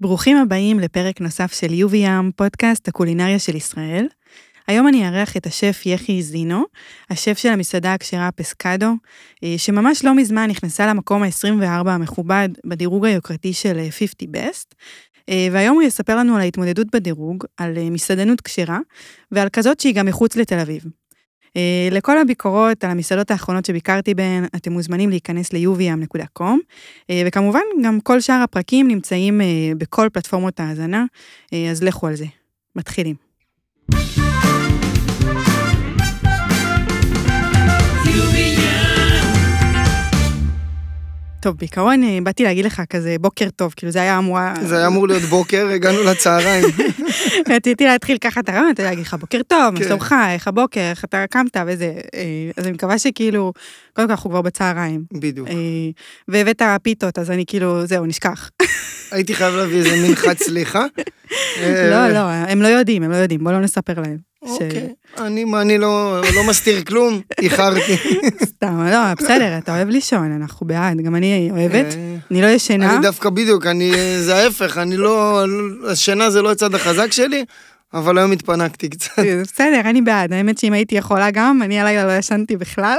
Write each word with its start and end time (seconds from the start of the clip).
ברוכים 0.00 0.36
הבאים 0.36 0.80
לפרק 0.80 1.20
נוסף 1.20 1.52
של 1.52 1.72
יובי 1.72 1.96
ים, 1.96 2.30
פודקאסט 2.36 2.88
הקולינריה 2.88 3.38
של 3.38 3.56
ישראל. 3.56 4.06
היום 4.68 4.88
אני 4.88 5.08
אארח 5.08 5.36
את 5.36 5.46
השף 5.46 5.82
יחי 5.86 6.22
זינו, 6.22 6.64
השף 7.10 7.38
של 7.38 7.48
המסעדה 7.48 7.94
הכשרה 7.94 8.30
פסקדו, 8.32 8.92
אה, 9.44 9.54
שממש 9.56 10.04
לא 10.04 10.14
מזמן 10.14 10.50
נכנסה 10.50 10.86
למקום 10.86 11.22
ה-24 11.22 11.90
המכובד 11.90 12.48
בדירוג 12.64 13.06
היוקרתי 13.06 13.52
של 13.52 13.78
50 13.90 14.08
אה, 14.34 14.48
Best, 14.48 14.74
אה, 15.28 15.48
והיום 15.52 15.74
הוא 15.74 15.82
יספר 15.82 16.16
לנו 16.16 16.34
על 16.34 16.40
ההתמודדות 16.40 16.86
בדירוג, 16.92 17.44
על 17.56 17.90
מסעדנות 17.90 18.40
כשרה, 18.40 18.78
ועל 19.32 19.48
כזאת 19.48 19.80
שהיא 19.80 19.94
גם 19.94 20.06
מחוץ 20.06 20.36
לתל 20.36 20.58
אביב. 20.58 20.84
לכל 21.90 22.18
הביקורות 22.18 22.84
על 22.84 22.90
המסעדות 22.90 23.30
האחרונות 23.30 23.64
שביקרתי 23.64 24.14
בהן, 24.14 24.44
אתם 24.56 24.72
מוזמנים 24.72 25.10
להיכנס 25.10 25.52
ל-uvm.com, 25.52 26.56
וכמובן, 27.26 27.60
גם 27.84 28.00
כל 28.00 28.20
שאר 28.20 28.40
הפרקים 28.44 28.88
נמצאים 28.88 29.40
בכל 29.78 30.08
פלטפורמות 30.12 30.60
ההאזנה, 30.60 31.04
אז 31.70 31.82
לכו 31.82 32.06
על 32.06 32.16
זה. 32.16 32.26
מתחילים. 32.76 33.14
טוב, 41.40 41.56
בעיקרון 41.56 42.02
אה, 42.02 42.18
באתי 42.22 42.44
להגיד 42.44 42.64
לך 42.64 42.82
כזה 42.90 43.16
בוקר 43.20 43.50
טוב, 43.56 43.74
כאילו 43.76 43.92
זה 43.92 44.02
היה 44.02 44.18
אמור... 44.18 44.38
זה 44.62 44.76
היה 44.76 44.86
אמור 44.86 45.08
להיות 45.08 45.22
בוקר, 45.22 45.68
הגענו 45.68 46.02
לצהריים. 46.02 46.64
רציתי 47.54 47.84
להתחיל 47.84 48.18
ככה 48.18 48.40
את 48.40 48.48
הרעיון, 48.48 48.70
אתה 48.70 48.80
יודע, 48.80 48.90
להגיד 48.90 49.06
לך 49.06 49.14
בוקר 49.14 49.40
טוב, 49.46 49.74
מה 49.74 49.78
כן. 49.78 49.84
שלומך, 49.84 50.14
איך 50.28 50.48
הבוקר, 50.48 50.80
איך 50.80 51.04
אתה 51.04 51.24
קמת 51.30 51.56
וזה. 51.66 51.94
אה, 52.14 52.50
אז 52.56 52.64
אני 52.64 52.72
מקווה 52.72 52.98
שכאילו, 52.98 53.52
קודם 53.92 54.08
כל 54.08 54.12
אנחנו 54.12 54.30
כבר 54.30 54.42
בצהריים. 54.42 55.04
בדיוק. 55.12 55.48
אה, 55.48 55.54
והבאת 56.28 56.62
פיתות, 56.82 57.18
אז 57.18 57.30
אני 57.30 57.44
כאילו, 57.46 57.86
זהו, 57.86 58.06
נשכח. 58.06 58.50
הייתי 59.12 59.34
חייב 59.34 59.54
להביא 59.54 59.78
איזה 59.78 60.16
חד 60.16 60.38
סליחה. 60.38 60.84
לא, 61.90 62.08
לא, 62.08 62.18
הם 62.18 62.62
לא 62.62 62.68
יודעים, 62.68 63.02
הם 63.02 63.10
לא 63.10 63.16
יודעים, 63.16 63.44
בוא 63.44 63.52
לא 63.52 63.60
נספר 63.60 64.00
להם. 64.00 64.27
אוקיי, 64.42 64.94
אני, 65.18 65.78
לא, 65.78 66.20
לא 66.34 66.44
מסתיר 66.48 66.84
כלום, 66.84 67.20
איחרתי. 67.40 67.96
סתם, 68.44 68.86
לא, 68.90 69.14
בסדר, 69.14 69.58
אתה 69.58 69.76
אוהב 69.76 69.88
לישון, 69.88 70.32
אנחנו 70.32 70.66
בעד, 70.66 71.00
גם 71.00 71.14
אני 71.14 71.48
אוהבת, 71.50 71.94
אה, 71.94 72.16
אני 72.30 72.42
לא 72.42 72.46
ישנה. 72.46 72.94
אני 72.94 73.02
דווקא 73.02 73.30
בדיוק, 73.30 73.64
זה 74.20 74.36
ההפך, 74.36 74.78
אני 74.78 74.96
לא, 74.96 75.44
השינה 75.90 76.30
זה 76.30 76.42
לא 76.42 76.52
הצד 76.52 76.74
החזק 76.74 77.12
שלי. 77.12 77.44
אבל 77.94 78.18
היום 78.18 78.32
התפנקתי 78.32 78.88
קצת. 78.88 79.18
בסדר, 79.42 79.80
אני 79.84 80.02
בעד. 80.02 80.32
האמת 80.32 80.58
שאם 80.58 80.72
הייתי 80.72 80.94
יכולה 80.94 81.30
גם, 81.30 81.62
אני 81.62 81.80
הלילה 81.80 82.06
לא 82.06 82.12
ישנתי 82.12 82.56
בכלל. 82.56 82.98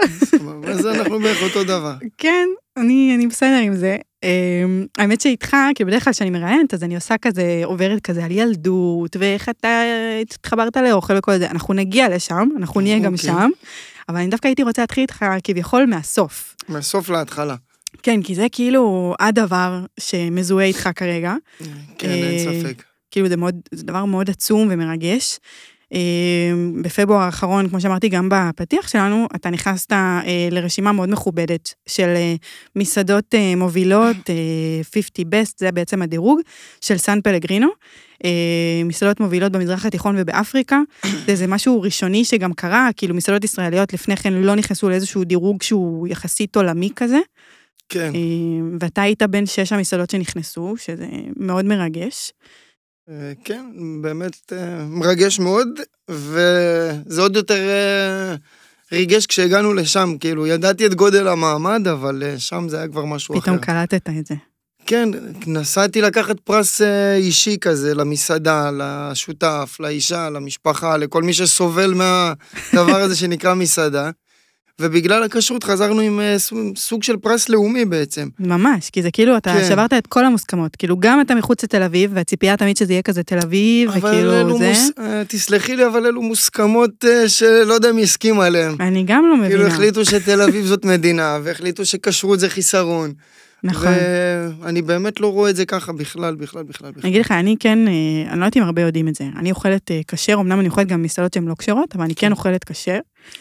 אז 0.68 0.86
אנחנו 0.86 1.20
בערך 1.20 1.42
אותו 1.42 1.64
דבר. 1.64 1.94
כן, 2.18 2.48
אני 2.78 3.28
בסדר 3.30 3.60
עם 3.64 3.76
זה. 3.76 3.98
אמ, 4.24 4.86
האמת 4.98 5.22
שאיתך, 5.22 5.56
כי 5.76 5.86
בדרך 5.86 6.04
כלל 6.04 6.14
כשאני 6.14 6.30
מראיינת, 6.30 6.74
אז 6.74 6.84
אני 6.84 6.96
עושה 6.96 7.18
כזה, 7.18 7.62
עוברת 7.64 8.02
כזה 8.02 8.26
על 8.26 8.32
ילדות, 8.32 9.16
ואיך 9.20 9.50
אתה 9.50 9.82
התחברת 10.22 10.78
לאוכל 10.78 11.14
וכל 11.18 11.38
זה. 11.38 11.52
אנחנו 11.52 11.74
נגיע 11.74 12.10
לשם, 12.10 12.50
אנחנו 12.58 12.82
נהיה 12.82 13.00
גם 13.00 13.14
אוקיי. 13.14 13.30
שם, 13.30 13.50
אבל 14.10 14.18
אני 14.18 14.28
דווקא 14.28 14.48
הייתי 14.48 14.64
רוצה 14.64 14.82
להתחיל 14.82 15.02
איתך 15.02 15.26
כביכול 15.44 15.86
מהסוף. 15.86 16.56
מהסוף 16.70 17.10
להתחלה. 17.10 17.56
כן, 18.04 18.22
כי 18.24 18.36
זה 18.36 18.48
כאילו 18.52 19.16
הדבר 19.20 19.86
שמזוהה 20.00 20.66
איתך 20.66 20.90
כרגע. 20.96 21.36
כן, 21.98 22.10
אין 22.10 22.48
אה, 22.48 22.62
ספק. 22.62 22.84
כאילו 23.12 23.28
זה, 23.28 23.38
מאוד, 23.38 23.56
זה 23.72 23.84
דבר 23.84 24.06
מאוד 24.06 24.30
עצום 24.30 24.68
ומרגש. 24.72 25.40
אמ, 25.92 26.82
בפברואר 26.82 27.20
האחרון, 27.20 27.70
כמו 27.70 27.82
שאמרתי 27.82 28.10
גם 28.10 28.30
בפתיח 28.32 28.88
שלנו, 28.88 29.28
אתה 29.36 29.50
נכנסת 29.50 29.92
אה, 29.94 30.48
לרשימה 30.52 30.92
מאוד 30.92 31.10
מכובדת 31.10 31.74
של 31.86 32.14
אה, 32.16 32.36
מסעדות 32.76 33.36
אה, 33.36 33.56
מובילות, 33.56 34.18
50 34.94 35.28
best, 35.28 35.54
זה 35.58 35.72
בעצם 35.72 36.02
הדירוג, 36.02 36.40
של 36.82 36.98
סן 36.98 37.22
פלגרינו. 37.22 37.68
מסעדות 38.86 39.20
מובילות 39.20 39.52
במזרח 39.52 39.86
התיכון 39.86 40.16
ובאפריקה. 40.18 40.82
זה 41.34 41.48
משהו 41.48 41.82
ראשוני 41.82 42.26
שגם 42.26 42.54
קרה, 42.54 42.90
כאילו 42.98 43.16
מסעדות 43.16 43.44
ישראליות 43.44 43.94
לפני 43.94 44.18
כן 44.18 44.34
לא 44.34 44.56
נכנסו 44.56 44.90
לאיזשהו 44.90 45.24
דירוג 45.24 45.64
שהוא 45.64 46.08
יחסית 46.08 46.56
עולמי 46.56 46.90
כזה. 46.96 47.20
כן. 47.90 48.12
ואתה 48.80 49.02
היית 49.02 49.24
בין 49.24 49.46
שש 49.46 49.74
המסעדות 49.74 50.10
שנכנסו, 50.10 50.74
שזה 50.78 51.08
מאוד 51.38 51.66
מרגש. 51.66 52.32
אה, 53.10 53.34
כן, 53.44 53.66
באמת 54.02 54.54
אה, 54.54 54.86
מרגש 54.86 55.40
מאוד, 55.40 55.68
וזה 56.10 57.22
עוד 57.22 57.36
יותר 57.36 57.70
אה, 57.70 58.36
ריגש 58.92 59.26
כשהגענו 59.26 59.74
לשם, 59.74 60.16
כאילו, 60.20 60.48
ידעתי 60.48 60.86
את 60.86 60.94
גודל 60.94 61.28
המעמד, 61.28 61.88
אבל 61.88 62.24
שם 62.38 62.70
זה 62.70 62.78
היה 62.78 62.88
כבר 62.88 63.06
משהו 63.06 63.42
פתאום 63.42 63.56
אחר. 63.56 63.64
פתאום 63.64 63.88
קלטת 63.88 64.10
את 64.20 64.26
זה. 64.26 64.36
כן, 64.86 65.10
נסעתי 65.48 66.02
לקחת 66.02 66.40
פרס 66.40 66.82
אישי 67.16 67.58
כזה 67.62 67.96
למסעדה, 67.96 68.72
לשותף, 68.78 69.78
לאישה, 69.80 70.30
למשפחה, 70.30 70.98
לכל 70.98 71.24
מי 71.24 71.34
שסובל 71.34 71.94
מהדבר 71.94 72.96
הזה 72.96 73.16
שנקרא 73.16 73.54
מסעדה. 73.54 74.10
ובגלל 74.80 75.24
הכשרות 75.24 75.64
חזרנו 75.64 76.02
עם 76.02 76.20
אה, 76.20 76.36
סוג 76.76 77.04
של 77.04 77.18
פרס 77.18 77.50
לאומי 77.50 77.86
בעצם. 77.86 78.28
ממש, 78.40 78.90
כי 78.90 79.02
זה 79.02 79.12
כאילו, 79.12 79.38
אתה 79.38 79.54
כן. 79.54 79.68
שברת 79.70 79.94
את 79.94 80.08
כל 80.08 80.26
המוסכמות. 80.26 80.76
כאילו, 80.76 80.98
גם 81.00 81.22
אתה 81.22 81.36
מחוץ 81.36 81.64
לתל 81.64 81.84
אביב, 81.84 82.12
והציפייה 82.14 82.58
תמיד 82.58 82.78
שזה 82.78 82.94
יהיה 82.94 83.02
כזה 83.02 83.24
תל 83.24 83.40
אביב, 83.44 83.90
וכאילו 83.96 84.58
זה. 84.60 84.70
מוס... 84.70 84.92
אה, 85.00 85.24
תסלחי 85.28 85.76
לי, 85.76 85.86
אבל 85.86 86.06
אלו 86.06 86.22
מוסכמות 86.22 87.06
אה, 87.06 87.30
שלא 87.30 87.74
יודע 87.74 87.92
מי 87.92 88.04
הסכים 88.04 88.40
עליהן. 88.40 88.76
אני 88.80 89.04
גם 89.04 89.26
לא 89.30 89.38
מבינה. 89.38 89.50
כאילו, 89.50 89.68
החליטו 89.68 90.06
שתל 90.06 90.42
אביב 90.42 90.66
זאת 90.66 90.86
מדינה, 90.86 91.40
והחליטו 91.44 91.86
שכשרות 91.86 92.40
זה 92.40 92.50
חיסרון. 92.50 93.14
נכון. 93.64 93.94
ואני 94.60 94.82
באמת 94.82 95.20
לא 95.20 95.32
רואה 95.32 95.50
את 95.50 95.56
זה 95.56 95.66
ככה 95.66 95.94
בכלל, 95.94 96.36
בכלל, 96.36 96.64
בכלל. 96.64 96.92
אני 97.04 97.10
אגיד 97.10 97.22
לך, 97.22 97.32
אני 97.32 97.56
כן, 97.60 97.80
אני 98.30 98.40
לא 98.40 98.46
יודעת 98.46 98.58
אם 98.58 98.64
הרבה 98.64 98.82
יודעים 98.82 99.08
את 99.08 99.16
זה. 99.16 99.24
אני 99.36 99.52
אוכלת 99.52 99.92
כשר, 100.08 100.34
אמנם 100.34 100.60
אני 100.60 100.68
אוכלת 100.68 100.88
גם 100.88 101.02
מסעדות 101.02 101.34
שהן 101.34 101.48
לא 101.48 101.56
כשרות, 101.60 101.96
אבל 101.96 102.04
אני 102.04 102.16
כן, 102.16 102.22
כן 102.22 102.32
אוכלת 102.32 102.64
כשר. 102.64 103.00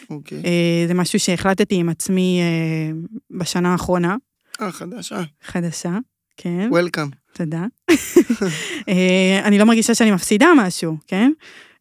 אוקיי. 0.09 0.37
אה, 0.45 0.85
זה 0.87 0.93
משהו 0.93 1.19
שהחלטתי 1.19 1.75
עם 1.75 1.89
עצמי 1.89 2.39
אה, 2.41 2.91
בשנה 3.39 3.71
האחרונה. 3.71 4.15
אה, 4.61 4.71
חדשה. 4.71 5.21
חדשה, 5.43 5.97
כן. 6.37 6.67
וולקאם. 6.71 7.09
תודה. 7.33 7.65
אה, 8.89 9.41
אני 9.43 9.57
לא 9.57 9.65
מרגישה 9.65 9.95
שאני 9.95 10.11
מפסידה 10.11 10.47
משהו, 10.57 10.97
כן? 11.07 11.31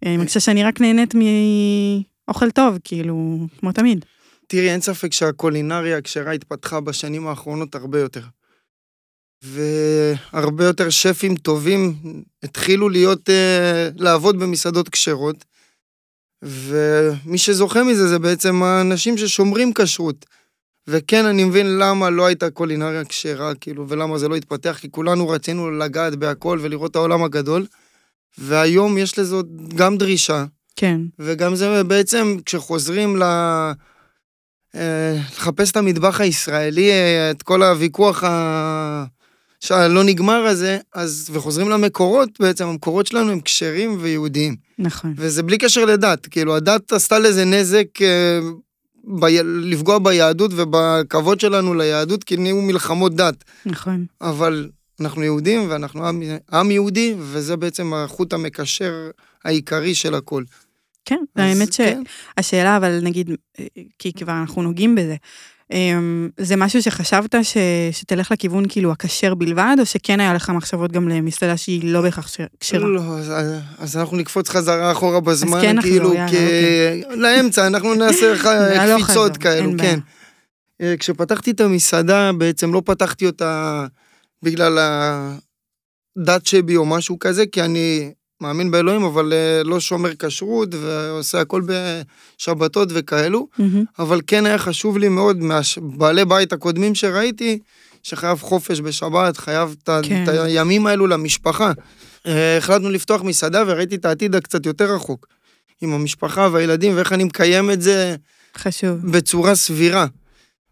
אני 0.06 0.16
מרגישה 0.16 0.40
שאני 0.40 0.64
רק 0.64 0.80
נהנית 0.80 1.14
מאוכל 1.14 2.50
טוב, 2.50 2.78
כאילו, 2.84 3.46
כמו 3.60 3.72
תמיד. 3.72 4.04
תראי, 4.50 4.70
אין 4.70 4.80
ספק 4.80 5.12
שהקולינריה 5.12 5.98
הכשרה 5.98 6.32
התפתחה 6.32 6.80
בשנים 6.80 7.26
האחרונות 7.26 7.74
הרבה 7.74 8.00
יותר. 8.00 8.22
והרבה 9.42 10.64
יותר 10.64 10.90
שפים 10.90 11.36
טובים 11.36 11.94
התחילו 12.42 12.88
להיות, 12.88 13.28
לעבוד 13.96 14.38
במסעדות 14.38 14.88
כשרות. 14.88 15.44
ומי 16.42 17.38
שזוכה 17.38 17.84
מזה 17.84 18.08
זה 18.08 18.18
בעצם 18.18 18.62
האנשים 18.62 19.18
ששומרים 19.18 19.72
כשרות. 19.74 20.26
וכן, 20.86 21.24
אני 21.24 21.44
מבין 21.44 21.78
למה 21.78 22.10
לא 22.10 22.26
הייתה 22.26 22.50
קולינריה 22.50 23.04
כשרה, 23.04 23.54
כאילו, 23.54 23.88
ולמה 23.88 24.18
זה 24.18 24.28
לא 24.28 24.36
התפתח, 24.36 24.78
כי 24.80 24.90
כולנו 24.90 25.28
רצינו 25.28 25.70
לגעת 25.70 26.14
בהכל 26.14 26.58
ולראות 26.62 26.90
את 26.90 26.96
העולם 26.96 27.24
הגדול. 27.24 27.66
והיום 28.38 28.98
יש 28.98 29.18
לזה 29.18 29.36
גם 29.74 29.98
דרישה. 29.98 30.44
כן. 30.76 31.00
וגם 31.18 31.54
זה 31.54 31.84
בעצם, 31.84 32.36
כשחוזרים 32.46 33.16
ל... 33.16 33.22
אה, 34.74 35.16
לחפש 35.32 35.70
את 35.70 35.76
המטבח 35.76 36.20
הישראלי, 36.20 36.90
אה, 36.90 37.30
את 37.30 37.42
כל 37.42 37.62
הוויכוח 37.62 38.24
ה... 38.24 39.04
שהלא 39.60 40.04
נגמר 40.04 40.46
הזה, 40.46 40.78
אז, 40.94 41.30
וחוזרים 41.32 41.68
למקורות, 41.68 42.28
בעצם 42.40 42.66
המקורות 42.66 43.06
שלנו 43.06 43.32
הם 43.32 43.40
כשרים 43.40 43.96
ויהודיים. 44.00 44.56
נכון. 44.78 45.14
וזה 45.16 45.42
בלי 45.42 45.58
קשר 45.58 45.84
לדת, 45.84 46.26
כאילו 46.26 46.56
הדת 46.56 46.92
עשתה 46.92 47.18
לזה 47.18 47.44
נזק 47.44 48.02
אה, 48.02 48.40
ב... 49.04 49.24
לפגוע 49.44 49.98
ביהדות 49.98 50.50
ובכבוד 50.56 51.40
שלנו 51.40 51.74
ליהדות, 51.74 52.24
כי 52.24 52.36
נהיו 52.36 52.56
מלחמות 52.56 53.14
דת. 53.14 53.44
נכון. 53.66 54.06
אבל 54.20 54.68
אנחנו 55.00 55.22
יהודים 55.22 55.66
ואנחנו 55.70 56.08
עם, 56.08 56.22
עם 56.52 56.70
יהודי, 56.70 57.14
וזה 57.18 57.56
בעצם 57.56 57.94
החוט 57.94 58.32
המקשר 58.32 59.10
העיקרי 59.44 59.94
של 59.94 60.14
הכל. 60.14 60.42
כן, 61.08 61.24
האמת 61.36 61.74
כן. 61.74 62.02
שהשאלה, 62.38 62.76
אבל 62.76 62.98
נגיד, 63.02 63.30
אה, 63.60 63.66
כי 63.98 64.12
כבר 64.12 64.32
אנחנו 64.32 64.62
נוגעים 64.62 64.94
בזה, 64.94 65.16
אמ, 65.72 66.28
זה 66.38 66.56
משהו 66.56 66.82
שחשבת 66.82 67.34
ש, 67.42 67.56
שתלך 67.92 68.32
לכיוון 68.32 68.64
כאילו 68.68 68.92
הכשר 68.92 69.34
בלבד, 69.34 69.76
או 69.80 69.86
שכן 69.86 70.20
היה 70.20 70.34
לך 70.34 70.50
מחשבות 70.50 70.92
גם 70.92 71.08
למסעדה 71.08 71.56
שהיא 71.56 71.92
לא 71.92 72.02
בהכרח 72.02 72.30
כשרה? 72.60 72.88
לא, 72.88 73.00
אז, 73.00 73.32
אז 73.78 73.96
אנחנו 73.96 74.16
נקפוץ 74.16 74.48
חזרה 74.48 74.92
אחורה 74.92 75.20
בזמן, 75.20 75.60
כן, 75.60 75.82
כאילו, 75.82 76.14
לא, 76.14 76.18
כ... 76.18 76.20
אוקיי. 76.22 77.02
לאמצע, 77.16 77.66
אנחנו 77.66 77.94
נעשה 77.94 78.32
לך 78.32 78.48
קפיצות 79.02 79.36
כאלו, 79.36 79.72
כן. 79.78 79.98
אה, 80.80 80.94
כשפתחתי 80.98 81.50
את 81.50 81.60
המסעדה, 81.60 82.30
בעצם 82.32 82.74
לא 82.74 82.82
פתחתי 82.84 83.26
אותה 83.26 83.86
בגלל 84.42 84.78
הדת 84.78 86.46
שבי 86.46 86.76
או 86.76 86.86
משהו 86.86 87.18
כזה, 87.18 87.46
כי 87.46 87.62
אני 87.62 88.12
מאמין 88.40 88.70
באלוהים, 88.70 89.02
אבל 89.02 89.32
אה, 89.32 89.62
לא 89.64 89.80
שומר 89.80 90.14
כשרות 90.18 90.68
ועושה 90.74 91.40
הכל 91.40 91.62
בשבתות 91.66 92.88
וכאלו. 92.92 93.48
Mm-hmm. 93.52 93.62
אבל 93.98 94.20
כן 94.26 94.46
היה 94.46 94.58
חשוב 94.58 94.98
לי 94.98 95.08
מאוד, 95.08 95.36
מהבעלי 95.38 96.24
בית 96.24 96.52
הקודמים 96.52 96.94
שראיתי, 96.94 97.58
שחייב 98.02 98.38
חופש 98.38 98.80
בשבת, 98.80 99.36
חייב 99.36 99.76
את 99.84 99.90
כן. 100.02 100.24
את 100.24 100.28
הימים 100.28 100.86
האלו 100.86 101.06
למשפחה. 101.06 101.72
אה, 102.26 102.58
החלטנו 102.58 102.90
לפתוח 102.90 103.22
מסעדה 103.22 103.62
וראיתי 103.66 103.94
את 103.94 104.04
העתיד 104.04 104.34
הקצת 104.34 104.66
יותר 104.66 104.94
רחוק. 104.94 105.26
עם 105.80 105.92
המשפחה 105.92 106.48
והילדים, 106.52 106.96
ואיך 106.96 107.12
אני 107.12 107.24
מקיים 107.24 107.70
את 107.70 107.82
זה 107.82 108.16
חשוב. 108.56 109.12
בצורה 109.12 109.54
סבירה. 109.54 110.06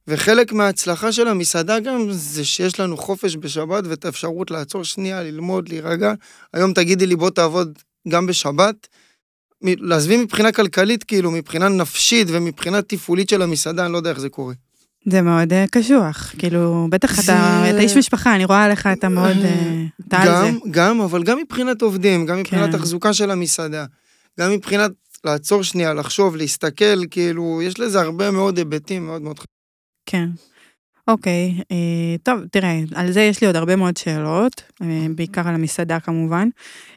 וחלק 0.09 0.53
מההצלחה 0.53 1.13
של 1.13 1.29
המסעדה 1.29 1.81
גם 1.81 2.07
זה 2.11 2.45
שיש 2.45 2.81
לנו 2.81 2.97
חופש 2.97 3.37
בשבת 3.37 3.85
ואת 3.87 4.05
האפשרות 4.05 4.51
לעצור 4.51 4.85
שנייה, 4.85 5.23
ללמוד, 5.23 5.69
להירגע. 5.69 6.13
היום 6.55 6.73
תגידי 6.73 7.07
לי 7.07 7.17
בוא 7.17 7.31
תעבוד 7.31 7.79
גם 8.09 8.27
בשבת. 8.27 8.87
לעזבי 9.63 10.17
מבחינה 10.17 10.53
כלכלית, 10.53 11.05
כאילו, 11.05 11.31
מבחינה 11.31 11.69
נפשית 11.69 12.27
ומבחינה 12.31 12.83
תפעולית 12.83 13.29
של 13.29 13.43
המסעדה, 13.43 13.85
אני 13.85 13.93
לא 13.93 13.97
יודע 13.99 14.11
איך 14.11 14.21
זה 14.21 14.29
קורה. 14.29 14.55
זה 15.09 15.23
מאוד 15.23 15.53
אה, 15.53 15.65
קשוח, 15.71 16.33
כאילו, 16.39 16.87
בטח 16.91 17.15
זה- 17.23 17.33
אתה, 17.33 17.71
אתה 17.71 17.79
איש 17.79 17.97
משפחה, 17.97 18.35
אני 18.35 18.45
רואה 18.45 18.65
עליך, 18.65 18.87
אתה 18.87 19.09
מאוד, 19.09 19.37
אה, 19.45 19.85
אתה 20.09 20.17
על 20.19 20.29
זה. 20.29 20.33
גם, 20.51 20.59
גם, 20.71 21.01
אבל 21.01 21.23
גם 21.23 21.39
מבחינת 21.39 21.83
עובדים, 21.83 22.27
גם 22.27 22.39
מבחינת 22.39 22.71
כן. 22.73 22.79
תחזוקה 22.79 23.13
של 23.13 23.31
המסעדה, 23.31 23.85
גם 24.41 24.51
מבחינת 24.51 24.91
לעצור 25.25 25.63
שנייה, 25.63 25.95
לחשוב, 25.95 26.37
להסתכל, 26.37 27.07
כאילו, 27.11 27.61
יש 27.63 27.81
לזה 27.81 28.01
הרבה 28.01 28.31
מאוד 28.31 28.59
היבטים 28.59 29.07
מאוד 29.07 29.23
מאוד 29.23 29.39
חשובים. 29.39 29.56
כן. 30.07 30.29
אוקיי, 31.09 31.55
אה, 31.71 32.17
טוב, 32.23 32.41
תראה, 32.53 32.81
על 32.95 33.13
זה 33.13 33.21
יש 33.21 33.41
לי 33.41 33.47
עוד 33.47 33.57
הרבה 33.57 33.77
מאוד 33.77 33.97
שאלות, 33.97 34.63
אה, 34.83 35.07
בעיקר 35.15 35.49
על 35.49 35.55
המסעדה 35.55 36.01
כמובן. 36.01 36.49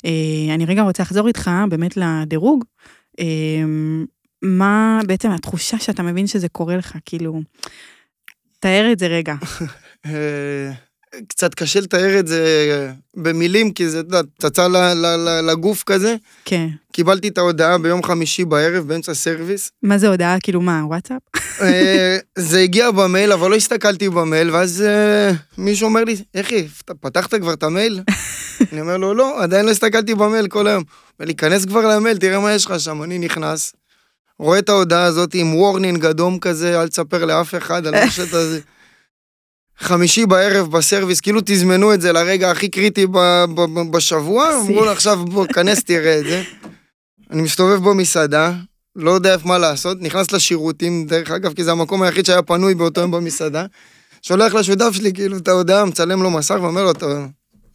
אה, 0.05 0.53
אני 0.53 0.65
רגע 0.65 0.81
רוצה 0.81 1.03
לחזור 1.03 1.27
איתך 1.27 1.51
באמת 1.69 1.97
לדירוג. 1.97 2.63
אה, 3.19 3.25
מה 4.41 4.99
בעצם 5.07 5.31
התחושה 5.31 5.79
שאתה 5.79 6.03
מבין 6.03 6.27
שזה 6.27 6.49
קורה 6.49 6.77
לך, 6.77 6.97
כאילו, 7.05 7.41
תאר 8.59 8.89
את 8.91 8.99
זה 8.99 9.07
רגע. 9.07 9.35
קצת 11.27 11.53
קשה 11.53 11.79
לתאר 11.79 12.19
את 12.19 12.27
זה 12.27 12.45
אה, 12.71 12.91
במילים, 13.23 13.71
כי 13.71 13.89
זה, 13.89 14.01
פצצה 14.37 14.67
ל- 14.67 15.49
לגוף 15.51 15.83
כזה. 15.83 16.15
כן. 16.45 16.67
קיבלתי 16.91 17.27
את 17.27 17.37
ההודעה 17.37 17.77
ביום 17.77 18.03
חמישי 18.03 18.45
בערב, 18.45 18.87
באמצע 18.87 19.13
service. 19.13 19.71
מה 19.83 19.97
זה 19.97 20.07
הודעה, 20.07 20.37
כאילו 20.43 20.61
מה, 20.61 20.81
וואטסאפ? 20.85 21.21
אה, 21.61 22.17
זה 22.37 22.59
הגיע 22.59 22.91
במייל, 22.91 23.31
אבל 23.31 23.49
לא 23.49 23.55
הסתכלתי 23.55 24.09
במייל, 24.09 24.51
ואז 24.51 24.81
אה, 24.81 25.31
מישהו 25.57 25.87
אומר 25.87 26.03
לי, 26.03 26.15
אתה 26.85 26.93
פתחת 26.93 27.33
כבר 27.35 27.53
את 27.53 27.63
המייל? 27.63 27.99
אני 28.71 28.81
אומר 28.81 28.97
לו, 28.97 29.13
לא, 29.13 29.43
עדיין 29.43 29.65
לא 29.65 29.71
הסתכלתי 29.71 30.15
במייל 30.15 30.47
כל 30.47 30.67
היום. 30.67 30.83
אומר 31.19 31.27
לי, 31.27 31.35
כנס 31.35 31.65
כבר 31.65 31.95
למייל, 31.95 32.17
תראה 32.17 32.39
מה 32.39 32.53
יש 32.53 32.65
לך 32.65 32.79
שם. 32.79 33.03
אני 33.03 33.19
נכנס, 33.19 33.73
רואה 34.39 34.59
את 34.59 34.69
ההודעה 34.69 35.03
הזאת 35.03 35.33
עם 35.33 35.55
warning 35.55 36.05
אדום 36.05 36.39
כזה, 36.39 36.81
אל 36.81 36.87
תספר 36.87 37.25
לאף 37.25 37.55
אחד 37.55 37.87
על 37.87 37.93
מה 38.05 38.11
שאתה... 38.11 38.37
חמישי 39.79 40.25
בערב 40.25 40.71
ב 40.71 40.77
service, 40.77 41.21
כאילו 41.21 41.41
תזמנו 41.45 41.93
את 41.93 42.01
זה 42.01 42.11
לרגע 42.13 42.51
הכי 42.51 42.69
קריטי 42.69 43.07
ב- 43.07 43.17
ב- 43.55 43.79
ב- 43.79 43.91
בשבוע. 43.91 44.55
אמרו 44.61 44.85
לו 44.85 44.91
עכשיו 44.91 45.25
בוא, 45.25 45.45
כנס 45.47 45.83
תראה 45.83 46.19
את 46.19 46.23
זה. 46.25 46.43
אני 47.31 47.41
מסתובב 47.41 47.89
במסעדה, 47.89 48.53
לא 48.95 49.11
יודע 49.11 49.35
מה 49.45 49.57
לעשות, 49.57 49.97
נכנס 50.01 50.31
לשירותים, 50.31 51.05
דרך 51.05 51.31
אגב, 51.31 51.53
כי 51.53 51.63
זה 51.63 51.71
המקום 51.71 52.01
היחיד 52.01 52.25
שהיה 52.25 52.41
פנוי 52.41 52.75
באותו 52.75 53.01
יום 53.01 53.11
במסעדה. 53.11 53.65
שולח 54.21 54.53
לשותף 54.53 54.89
שלי 54.91 55.13
כאילו 55.13 55.37
את 55.37 55.47
ההודעה, 55.47 55.85
מצלם 55.85 56.23
לו 56.23 56.29
מסך 56.29 56.55
ואומר 56.61 56.83
לו, 56.83 56.91
"אתה- 56.91 57.25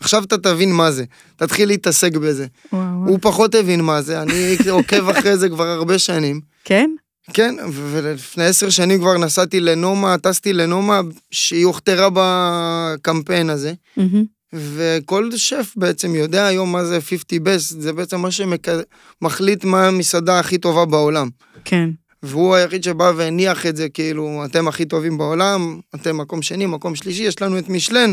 עכשיו 0.00 0.24
אתה 0.24 0.38
תבין 0.38 0.72
מה 0.72 0.90
זה, 0.90 1.04
תתחיל 1.36 1.68
להתעסק 1.68 2.16
בזה. 2.16 2.46
וואו. 2.72 2.82
הוא 3.06 3.18
פחות 3.22 3.54
הבין 3.54 3.80
מה 3.80 4.02
זה, 4.02 4.22
אני 4.22 4.56
עוקב 4.70 5.08
אחרי 5.08 5.36
זה 5.36 5.48
כבר 5.48 5.66
הרבה 5.68 5.98
שנים. 5.98 6.40
כן? 6.64 6.90
כן, 7.32 7.54
ולפני 7.72 8.44
עשר 8.44 8.70
שנים 8.70 9.00
כבר 9.00 9.18
נסעתי 9.18 9.60
לנומה, 9.60 10.18
טסתי 10.18 10.52
לנומה, 10.52 11.00
שהיא 11.30 11.66
הוכתרה 11.66 12.08
בקמפיין 12.14 13.50
הזה. 13.50 13.72
מהמם. 13.96 14.24
וכל 14.54 15.30
שף 15.36 15.72
בעצם 15.76 16.14
יודע 16.14 16.46
היום 16.46 16.72
מה 16.72 16.84
זה 16.84 17.00
50 17.00 17.42
best, 17.42 17.58
זה 17.58 17.92
בעצם 17.92 18.20
מה 18.20 18.28
שמחליט 18.30 19.64
מה 19.64 19.86
המסעדה 19.86 20.38
הכי 20.38 20.58
טובה 20.58 20.84
בעולם. 20.84 21.28
כן. 21.64 21.90
והוא 22.22 22.54
היחיד 22.54 22.84
שבא 22.84 23.12
והניח 23.16 23.66
את 23.66 23.76
זה, 23.76 23.88
כאילו, 23.88 24.42
אתם 24.44 24.68
הכי 24.68 24.84
טובים 24.84 25.18
בעולם, 25.18 25.80
אתם 25.94 26.18
מקום 26.18 26.42
שני, 26.42 26.66
מקום 26.66 26.94
שלישי, 26.94 27.22
יש 27.22 27.42
לנו 27.42 27.58
את 27.58 27.68
משלן, 27.68 28.12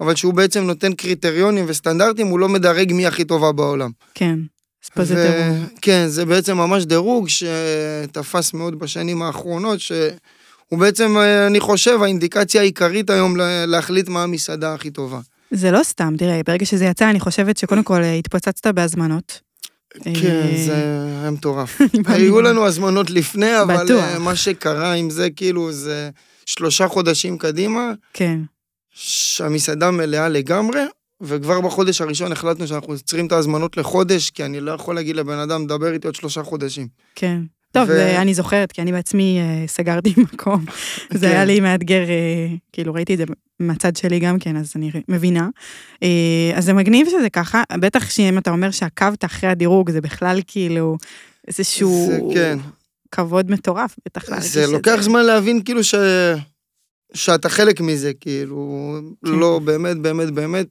אבל 0.00 0.16
שהוא 0.16 0.34
בעצם 0.34 0.64
נותן 0.64 0.92
קריטריונים 0.92 1.64
וסטנדרטים, 1.68 2.26
הוא 2.26 2.38
לא 2.38 2.48
מדרג 2.48 2.92
מי 2.92 3.06
הכי 3.06 3.24
טובה 3.24 3.52
בעולם. 3.52 3.90
כן. 4.14 4.38
אז 4.84 4.90
פה 4.94 5.04
זה 5.04 5.14
טירוף. 5.14 5.70
כן, 5.82 6.04
זה 6.08 6.24
בעצם 6.24 6.56
ממש 6.56 6.84
דירוג 6.84 7.28
שתפס 7.28 8.54
מאוד 8.54 8.78
בשנים 8.78 9.22
האחרונות, 9.22 9.80
שהוא 9.80 10.78
בעצם, 10.78 11.16
אה, 11.18 11.46
אני 11.46 11.60
חושב, 11.60 12.02
האינדיקציה 12.02 12.60
העיקרית 12.60 13.10
היום 13.10 13.36
לה- 13.36 13.66
להחליט 13.66 14.08
מה 14.08 14.22
המסעדה 14.22 14.74
הכי 14.74 14.90
טובה. 14.90 15.20
זה 15.50 15.70
לא 15.70 15.80
סתם, 15.82 16.14
תראה, 16.18 16.40
ברגע 16.46 16.66
שזה 16.66 16.84
יצא, 16.84 17.10
אני 17.10 17.20
חושבת 17.20 17.56
שקודם 17.56 17.82
כל 17.82 18.02
אה, 18.02 18.14
התפוצצת 18.14 18.66
בהזמנות. 18.66 19.40
כן, 20.04 20.10
אה, 20.16 20.62
זה 20.66 20.74
היה 21.20 21.30
מטורף. 21.30 21.80
היו. 22.06 22.40
לנו 22.40 22.66
הזמנות 22.66 23.10
לפני, 23.10 23.60
אבל 23.62 23.86
מה 24.18 24.36
שקרה 24.36 24.92
עם 24.92 25.10
זה, 25.10 25.30
כאילו, 25.30 25.72
זה 25.72 26.10
שלושה 26.46 26.88
חודשים 26.88 27.38
קדימה, 27.38 27.92
כן. 28.12 28.38
שהמסעדה 28.94 29.90
מלאה 29.90 30.28
לגמרי, 30.28 30.80
וכבר 31.20 31.60
בחודש 31.60 32.00
הראשון 32.00 32.32
החלטנו 32.32 32.66
שאנחנו 32.66 32.92
עוצרים 32.92 33.26
את 33.26 33.32
ההזמנות 33.32 33.76
לחודש, 33.76 34.30
כי 34.30 34.44
אני 34.44 34.60
לא 34.60 34.70
יכול 34.72 34.94
להגיד 34.94 35.16
לבן 35.16 35.38
אדם, 35.38 35.66
דבר 35.66 35.92
איתי 35.92 36.06
עוד 36.06 36.14
שלושה 36.14 36.42
חודשים. 36.42 36.88
כן. 37.14 37.40
טוב, 37.72 37.82
ו- 37.82 37.92
זה- 37.92 38.20
אני 38.22 38.34
זוכרת, 38.34 38.72
כי 38.72 38.82
אני 38.82 38.92
בעצמי 38.92 39.38
אה, 39.40 39.66
סגרתי 39.66 40.14
מקום. 40.32 40.64
זה 41.12 41.26
כן. 41.26 41.32
היה 41.32 41.44
לי 41.44 41.60
מאתגר, 41.60 42.00
אה, 42.08 42.46
כאילו 42.72 42.94
ראיתי 42.94 43.12
את 43.14 43.18
זה 43.18 43.24
מהצד 43.60 43.96
שלי 43.96 44.18
גם 44.20 44.38
כן, 44.38 44.56
אז 44.56 44.72
אני 44.76 44.90
מבינה. 45.08 45.48
אה, 46.02 46.52
אז 46.54 46.64
זה 46.64 46.72
מגניב 46.72 47.06
שזה 47.10 47.30
ככה, 47.32 47.62
בטח 47.80 48.10
שאם 48.10 48.38
אתה 48.38 48.50
אומר 48.50 48.70
שעקבת 48.70 49.24
אחרי 49.24 49.50
הדירוג, 49.50 49.90
זה 49.90 50.00
בכלל 50.00 50.40
כאילו 50.46 50.96
איזשהו 51.48 52.06
זה, 52.08 52.20
כן. 52.34 52.58
כבוד 53.12 53.50
מטורף, 53.50 53.96
בטח 54.06 54.28
להרגיש 54.28 54.50
זה 54.52 54.64
את 54.64 54.68
לוקח 54.70 54.96
זמן 55.00 55.22
להבין, 55.26 55.62
כאילו, 55.64 55.84
ש... 55.84 55.94
שאתה 57.14 57.48
חלק 57.48 57.80
מזה, 57.80 58.12
כאילו, 58.20 58.94
כן. 59.24 59.30
לא, 59.30 59.60
באמת, 59.64 59.96
באמת, 59.96 60.30
באמת, 60.30 60.66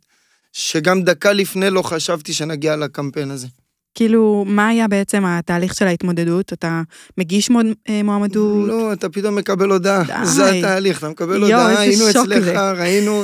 שגם 0.57 1.01
דקה 1.04 1.33
לפני 1.33 1.69
לא 1.69 1.81
חשבתי 1.81 2.33
שנגיע 2.33 2.75
לקמפיין 2.75 3.31
הזה. 3.31 3.48
כאילו, 3.95 4.44
מה 4.48 4.68
היה 4.68 4.88
בעצם 4.88 5.25
התהליך 5.25 5.74
של 5.75 5.88
ההתמודדות? 5.88 6.54
אתה 6.54 6.81
מגיש 7.18 7.50
מוד- 7.50 7.65
אה, 7.89 8.04
מועמדות? 8.04 8.68
לא, 8.68 8.94
אתה 8.94 9.09
פתאום 9.09 9.36
מקבל 9.36 9.69
הודעה, 9.69 10.04
די. 10.04 10.13
זה 10.25 10.50
התהליך, 10.51 10.98
אתה 10.98 11.09
מקבל 11.09 11.33
יואו, 11.36 11.44
הודעה, 11.62 11.80
היינו 11.80 12.09
אצלך, 12.09 12.44
זה. 12.44 12.71
ראינו, 12.71 13.24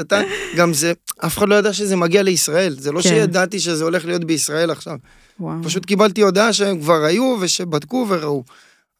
אתה, 0.00 0.20
גם 0.56 0.72
זה, 0.74 0.92
אף 1.18 1.38
אחד 1.38 1.48
לא 1.48 1.54
ידע 1.54 1.72
שזה 1.72 1.96
מגיע 1.96 2.22
לישראל, 2.22 2.74
זה 2.78 2.92
לא 2.92 3.00
כן. 3.02 3.08
שידעתי 3.08 3.60
שזה 3.60 3.84
הולך 3.84 4.04
להיות 4.04 4.24
בישראל 4.24 4.70
עכשיו, 4.70 4.96
וואו. 5.40 5.62
פשוט 5.62 5.86
קיבלתי 5.86 6.20
הודעה 6.22 6.52
שהם 6.52 6.80
כבר 6.80 7.04
היו 7.04 7.36
ושבדקו 7.40 8.06
וראו. 8.08 8.44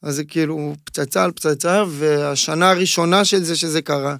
אז 0.02 0.14
זה 0.16 0.24
כאילו 0.24 0.74
פצצה 0.84 1.24
על 1.24 1.32
פצצה, 1.32 1.84
והשנה 1.88 2.70
הראשונה 2.70 3.24
של 3.24 3.42
זה 3.44 3.56
שזה 3.56 3.82
קרה, 3.82 4.16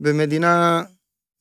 במדינה 0.00 0.82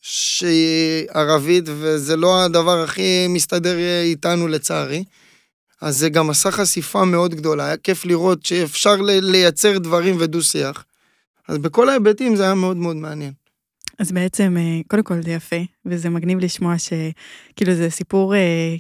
שהיא 0.02 1.06
ערבית, 1.14 1.64
וזה 1.68 2.16
לא 2.16 2.44
הדבר 2.44 2.84
הכי 2.84 3.28
מסתדר 3.30 3.78
איתנו 4.04 4.48
לצערי. 4.48 5.04
אז 5.82 5.98
זה 5.98 6.10
גם 6.10 6.30
עשה 6.30 6.52
חשיפה 6.52 7.06
מאוד 7.06 7.36
גדולה, 7.36 7.66
היה 7.66 7.78
כיף 7.78 8.06
לראות 8.06 8.46
שאפשר 8.46 8.96
לייצר 9.02 9.78
דברים 9.78 10.16
ודו-שיח. 10.20 10.86
אז 11.48 11.58
בכל 11.58 11.90
ההיבטים 11.90 12.36
זה 12.36 12.44
היה 12.44 12.54
מאוד 12.54 12.78
מאוד 12.78 12.96
מעניין. 12.96 13.34
אז 14.00 14.12
בעצם, 14.12 14.56
אה, 14.60 14.80
קודם 14.88 15.04
כל 15.04 15.22
זה 15.24 15.32
יפה, 15.32 15.56
וזה 15.86 16.10
מגניב 16.10 16.40
לשמוע 16.40 16.76
שכאילו 16.78 17.76
זה 17.76 17.90
סיפור, 17.90 18.36
אה, 18.36 18.76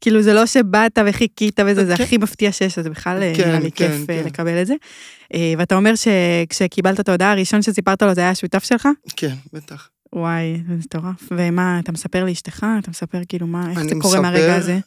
כאילו 0.00 0.22
זה 0.22 0.34
לא 0.34 0.46
שבאת 0.46 0.98
וחיכית 1.06 1.60
וזה, 1.66 1.86
זה 1.86 1.96
כן. 1.96 2.02
הכי 2.02 2.18
מפתיע 2.18 2.52
שיש, 2.52 2.78
אז 2.78 2.86
בכלל 2.86 3.22
אה, 3.22 3.32
כן, 3.36 3.48
נראה 3.48 3.60
לי 3.60 3.72
כן, 3.72 3.88
כיף 3.88 4.06
כן. 4.06 4.22
לקבל 4.26 4.62
את 4.62 4.66
זה. 4.66 4.74
ואתה 5.58 5.74
אומר 5.74 5.92
שכשקיבלת 5.94 7.00
את 7.00 7.08
ההודעה 7.08 7.32
הראשון 7.32 7.62
שסיפרת 7.62 8.02
לו 8.02 8.14
זה 8.14 8.20
היה 8.20 8.30
השותף 8.30 8.64
שלך? 8.64 8.88
כן, 9.16 9.34
בטח. 9.52 9.88
וואי, 10.12 10.62
זה 10.68 10.74
מטורף. 10.74 11.28
ומה, 11.30 11.80
אתה 11.80 11.92
מספר 11.92 12.24
לאשתך? 12.24 12.66
אתה 12.78 12.90
מספר 12.90 13.18
כאילו 13.28 13.46
מה, 13.46 13.70
איך 13.70 13.82
זה 13.82 13.94
קורה 14.00 14.20
מהרגע 14.20 14.56
הזה? 14.56 14.78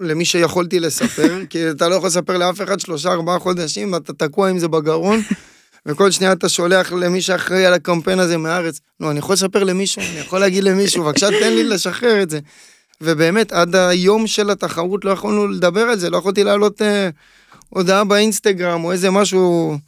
למי 0.00 0.24
שיכולתי 0.24 0.80
לספר, 0.80 1.38
כי 1.50 1.70
אתה 1.70 1.88
לא 1.88 1.94
יכול 1.94 2.06
לספר 2.06 2.38
לאף 2.38 2.62
אחד 2.62 2.80
שלושה, 2.80 3.12
ארבעה 3.12 3.38
חודשים, 3.38 3.94
אתה 3.94 4.12
תקוע 4.12 4.48
עם 4.48 4.58
זה 4.58 4.68
בגרון, 4.68 5.20
וכל 5.86 6.10
שנייה 6.10 6.32
אתה 6.32 6.48
שולח 6.48 6.92
למי 6.92 7.22
שאחראי 7.22 7.66
על 7.66 7.74
הקמפיין 7.74 8.18
הזה 8.18 8.36
מהארץ. 8.36 8.80
לא, 9.00 9.10
אני 9.10 9.18
יכול 9.18 9.32
לספר 9.32 9.64
למישהו, 9.64 10.02
אני 10.02 10.18
יכול 10.18 10.38
להגיד 10.38 10.64
למישהו, 10.64 11.04
בבקשה 11.04 11.28
תן 11.40 11.52
לי 11.54 11.64
לשחרר 11.64 12.22
את 12.22 12.30
זה. 12.30 12.38
ובאמת, 13.00 13.52
עד 13.52 13.76
היום 13.76 14.26
של 14.26 14.50
התחרות 14.50 15.04
לא 15.04 15.10
יכולנו 15.10 15.48
לדבר 15.48 15.80
על 15.80 15.98
זה, 15.98 16.10
לא 16.10 16.16
יכולתי 16.16 16.44
להעלות 16.44 16.82
אה, 16.82 17.08
הודעה 17.68 18.04
באינסטגרם 18.04 18.84
או 18.84 18.92
איזה 18.92 19.10
משהו, 19.10 19.78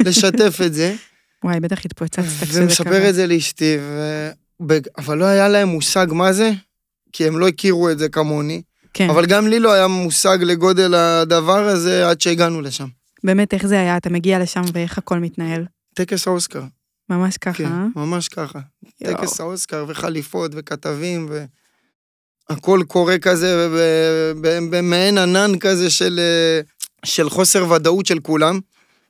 לשתף 0.00 0.60
את 0.66 0.74
זה. 0.74 0.94
וואי, 1.44 1.60
בטח 1.60 1.84
התפוצצת 1.84 2.22
כשזה 2.22 2.62
ומספר 2.62 2.84
קרה. 2.84 3.08
את 3.08 3.14
זה 3.14 3.26
לאשתי, 3.26 3.76
ו... 3.80 4.28
אבל 4.98 5.18
לא 5.18 5.24
היה 5.24 5.48
להם 5.48 5.68
מושג 5.68 6.06
מה 6.10 6.32
זה, 6.32 6.50
כי 7.12 7.26
הם 7.26 7.38
לא 7.38 7.48
הכירו 7.48 7.90
את 7.90 7.98
זה 7.98 8.08
כמוני. 8.08 8.62
כן, 8.94 9.10
אבל 9.10 9.26
גם 9.26 9.48
לי 9.48 9.58
לא 9.58 9.72
היה 9.72 9.86
מושג 9.86 10.38
לגודל 10.40 10.94
הדבר 10.94 11.68
הזה 11.68 12.08
עד 12.08 12.20
שהגענו 12.20 12.60
לשם. 12.60 12.86
באמת 13.24 13.54
איך 13.54 13.66
זה 13.66 13.80
היה? 13.80 13.96
אתה 13.96 14.10
מגיע 14.10 14.38
לשם 14.38 14.62
ואיך 14.72 14.98
הכל 14.98 15.18
מתנהל? 15.18 15.64
טקס 15.94 16.28
האוסקר. 16.28 16.62
ממש 17.08 17.36
ככה, 17.36 17.58
כן, 17.58 17.64
אה? 17.64 17.86
ממש 17.96 18.28
ככה. 18.28 18.58
יואו. 19.00 19.16
טקס 19.16 19.40
האוסקר 19.40 19.84
וחליפות 19.88 20.50
וכתבים 20.54 21.28
והכל 22.50 22.80
קורה 22.88 23.18
כזה 23.18 23.68
במעין 24.70 25.18
ענן 25.18 25.58
כזה 25.60 25.90
של, 25.90 26.20
אה, 26.20 26.60
של 27.04 27.30
חוסר 27.30 27.70
ודאות 27.70 28.06
של 28.06 28.18
כולם. 28.20 28.60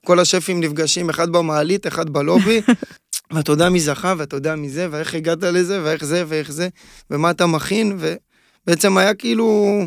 כל 0.06 0.20
השפים 0.20 0.60
נפגשים, 0.60 1.10
אחד 1.10 1.30
במעלית, 1.30 1.86
אחד 1.86 2.10
בלובי, 2.10 2.60
ואתה 3.32 3.52
יודע 3.52 3.68
מי 3.68 3.80
זכה, 3.80 4.14
ואתה 4.18 4.36
יודע 4.36 4.56
מי 4.56 4.70
זה, 4.70 4.88
ואיך 4.90 5.14
הגעת 5.14 5.42
לזה, 5.42 5.84
ואיך 5.84 6.04
זה, 6.04 6.24
ואיך 6.26 6.52
זה, 6.52 6.68
ומה 7.10 7.30
אתה 7.30 7.46
מכין, 7.46 7.98
ובעצם 7.98 8.98
היה 8.98 9.14
כאילו 9.14 9.78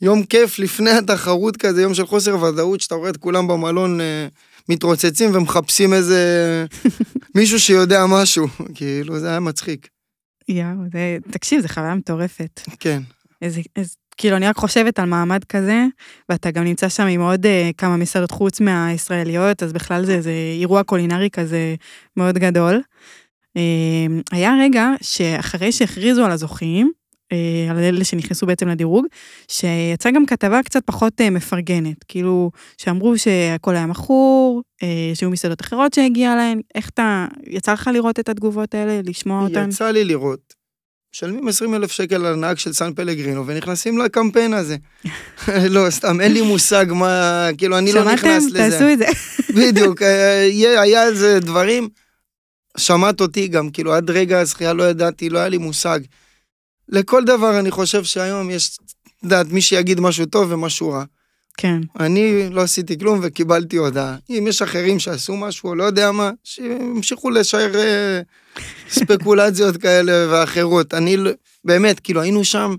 יום 0.00 0.24
כיף 0.24 0.58
לפני 0.58 0.90
התחרות 0.90 1.56
כזה, 1.56 1.82
יום 1.82 1.94
של 1.94 2.06
חוסר 2.06 2.42
ודאות, 2.42 2.80
שאתה 2.80 2.94
רואה 2.94 3.10
את 3.10 3.16
כולם 3.16 3.48
במלון 3.48 4.00
אה, 4.00 4.28
מתרוצצים 4.68 5.30
ומחפשים 5.34 5.92
איזה 5.92 6.64
מישהו 7.34 7.60
שיודע 7.60 8.06
משהו, 8.06 8.46
כאילו, 8.74 9.18
זה 9.18 9.28
היה 9.28 9.40
מצחיק. 9.40 9.88
יואו, 10.48 10.78
תקשיב, 11.30 11.60
זו 11.60 11.68
חוויה 11.68 11.94
מטורפת. 11.94 12.60
כן. 12.80 13.02
איזה, 13.42 13.60
איזה, 13.76 13.94
כאילו, 14.18 14.36
אני 14.36 14.46
רק 14.46 14.56
חושבת 14.56 14.98
על 14.98 15.08
מעמד 15.08 15.44
כזה, 15.44 15.84
ואתה 16.28 16.50
גם 16.50 16.64
נמצא 16.64 16.88
שם 16.88 17.06
עם 17.06 17.20
עוד 17.20 17.46
אה, 17.46 17.70
כמה 17.78 17.96
מסעדות 17.96 18.30
חוץ 18.30 18.60
מהישראליות, 18.60 19.62
אז 19.62 19.72
בכלל 19.72 20.04
זה 20.04 20.14
איזה 20.14 20.32
אירוע 20.60 20.82
קולינרי 20.82 21.30
כזה 21.30 21.74
מאוד 22.16 22.38
גדול. 22.38 22.80
אה, 23.56 24.06
היה 24.32 24.54
רגע 24.60 24.88
שאחרי 25.02 25.72
שהכריזו 25.72 26.24
על 26.24 26.30
הזוכים, 26.30 26.92
אה, 27.32 27.70
על 27.70 27.78
אלה 27.78 28.04
שנכנסו 28.04 28.46
בעצם 28.46 28.68
לדירוג, 28.68 29.06
שיצאה 29.48 30.12
גם 30.12 30.26
כתבה 30.26 30.62
קצת 30.62 30.82
פחות 30.84 31.20
אה, 31.20 31.30
מפרגנת, 31.30 32.04
כאילו, 32.08 32.50
שאמרו 32.78 33.18
שהכל 33.18 33.74
היה 33.76 33.86
מכור, 33.86 34.62
אה, 34.82 35.10
שהיו 35.14 35.30
מסעדות 35.30 35.60
אחרות 35.60 35.94
שהגיע 35.94 36.36
להן, 36.36 36.60
איך 36.74 36.88
אתה, 36.88 37.26
יצא 37.46 37.72
לך 37.72 37.90
לראות 37.92 38.20
את 38.20 38.28
התגובות 38.28 38.74
האלה, 38.74 39.00
לשמוע 39.04 39.42
אותן? 39.42 39.68
יצא 39.68 39.90
לי 39.90 40.04
לראות. 40.04 40.57
משלמים 41.14 41.48
20 41.48 41.74
אלף 41.74 41.92
שקל 41.92 42.26
על 42.26 42.32
הנהג 42.32 42.58
של 42.58 42.72
סן 42.72 42.94
פלגרינו 42.94 43.46
ונכנסים 43.46 43.98
לקמפיין 43.98 44.54
הזה. 44.54 44.76
לא, 45.74 45.90
סתם, 45.90 46.20
אין 46.20 46.32
לי 46.32 46.42
מושג 46.42 46.86
מה, 46.88 47.48
כאילו, 47.58 47.78
אני 47.78 47.92
לא 47.92 48.04
נכנס 48.04 48.42
שמעתם? 48.42 48.46
לזה. 48.46 48.70
תעשו 48.70 48.92
את 48.92 48.98
זה. 48.98 49.06
בדיוק, 49.56 50.02
אה, 50.02 50.40
היה 50.40 50.80
היה 50.80 51.04
איזה 51.04 51.40
דברים, 51.40 51.88
שמעת 52.76 53.20
אותי 53.20 53.48
גם, 53.48 53.70
כאילו, 53.70 53.94
עד 53.94 54.10
רגע 54.10 54.40
הזכייה 54.40 54.72
לא 54.72 54.90
ידעתי, 54.90 55.30
לא 55.30 55.38
היה 55.38 55.48
לי 55.48 55.58
מושג. 55.58 56.00
לכל 56.88 57.24
דבר 57.24 57.58
אני 57.58 57.70
חושב 57.70 58.04
שהיום 58.04 58.50
יש, 58.50 58.78
את 58.78 59.22
יודעת, 59.22 59.46
מי 59.46 59.60
שיגיד 59.60 60.00
משהו 60.00 60.26
טוב 60.26 60.52
ומשהו 60.52 60.90
רע. 60.90 61.04
כן. 61.60 61.80
אני 62.00 62.50
לא 62.50 62.60
עשיתי 62.62 62.98
כלום 62.98 63.18
וקיבלתי 63.22 63.76
הודעה. 63.76 64.16
אם 64.30 64.44
יש 64.48 64.62
אחרים 64.62 64.98
שעשו 64.98 65.36
משהו, 65.36 65.68
או 65.68 65.74
לא 65.74 65.84
יודע 65.84 66.12
מה, 66.12 66.30
שימשיכו 66.44 67.30
לשער 67.30 67.74
אה, 67.76 68.20
ספקולציות 68.90 69.76
כאלה 69.82 70.12
ואחרות. 70.32 70.94
אני, 70.94 71.16
לא- 71.16 71.30
באמת, 71.64 72.00
כאילו, 72.00 72.20
היינו 72.20 72.44
שם, 72.44 72.74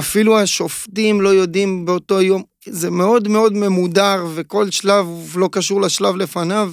אפילו 0.00 0.38
השופטים 0.38 1.20
לא 1.20 1.28
יודעים 1.28 1.84
באותו 1.84 2.20
יום, 2.22 2.42
זה 2.68 2.90
מאוד 2.90 3.28
מאוד 3.28 3.52
ממודר, 3.54 4.26
וכל 4.34 4.70
שלב 4.70 5.06
לא 5.36 5.48
קשור 5.52 5.80
לשלב 5.80 6.16
לפניו. 6.16 6.72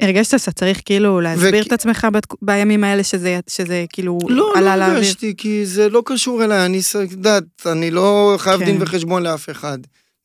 הרגשת 0.00 0.38
שאתה 0.38 0.52
צריך 0.52 0.80
כאילו 0.84 1.20
להסביר 1.20 1.48
וכי- 1.60 1.68
את 1.68 1.72
עצמך 1.72 2.06
בתק- 2.12 2.34
בימים 2.42 2.84
האלה 2.84 3.04
שזה, 3.04 3.40
שזה 3.48 3.84
כאילו 3.92 4.18
לא, 4.28 4.52
עלה 4.56 4.76
לא 4.76 4.82
לאוויר? 4.82 4.96
הרגשתי, 4.96 5.34
כי 5.36 5.66
זה 5.66 5.88
לא 5.88 6.02
קשור 6.06 6.44
אליי, 6.44 6.66
אני 6.66 6.80
יודעת, 7.10 7.44
אני 7.66 7.90
לא 7.90 8.34
חייב 8.38 8.58
כן. 8.60 8.64
דין 8.64 8.76
וחשבון 8.82 9.22
לאף 9.22 9.50
אחד. 9.50 9.78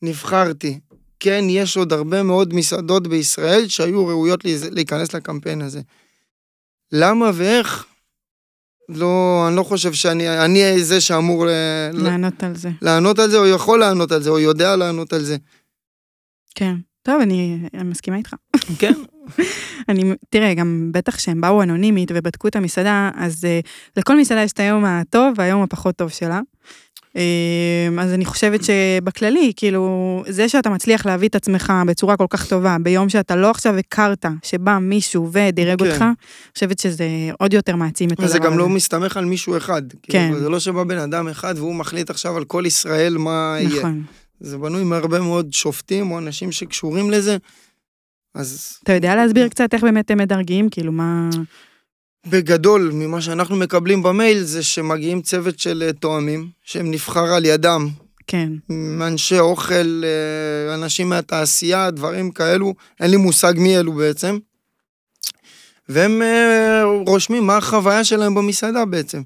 נבחרתי. 0.03 0.79
כן, 1.19 1.45
יש 1.49 1.77
עוד 1.77 1.93
הרבה 1.93 2.23
מאוד 2.23 2.53
מסעדות 2.53 3.07
בישראל 3.07 3.67
שהיו 3.67 4.07
ראויות 4.07 4.39
להיכנס 4.71 5.13
לקמפיין 5.13 5.61
הזה. 5.61 5.81
למה 6.91 7.31
ואיך? 7.33 7.85
לא, 8.89 9.45
אני 9.47 9.55
לא 9.55 9.63
חושב 9.63 9.93
שאני 9.93 10.45
אני 10.45 10.83
זה 10.83 11.01
שאמור 11.01 11.45
ל, 11.45 11.49
לענות 11.93 12.43
על 12.43 12.55
זה. 12.55 12.69
לענות 12.81 13.19
על 13.19 13.29
זה, 13.29 13.37
או 13.37 13.47
יכול 13.47 13.79
לענות 13.79 14.11
על 14.11 14.21
זה, 14.21 14.29
או 14.29 14.39
יודע 14.39 14.75
לענות 14.75 15.13
על 15.13 15.23
זה. 15.23 15.37
כן. 16.55 16.75
טוב, 17.01 17.21
אני, 17.21 17.59
אני 17.73 17.83
מסכימה 17.83 18.17
איתך. 18.17 18.33
כן. 18.79 18.93
אני, 19.89 20.13
תראה, 20.29 20.53
גם 20.53 20.89
בטח 20.93 21.19
שהם 21.19 21.41
באו 21.41 21.63
אנונימית 21.63 22.11
ובדקו 22.13 22.47
את 22.47 22.55
המסעדה, 22.55 23.09
אז 23.15 23.43
uh, 23.43 23.67
לכל 23.97 24.17
מסעדה 24.17 24.43
יש 24.43 24.51
את 24.51 24.59
היום 24.59 24.85
הטוב 24.85 25.33
והיום 25.37 25.61
הפחות 25.61 25.95
טוב 25.95 26.09
שלה. 26.09 26.41
Um, 27.13 28.01
אז 28.01 28.13
אני 28.13 28.25
חושבת 28.25 28.59
שבכללי, 28.63 29.53
כאילו, 29.55 30.23
זה 30.27 30.49
שאתה 30.49 30.69
מצליח 30.69 31.05
להביא 31.05 31.27
את 31.27 31.35
עצמך 31.35 31.73
בצורה 31.87 32.17
כל 32.17 32.25
כך 32.29 32.47
טובה, 32.47 32.77
ביום 32.81 33.09
שאתה 33.09 33.35
לא 33.35 33.49
עכשיו 33.49 33.77
הכרת, 33.77 34.25
שבא 34.43 34.77
מישהו 34.77 35.29
ודירג 35.31 35.79
כן. 35.79 35.91
אותך, 35.91 36.01
אני 36.01 36.13
חושבת 36.53 36.79
שזה 36.79 37.05
עוד 37.39 37.53
יותר 37.53 37.75
מעצים 37.75 38.07
את 38.07 38.11
הדבר 38.11 38.25
הזה. 38.25 38.39
וזה 38.39 38.49
גם 38.49 38.57
לא 38.57 38.69
מסתמך 38.69 39.17
על 39.17 39.25
מישהו 39.25 39.57
אחד. 39.57 39.81
כן. 39.91 40.27
כאילו, 40.27 40.39
זה 40.39 40.49
לא 40.49 40.59
שבא 40.59 40.83
בן 40.83 40.97
אדם 40.97 41.27
אחד 41.27 41.55
והוא 41.57 41.75
מחליט 41.75 42.09
עכשיו 42.09 42.37
על 42.37 42.43
כל 42.43 42.63
ישראל 42.65 43.17
מה 43.17 43.55
יהיה. 43.59 43.79
נכון. 43.79 44.03
זה 44.39 44.57
בנוי 44.57 44.83
מהרבה 44.83 45.19
מאוד 45.19 45.53
שופטים 45.53 46.11
או 46.11 46.17
אנשים 46.17 46.51
שקשורים 46.51 47.11
לזה. 47.11 47.37
אז 48.35 48.77
אתה 48.83 48.93
יודע 48.93 49.15
להסביר 49.15 49.47
קצת 49.47 49.73
איך 49.73 49.83
באמת 49.83 50.11
הם 50.11 50.17
מדרגים? 50.17 50.69
כאילו, 50.69 50.91
מה... 50.91 51.29
בגדול, 52.27 52.91
ממה 52.93 53.21
שאנחנו 53.21 53.55
מקבלים 53.55 54.03
במייל, 54.03 54.43
זה 54.43 54.63
שמגיעים 54.63 55.21
צוות 55.21 55.59
של 55.59 55.83
אה, 55.87 55.93
תואמים, 55.93 56.49
שהם 56.63 56.91
נבחר 56.91 57.33
על 57.33 57.45
ידם, 57.45 57.89
כן. 58.27 58.49
אנשי 59.01 59.39
אוכל, 59.39 60.03
אה, 60.03 60.73
אנשים 60.73 61.09
מהתעשייה, 61.09 61.91
דברים 61.91 62.31
כאלו, 62.31 62.73
אין 62.99 63.11
לי 63.11 63.17
מושג 63.17 63.53
מי 63.57 63.77
אלו 63.77 63.91
בעצם. 63.91 64.37
והם 65.89 66.21
אה, 66.21 66.83
רושמים 67.07 67.47
מה 67.47 67.57
החוויה 67.57 68.03
שלהם 68.03 68.35
במסעדה 68.35 68.85
בעצם. 68.85 69.21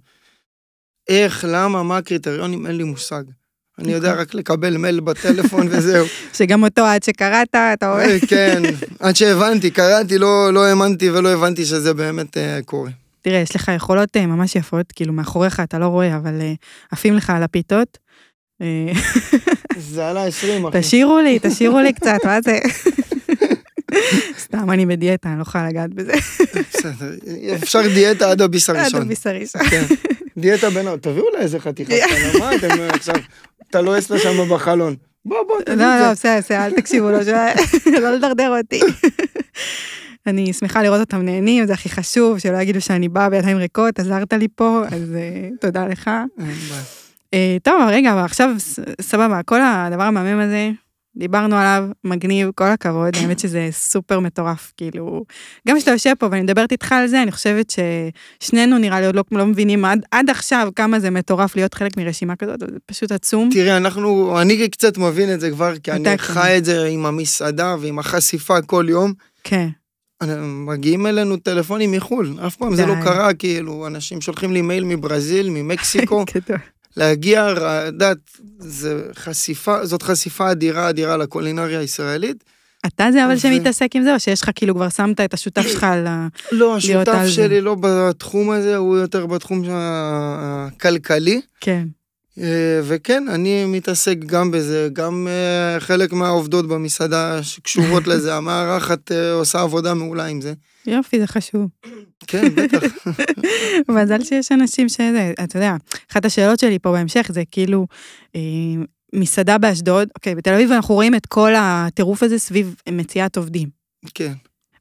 איך, 1.10 1.46
למה, 1.48 1.84
מה 1.84 1.98
הקריטריונים, 1.98 2.66
אין 2.66 2.77
לי 2.77 2.84
מושג. 2.84 3.24
אני 3.79 3.91
יודע 3.91 4.13
רק 4.13 4.34
לקבל 4.34 4.77
מייל 4.77 5.00
בטלפון 5.00 5.67
וזהו. 5.72 6.05
שגם 6.34 6.63
אותו 6.63 6.86
עד 6.86 7.03
שקראת, 7.03 7.48
אתה. 7.50 8.00
אה, 8.00 8.17
כן, 8.27 8.63
עד 9.00 9.15
שהבנתי, 9.15 9.72
קראתי, 9.72 10.17
לא, 10.17 10.53
לא 10.53 10.65
האמנתי 10.65 11.10
ולא 11.10 11.29
הבנתי 11.29 11.65
שזה 11.65 11.93
באמת 11.93 12.38
אה, 12.38 12.60
קורה. 12.65 12.91
תראה, 13.22 13.39
יש 13.39 13.55
לך 13.55 13.72
יכולות 13.75 14.17
אה, 14.17 14.25
ממש 14.25 14.55
יפות, 14.55 14.91
כאילו 14.91 15.13
מאחוריך 15.13 15.60
אתה 15.60 15.79
לא 15.79 15.86
רואה, 15.86 16.15
אבל 16.15 16.41
אה, 16.41 16.53
עפים 16.91 17.13
לך 17.13 17.29
על 17.29 17.43
הפיתות. 17.43 17.98
זה 19.77 20.07
עלה 20.07 20.25
20, 20.25 20.65
אחי. 20.65 20.79
תשאירו 20.79 21.19
לי, 21.19 21.39
תשאירו 21.41 21.79
לי 21.79 21.93
קצת, 21.93 22.17
מה 22.25 22.41
זה? 22.41 22.60
סתם, 24.39 24.72
אני 24.72 24.86
בדיאטה, 24.86 25.29
אני 25.29 25.38
לא 25.38 25.41
יכולה 25.41 25.67
לגעת 25.69 25.93
בזה. 25.93 26.13
בסדר, 26.74 27.12
אפשר 27.63 27.81
דיאטה 27.93 28.31
עד 28.31 28.41
הביס 28.41 28.69
עד 28.69 28.75
הראשון. 28.75 29.01
הביס 29.01 29.27
הראשון. 29.27 29.62
כן. 29.69 29.84
דיאטה 30.38 30.69
בין... 30.69 30.88
תביאו 31.01 31.25
לה 31.34 31.39
איזה 31.39 31.60
חתיכה 31.60 31.93
קטנה, 31.93 32.39
מה 32.39 32.55
אתם 32.55 32.67
עכשיו... 32.89 33.15
אתה 33.70 33.82
לועס 33.82 34.10
לה 34.10 34.20
שם 34.20 34.50
בחלון. 34.50 34.96
בוא, 35.26 35.38
בוא, 35.48 35.56
לא, 35.56 35.74
את 35.74 35.78
לא, 35.78 36.04
זה. 36.04 36.12
בסדר, 36.12 36.38
בסדר, 36.38 36.66
אל 36.66 36.72
תקשיבו 36.72 37.10
לו, 37.10 37.18
לא 38.02 38.12
לדרדר 38.12 38.58
אותי. 38.58 38.80
אני 40.28 40.54
שמחה 40.54 40.84
לראות 40.84 41.00
אותם 41.00 41.22
נהנים, 41.22 41.66
זה 41.66 41.74
הכי 41.74 41.90
חשוב, 41.90 42.40
שלא 42.40 42.58
יגידו 42.58 42.82
שאני 42.82 43.10
באה 43.10 43.30
בידיים 43.30 43.58
ריקות, 43.58 44.00
עזרת 44.00 44.34
לי 44.34 44.48
פה, 44.56 44.82
אז 44.92 45.16
אה, 45.16 45.50
תודה 45.62 45.88
לך. 45.88 46.12
אה, 47.34 47.58
טוב, 47.64 47.82
רגע, 47.88 48.14
אבל 48.14 48.22
עכשיו, 48.22 48.50
סבבה, 49.02 49.44
כל 49.44 49.60
הדבר 49.62 50.04
המהמם 50.04 50.40
הזה, 50.40 50.72
דיברנו 51.18 51.56
עליו, 51.56 51.90
מגניב, 52.04 52.50
כל 52.56 52.64
הכבוד, 52.64 53.16
האמת 53.18 53.40
שזה 53.40 53.70
סופר 53.72 54.20
מטורף, 54.20 54.74
כאילו, 54.78 55.26
גם 55.68 55.78
כשאתה 55.78 55.92
יושב 55.92 56.14
פה 56.20 56.28
ואני 56.32 56.42
מדברת 56.42 56.72
איתך 56.72 56.92
על 56.92 57.08
זה, 57.08 57.22
אני 57.24 57.32
חושבת 57.32 57.74
ששנינו 58.42 58.78
נראה 58.78 59.00
לי 59.00 59.06
עוד 59.06 59.16
לא, 59.16 59.24
לא 59.32 59.46
מבינים 59.46 59.86
עד, 59.86 60.06
עד 60.12 60.30
עכשיו 60.30 60.70
כמה 60.76 61.00
זה 61.00 61.10
מטורף 61.10 61.56
להיות 61.56 61.74
חלק 61.74 61.98
מרשימה 61.98 62.36
כזאת, 62.36 62.60
זה 62.60 62.78
פשוט 62.86 63.12
עצום. 63.12 63.50
תראה, 63.54 63.78
אנחנו... 63.78 64.42
אני 64.42 64.70
קצת 64.70 64.98
מבין 64.98 65.34
את 65.34 65.40
זה 65.40 65.52
כבר, 65.52 65.78
כי 65.84 65.92
אני 65.92 66.18
חי 66.18 66.58
את 66.58 66.66
זה 66.66 66.86
עם 66.86 67.06
המסעדה 67.06 67.76
ועם 67.80 68.00
החשיפה 68.00 68.62
כל 68.62 68.86
יום. 68.90 69.14
כן, 69.44 69.68
מגיעים 70.44 71.08
אלינו 71.08 71.38
טלפונים 71.38 71.92
מחו"ל, 71.92 72.38
אף 72.48 72.56
פעם 72.56 72.76
זה 72.76 72.86
לא 72.86 72.96
די. 72.96 73.02
קרה, 73.04 73.34
כאילו, 73.34 73.88
אנשים 73.88 74.22
שולחים 74.22 74.54
לי 74.54 74.62
מייל 74.62 74.84
מברזיל, 74.84 75.50
ממקסיקו. 75.56 76.26
להגיע, 76.98 77.54
יודעת, 77.86 78.18
חשיפה, 79.16 79.86
זאת 79.86 80.01
חשיפה 80.01 80.51
אדירה 80.51 80.89
אדירה 80.89 81.18
לקולינריה 81.18 81.80
הישראלית. 81.80 82.44
אתה 82.86 83.10
זה 83.12 83.25
אבל 83.25 83.34
ו- 83.34 83.39
שמתעסק 83.39 83.96
עם 83.96 84.04
זה, 84.04 84.13
או 84.13 84.20
שיש 84.20 84.42
לך 84.42 84.50
כאילו 84.56 84.75
כבר 84.75 84.89
שמת 84.89 85.20
את 85.20 85.34
השותף 85.34 85.68
שלך 85.68 85.84
על 85.84 86.08
ה... 86.08 86.27
לא, 86.51 86.75
השותף 86.75 87.20
זה. 87.24 87.32
שלי 87.32 87.62
לא 87.62 87.75
בתחום 87.80 88.50
הזה, 88.50 88.75
הוא 88.75 88.98
יותר 88.98 89.25
בתחום 89.25 89.63
הכלכלי. 89.70 91.42
כן, 91.62 91.88
אה, 92.42 92.80
וכן, 92.84 93.24
אני 93.30 93.66
מתעסק 93.66 94.18
גם 94.25 94.51
בזה, 94.51 94.89
גם 94.94 95.27
אה, 95.30 95.80
חלק 95.80 96.13
מהעובדות 96.13 96.68
במסעדה 96.68 97.44
שקשורות 97.44 98.08
לזה, 98.12 98.36
המארחת 98.36 99.12
אה, 99.12 99.34
עושה 99.34 99.62
עבודה 99.62 99.94
מעולה 99.94 100.25
עם 100.25 100.42
זה. 100.42 100.54
יופי, 100.88 101.20
זה 101.20 101.27
חשוב. 101.27 101.67
כן, 102.27 102.56
בטח. 102.56 103.08
מזל 103.96 104.24
שיש 104.24 104.51
אנשים 104.51 104.89
שזה, 104.89 105.34
אתה 105.44 105.58
יודע, 105.58 105.75
אחת 106.12 106.25
השאלות 106.25 106.60
שלי 106.60 106.79
פה 106.79 106.91
בהמשך 106.91 107.29
זה 107.34 107.44
כאילו, 107.51 107.88
אה, 108.36 108.41
מסעדה 109.15 109.58
באשדוד, 109.58 110.10
אוקיי, 110.15 110.36
בתל 110.36 110.53
אביב 110.53 110.72
אנחנו 110.72 110.96
רואים 110.96 111.15
את 111.15 111.25
כל 111.25 111.51
הטירוף 111.58 112.24
הזה 112.24 112.39
סביב 112.39 112.75
מציאת 112.89 113.38
עובדים. 113.38 113.70
כן. 114.13 114.34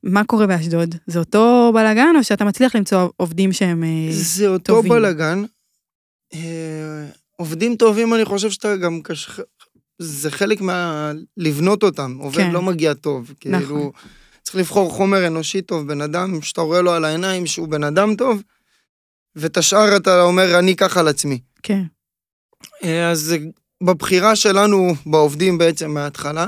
מה 0.03 0.25
קורה 0.25 0.47
באשדוד? 0.47 0.95
זה 1.07 1.19
אותו 1.19 1.71
בלאגן, 1.75 2.15
או 2.19 2.25
שאתה 2.25 2.45
מצליח 2.45 2.77
למצוא 2.77 3.09
עובדים 3.17 3.53
שהם 3.53 3.85
אה, 3.85 4.09
זה 4.11 4.49
אותו 4.49 4.75
טובים. 4.75 4.93
בלאגן. 4.93 5.43
אה, 6.35 7.07
עובדים 7.37 7.77
טובים, 7.77 8.15
אני 8.15 8.25
חושב 8.25 8.51
שאתה 8.51 8.77
גם 8.77 9.03
קש... 9.03 9.41
זה 9.99 10.31
חלק 10.31 10.61
מה... 10.61 11.13
לבנות 11.37 11.83
אותם. 11.83 12.17
עובד 12.21 12.37
כן. 12.37 12.51
לא 12.51 12.63
מגיע 12.63 12.95
טוב. 12.95 13.33
נכון. 13.47 13.61
כאילו, 13.61 13.93
צריך 14.47 14.57
לבחור 14.57 14.91
חומר 14.91 15.27
אנושי 15.27 15.63
טוב, 15.63 15.89
בן 15.89 16.01
אדם 16.01 16.43
שאתה 16.43 16.61
רואה 16.61 16.81
לו 16.81 16.93
על 16.93 17.05
העיניים 17.05 17.47
שהוא 17.47 17.69
בן 17.69 17.85
אדם 17.85 18.15
טוב, 18.15 18.43
ואת 19.37 19.57
השאר 19.57 19.97
אתה 19.97 20.23
אומר, 20.23 20.59
אני 20.59 20.73
אקח 20.73 20.97
על 20.97 21.09
עצמי. 21.09 21.39
כן, 21.63 21.83
אה, 22.85 23.11
אז 23.11 23.35
בבחירה 23.83 24.37
שלנו 24.37 24.95
בעובדים 25.07 25.59
בעצם 25.59 25.91
מההתחלה, 25.91 26.47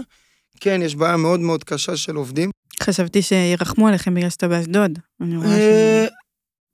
כן, 0.60 0.80
יש 0.84 0.94
בעיה 0.94 1.16
מאוד 1.16 1.40
מאוד 1.40 1.64
קשה 1.64 1.96
של 1.96 2.16
עובדים. 2.16 2.50
חשבתי 2.82 3.22
שירחמו 3.22 3.88
עליכם 3.88 4.14
בגלל 4.14 4.30
שאתה 4.30 4.48
באשדוד. 4.48 4.98
אני 5.20 5.36
רואה 5.36 5.48
ש... 5.48 5.50
אה, 5.50 6.06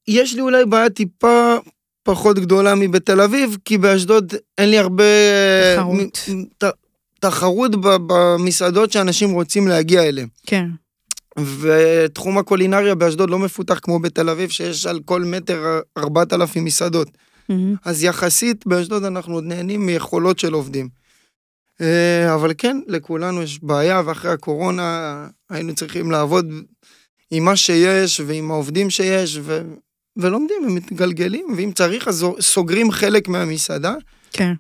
יש 0.09 0.35
לי 0.35 0.41
אולי 0.41 0.65
בעיה 0.65 0.91
טיפה 0.91 1.57
פחות 2.03 2.39
גדולה 2.39 2.75
מבתל 2.75 3.21
אביב, 3.21 3.57
כי 3.65 3.79
באשדוד 3.79 4.35
אין 4.59 4.71
לי 4.71 4.79
הרבה... 4.79 5.05
תחרות. 5.77 6.29
תחרות 7.21 7.71
במסעדות 7.81 8.93
שאנשים 8.93 9.31
רוצים 9.31 9.69
להגיע 9.69 10.03
אליהם. 10.03 10.29
כן, 10.47 10.67
ותחום 11.39 12.39
הקולינריה 12.39 12.95
באשדוד 12.95 13.31
לא 13.31 13.39
מפותח 13.39 13.79
כמו 13.83 13.99
בתל 13.99 14.31
אביב, 14.31 14.51
שיש 14.51 14.87
על 14.87 15.01
כל 15.05 15.23
מטר 15.23 15.81
4,000 15.99 16.65
מסעדות. 16.65 17.09
מהמם. 17.49 17.75
אז 17.85 18.05
יחסית 18.05 18.67
באשדוד 18.67 19.05
אנחנו 19.05 19.35
עוד 19.35 19.45
נהנים 19.45 19.87
מיכולות 19.87 20.39
של 20.39 20.53
עובדים. 20.53 20.89
אה, 21.81 22.35
אבל 22.35 22.53
כן, 22.59 22.81
לכולנו 22.87 23.43
יש 23.43 23.63
בעיה, 23.63 24.03
ואחרי 24.07 24.31
הקורונה 24.31 25.29
היינו 25.51 25.75
צריכים 25.75 26.11
לעבוד 26.11 26.47
עם 27.31 27.45
מה 27.45 27.57
שיש 27.57 28.21
ועם 28.21 28.51
העובדים 28.51 28.91
שיש, 28.91 29.39
ו... 29.43 29.63
ולומדים 30.17 30.57
ומתגלגלים, 30.67 31.47
ואם 31.57 31.73
צריך 31.75 32.09
אז 32.09 32.27
סוגרים 32.41 32.91
חלק 32.91 33.29
מהמסעדה, 33.29 33.95
כן. 34.33 34.55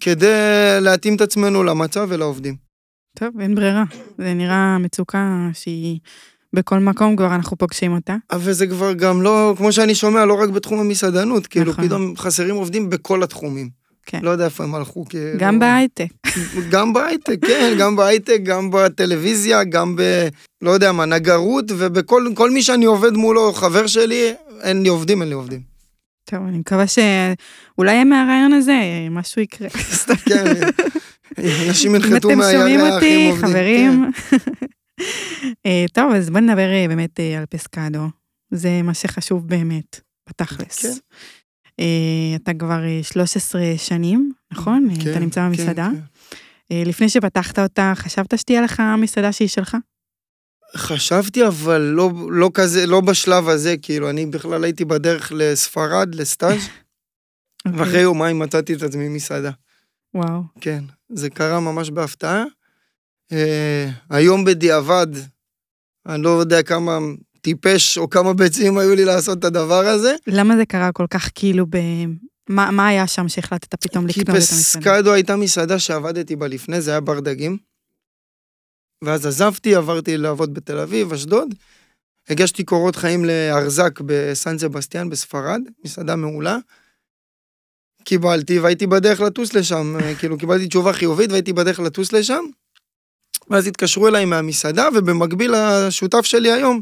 כדי 0.00 0.78
להתאים 0.80 1.16
את 1.16 1.20
עצמנו 1.20 1.62
למצב 1.62 2.06
ולעובדים. 2.10 2.71
טוב, 3.22 3.40
אין 3.40 3.54
ברירה. 3.54 3.84
זה 4.18 4.34
נראה 4.34 4.78
מצוקה 4.78 5.48
שהיא 5.52 5.98
בכל 6.52 6.78
מקום, 6.78 7.16
כבר 7.16 7.34
אנחנו 7.34 7.56
פוגשים 7.56 7.92
אותה. 7.92 8.16
אבל 8.30 8.52
זה 8.52 8.66
כבר 8.66 8.92
גם 8.92 9.22
לא, 9.22 9.54
כמו 9.56 9.72
שאני 9.72 9.94
שומע, 9.94 10.24
לא 10.24 10.42
רק 10.42 10.48
בתחום 10.48 10.80
המסעדנות, 10.80 11.46
כאילו 11.46 11.72
נכון. 11.72 11.86
פתאום 11.86 12.16
חסרים 12.16 12.54
עובדים 12.54 12.90
בכל 12.90 13.22
התחומים. 13.22 13.68
כן. 14.06 14.20
לא 14.22 14.30
יודע 14.30 14.44
איפה 14.44 14.64
הם 14.64 14.74
הלכו, 14.74 15.04
כאילו. 15.04 15.38
גם 15.38 15.58
בהייטק. 15.58 16.06
גם 16.70 16.92
בהייטק, 16.92 17.38
כן, 17.46 17.74
גם 17.78 17.96
בהייטק, 17.96 18.40
גם 18.44 18.70
בטלוויזיה, 18.70 19.64
גם 19.64 19.96
ב... 19.96 20.28
לא 20.62 20.70
יודע 20.70 20.92
מה, 20.92 21.06
נגרות, 21.06 21.64
ובכל 21.68 22.26
כל 22.34 22.50
מי 22.50 22.62
שאני 22.62 22.84
עובד 22.84 23.12
מולו, 23.12 23.52
חבר 23.52 23.86
שלי, 23.86 24.32
אין 24.62 24.82
לי 24.82 24.88
עובדים, 24.88 25.20
אין 25.20 25.28
לי 25.28 25.34
עובדים. 25.34 25.60
טוב, 26.24 26.40
אני 26.48 26.58
מקווה 26.58 26.84
שאולי 26.86 28.04
מהרעיון 28.04 28.52
הזה 28.52 28.80
משהו 29.10 29.42
יקרה. 29.42 29.68
כן, 30.28 30.44
אנשים 31.68 31.94
אם 31.94 32.00
ינחתו 32.02 32.28
אתם 32.28 32.38
מהירח 32.38 32.60
שומעים 32.60 32.80
עם 32.80 32.92
אותי, 32.92 33.28
עובדים. 33.30 33.48
חברים. 33.48 34.10
אה, 35.66 35.84
טוב, 35.92 36.12
אז 36.12 36.30
בוא 36.30 36.40
נדבר 36.40 36.72
אה, 36.72 36.84
באמת 36.88 37.20
אה, 37.20 37.38
על 37.38 37.46
פסקדו. 37.46 38.08
זה 38.50 38.82
מה 38.82 38.94
שחשוב 38.94 39.48
באמת, 39.48 40.00
בתכלס. 40.28 40.82
כן. 40.82 41.84
אתה 42.36 42.54
כבר 42.54 42.84
אה, 42.84 43.00
13 43.02 43.62
שנים, 43.76 44.32
נכון? 44.52 44.88
כן, 45.04 45.10
אתה 45.10 45.18
נמצא 45.18 45.40
כן, 45.40 45.48
במסעדה. 45.48 45.88
כן. 45.92 46.36
אה, 46.72 46.82
לפני 46.86 47.08
שפתחת 47.08 47.58
אותה, 47.58 47.92
חשבת 47.96 48.38
שתהיה 48.38 48.60
לך 48.62 48.82
מסעדה 48.98 49.32
שהיא 49.32 49.48
שלך? 49.48 49.76
חשבתי, 50.76 51.46
אבל 51.46 51.80
לא, 51.80 52.10
לא 52.30 52.50
כזה, 52.54 52.86
לא 52.86 53.00
בשלב 53.00 53.48
הזה, 53.48 53.74
כאילו, 53.82 54.10
אני 54.10 54.26
בכלל 54.26 54.64
הייתי 54.64 54.84
בדרך 54.84 55.32
לספרד, 55.34 56.14
לסטאז', 56.14 56.62
אוקיי. 57.66 57.80
ואחרי 57.80 58.00
יומיים 58.00 58.38
מצאתי 58.38 58.74
את 58.74 58.82
עצמי 58.82 59.08
מסעדה. 59.08 59.50
וואו, 60.14 60.42
כן, 60.60 60.84
זה 61.08 61.30
קרה 61.30 61.60
ממש 61.60 61.90
בהפתעה. 61.90 62.44
אה, 63.32 63.88
היום 64.10 64.44
בדיעבד, 64.44 65.06
אני 66.06 66.22
לא 66.22 66.28
יודע 66.28 66.62
כמה 66.62 66.98
טיפש 67.40 67.98
או 67.98 68.10
כמה 68.10 68.32
ביצים 68.32 68.78
היו 68.78 68.94
לי 68.94 69.04
לעשות 69.04 69.38
את 69.38 69.44
הדבר 69.44 69.86
הזה. 69.86 70.14
למה 70.26 70.56
זה 70.56 70.66
קרה 70.66 70.92
כל 70.92 71.06
כך 71.10 71.30
כאילו 71.34 71.66
ב... 71.66 71.76
מה, 72.48 72.70
מה 72.70 72.86
היה 72.86 73.06
שם 73.06 73.28
שהחלטת 73.28 73.74
פתאום 73.84 74.06
כי 74.06 74.20
לקנות 74.20 74.36
את 74.36 74.40
המסעדה? 74.40 74.84
פסקדו 74.84 75.12
הייתה 75.12 75.36
מסעדה 75.36 75.78
שעבדתי 75.78 76.36
בה 76.36 76.48
לפני, 76.48 76.80
זה 76.80 76.90
היה 76.90 77.00
בר 77.00 77.20
דגים. 77.20 77.56
ואז 79.04 79.26
עזבתי, 79.26 79.74
עברתי 79.74 80.16
לעבוד 80.16 80.54
בתל 80.54 80.78
אביב, 80.78 81.12
אשדוד. 81.12 81.54
הגשתי 82.28 82.64
קורות 82.64 82.96
חיים 82.96 83.24
לארזק 83.24 84.00
בסן 84.00 84.58
סבסטיאן 84.58 85.10
בספרד, 85.10 85.60
מסעדה 85.84 86.16
מעולה. 86.16 86.58
קיבלתי 88.04 88.58
והייתי 88.58 88.86
בדרך 88.86 89.20
לטוס 89.20 89.54
לשם, 89.54 89.96
אה, 90.00 90.14
כאילו 90.14 90.38
קיבלתי 90.38 90.66
תשובה 90.66 90.92
חיובית 90.92 91.30
והייתי 91.30 91.52
בדרך 91.52 91.80
לטוס 91.80 92.12
לשם. 92.12 92.44
ואז 93.50 93.66
התקשרו 93.66 94.08
אליי 94.08 94.24
מהמסעדה, 94.24 94.88
ובמקביל 94.94 95.54
השותף 95.54 96.24
שלי 96.24 96.52
היום 96.52 96.80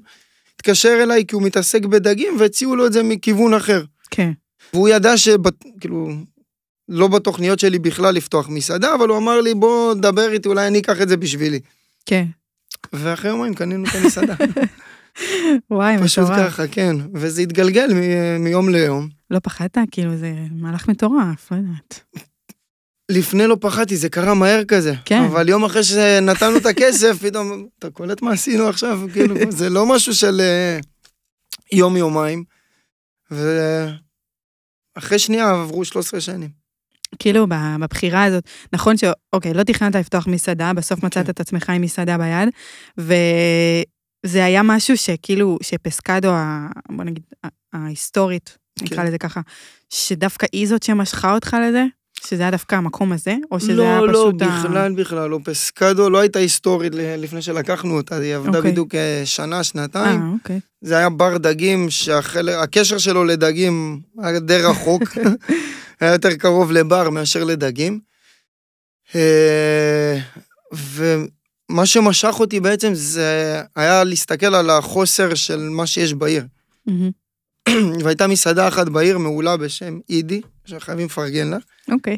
התקשר 0.54 0.98
אליי 1.02 1.24
כי 1.28 1.34
הוא 1.34 1.42
מתעסק 1.42 1.84
בדגים 1.84 2.36
והציעו 2.38 2.76
לו 2.76 2.86
את 2.86 2.92
זה 2.92 3.02
מכיוון 3.02 3.54
אחר. 3.54 3.84
כן, 4.10 4.30
והוא 4.72 4.88
ידע 4.88 5.16
שכאילו, 5.16 6.08
לא 6.88 7.08
בתוכניות 7.08 7.58
שלי 7.58 7.78
בכלל 7.78 8.14
לפתוח 8.14 8.48
מסעדה, 8.48 8.94
אבל 8.94 9.08
הוא 9.08 9.18
אמר 9.18 9.40
לי, 9.40 9.54
בוא 9.54 9.94
דבר 9.94 10.32
איתי, 10.32 10.48
אולי 10.48 10.66
אני 10.66 10.78
אקח 10.78 11.00
את 11.02 11.08
זה 11.08 11.16
בשבילי. 11.16 11.60
כן. 12.06 12.24
ואחרי 12.92 13.30
יומיים 13.30 13.54
קנינו 13.54 13.84
את 13.84 13.94
המסעדה. 13.94 14.34
וואי, 15.70 15.96
פשוט 16.04 16.24
מטורף. 16.24 16.38
ככה, 16.38 16.66
כן. 16.66 16.96
וזה 17.14 17.42
התגלגל 17.42 17.90
מיום 18.38 18.68
ליום. 18.68 19.19
לא 19.30 19.38
פחדת? 19.38 19.78
כאילו, 19.90 20.16
זה 20.16 20.34
מהלך 20.50 20.88
מטורף, 20.88 21.52
לא 21.52 21.56
יודעת. 21.56 22.00
לפני 23.10 23.46
לא 23.46 23.56
פחדתי, 23.60 23.96
זה 23.96 24.08
קרה 24.08 24.34
מהר 24.34 24.64
כזה. 24.64 24.94
כן. 25.04 25.22
אבל 25.22 25.48
יום 25.48 25.64
אחרי 25.64 25.84
שנתנו 25.84 26.56
את 26.56 26.66
הכסף, 26.66 27.16
פתאום, 27.22 27.66
אתה 27.78 27.90
קולט 27.90 28.22
מה 28.22 28.32
עשינו 28.32 28.68
עכשיו? 28.68 29.00
כאילו, 29.12 29.34
זה 29.48 29.70
לא 29.70 29.86
משהו 29.86 30.14
של 30.14 30.40
אה, 30.40 30.78
יום-יומיים. 31.72 32.44
ואחרי 33.30 35.18
שנייה 35.18 35.50
עברו 35.50 35.84
13 35.84 36.20
שנים. 36.20 36.50
כאילו, 37.18 37.46
בבחירה 37.80 38.24
הזאת, 38.24 38.44
נכון 38.72 38.96
ש... 38.96 39.04
אוקיי, 39.32 39.54
לא 39.54 39.62
תכננת 39.62 39.94
לפתוח 39.94 40.26
מסעדה, 40.26 40.72
בסוף 40.72 41.02
מצאת 41.02 41.24
כן. 41.24 41.30
את 41.30 41.40
עצמך 41.40 41.70
עם 41.70 41.82
מסעדה 41.82 42.18
ביד, 42.18 42.48
וזה 42.98 44.44
היה 44.44 44.62
משהו 44.62 44.96
שכאילו, 44.96 45.58
שפסקדו, 45.62 46.32
בוא 46.96 47.04
נגיד, 47.04 47.22
ההיסטורית, 47.72 48.58
נקרא 48.82 48.96
כן. 48.96 49.06
לזה 49.06 49.18
ככה, 49.18 49.40
שדווקא 49.90 50.46
היא 50.52 50.68
זאת 50.68 50.82
שמשכה 50.82 51.34
אותך 51.34 51.56
לזה? 51.68 51.84
שזה 52.26 52.42
היה 52.42 52.50
דווקא 52.50 52.74
המקום 52.74 53.12
הזה? 53.12 53.36
או 53.50 53.60
שזה 53.60 53.74
לא, 53.74 53.82
היה 53.82 54.00
לא, 54.00 54.12
פשוט 54.12 54.42
ה... 54.42 54.46
בכלל, 54.46 54.92
בכלל, 54.92 55.30
לא. 55.30 55.38
פסקדו 55.44 56.10
לא 56.10 56.18
הייתה 56.18 56.38
היסטורית 56.38 56.92
לפני 56.94 57.42
שלקחנו 57.42 57.96
אותה, 57.96 58.16
היא 58.16 58.34
עבדה 58.34 58.58
אוקיי. 58.58 58.70
בדיוק 58.70 58.94
אה, 58.94 59.22
שנה, 59.24 59.64
שנתיים. 59.64 60.22
אה, 60.22 60.28
אוקיי. 60.32 60.60
זה 60.80 60.96
היה 60.96 61.10
בר 61.10 61.38
דגים, 61.38 61.90
שהקשר 61.90 62.98
שלו 62.98 63.24
לדגים 63.24 64.00
היה 64.18 64.40
די 64.40 64.58
רחוק, 64.58 65.02
היה 66.00 66.12
יותר 66.12 66.34
קרוב 66.34 66.72
לבר 66.72 67.10
מאשר 67.10 67.44
לדגים. 67.44 68.00
אה, 69.14 70.18
ומה 70.72 71.86
שמשך 71.86 72.34
אותי 72.40 72.60
בעצם 72.60 72.94
זה 72.94 73.60
היה 73.76 74.04
להסתכל 74.04 74.54
על 74.54 74.70
החוסר 74.70 75.34
של 75.34 75.58
מה 75.58 75.86
שיש 75.86 76.14
בעיר. 76.14 76.44
מהמם. 76.86 77.10
והייתה 78.04 78.26
מסעדה 78.26 78.68
אחת 78.68 78.88
בעיר 78.88 79.18
מעולה 79.18 79.56
בשם 79.56 79.98
אידי, 80.08 80.40
שחייבים 80.64 81.06
לפרגן 81.06 81.50
לה. 81.50 81.56
אוקיי. 81.92 82.16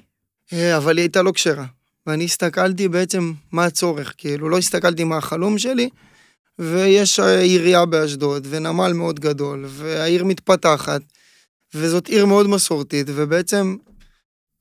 אה, 0.52 0.76
אבל 0.76 0.96
היא 0.96 1.02
הייתה 1.02 1.22
לא 1.22 1.32
כשרה. 1.32 1.64
ואני 2.06 2.24
הסתכלתי 2.24 2.88
בעצם 2.88 3.32
מה 3.52 3.64
הצורך, 3.64 4.14
כאילו 4.18 4.48
לא 4.48 4.58
הסתכלתי 4.58 5.04
מה 5.04 5.16
החלום 5.16 5.58
שלי, 5.58 5.88
ויש 6.58 7.20
אה, 7.20 7.40
עירייה 7.40 7.86
באשדוד, 7.86 8.46
ונמל 8.50 8.92
מאוד 8.92 9.20
גדול, 9.20 9.64
והעיר 9.68 10.24
מתפתחת, 10.24 11.02
וזאת 11.74 12.08
עיר 12.08 12.26
מאוד 12.26 12.46
מסורתית, 12.46 13.06
ובעצם 13.10 13.76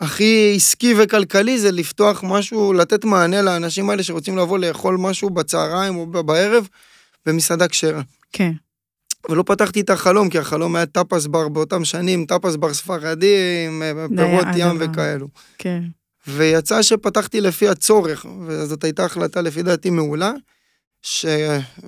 הכי 0.01 0.53
עסקי 0.55 0.93
וכלכלי 0.97 1.59
זה 1.59 1.71
לפתוח 1.71 2.23
משהו, 2.27 2.73
לתת 2.73 3.05
מענה 3.05 3.41
לאנשים 3.41 3.89
האלה 3.89 4.03
שרוצים 4.03 4.37
לבוא 4.37 4.59
לאכול 4.59 4.97
משהו 4.97 5.29
בצהריים 5.29 5.95
או 5.95 6.05
בערב, 6.05 6.67
במסעדה 7.25 7.67
כשרה. 7.67 8.01
כן. 8.33 8.51
ולא 9.29 9.43
פתחתי 9.47 9.81
את 9.81 9.89
החלום, 9.89 10.29
כי 10.29 10.39
החלום 10.39 10.75
היה 10.75 10.85
טאפס 10.85 11.27
בר 11.27 11.49
באותם 11.49 11.85
שנים, 11.85 12.25
טאפס 12.25 12.55
בר 12.55 12.73
ספרדי, 12.73 13.65
עם 13.67 13.83
אה, 13.83 14.07
פירות 14.17 14.47
ים. 14.55 14.77
וכאלו. 14.79 15.27
כן. 15.57 15.83
ויצא 16.27 16.81
שפתחתי 16.81 17.41
לפי 17.41 17.67
הצורך, 17.67 18.25
וזאת 18.47 18.83
הייתה 18.83 19.05
החלטה 19.05 19.41
לפי 19.41 19.63
דעתי 19.63 19.89
מעולה, 19.89 20.31
ש... 21.01 21.25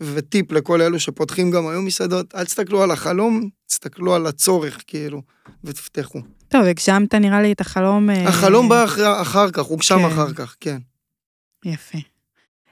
וטיפ 0.01 0.51
לכל 0.51 0.81
אלו 0.81 0.99
שפותחים 0.99 1.51
גם 1.51 1.67
היום 1.67 1.85
מסעדות, 1.85 2.35
אל 2.35 2.45
תסתכלו 2.45 2.83
על 2.83 2.91
החלום, 2.91 3.49
תסתכלו 3.67 4.15
על 4.15 4.27
הצורך, 4.27 4.81
כאילו, 4.87 5.21
ותפתחו. 5.63 6.19
טוב, 6.47 6.63
הגשמת 6.63 7.15
נראה 7.15 7.41
לי 7.41 7.51
את 7.51 7.61
החלום... 7.61 8.09
אה, 8.09 8.27
החלום 8.27 8.69
בא 8.69 8.83
אחר, 8.83 9.21
אחר 9.21 9.51
כך, 9.51 9.63
הוגשם 9.63 9.99
כן. 9.99 10.05
אחר 10.05 10.33
כך, 10.33 10.55
כן. 10.59 10.77
יפה. 11.65 11.97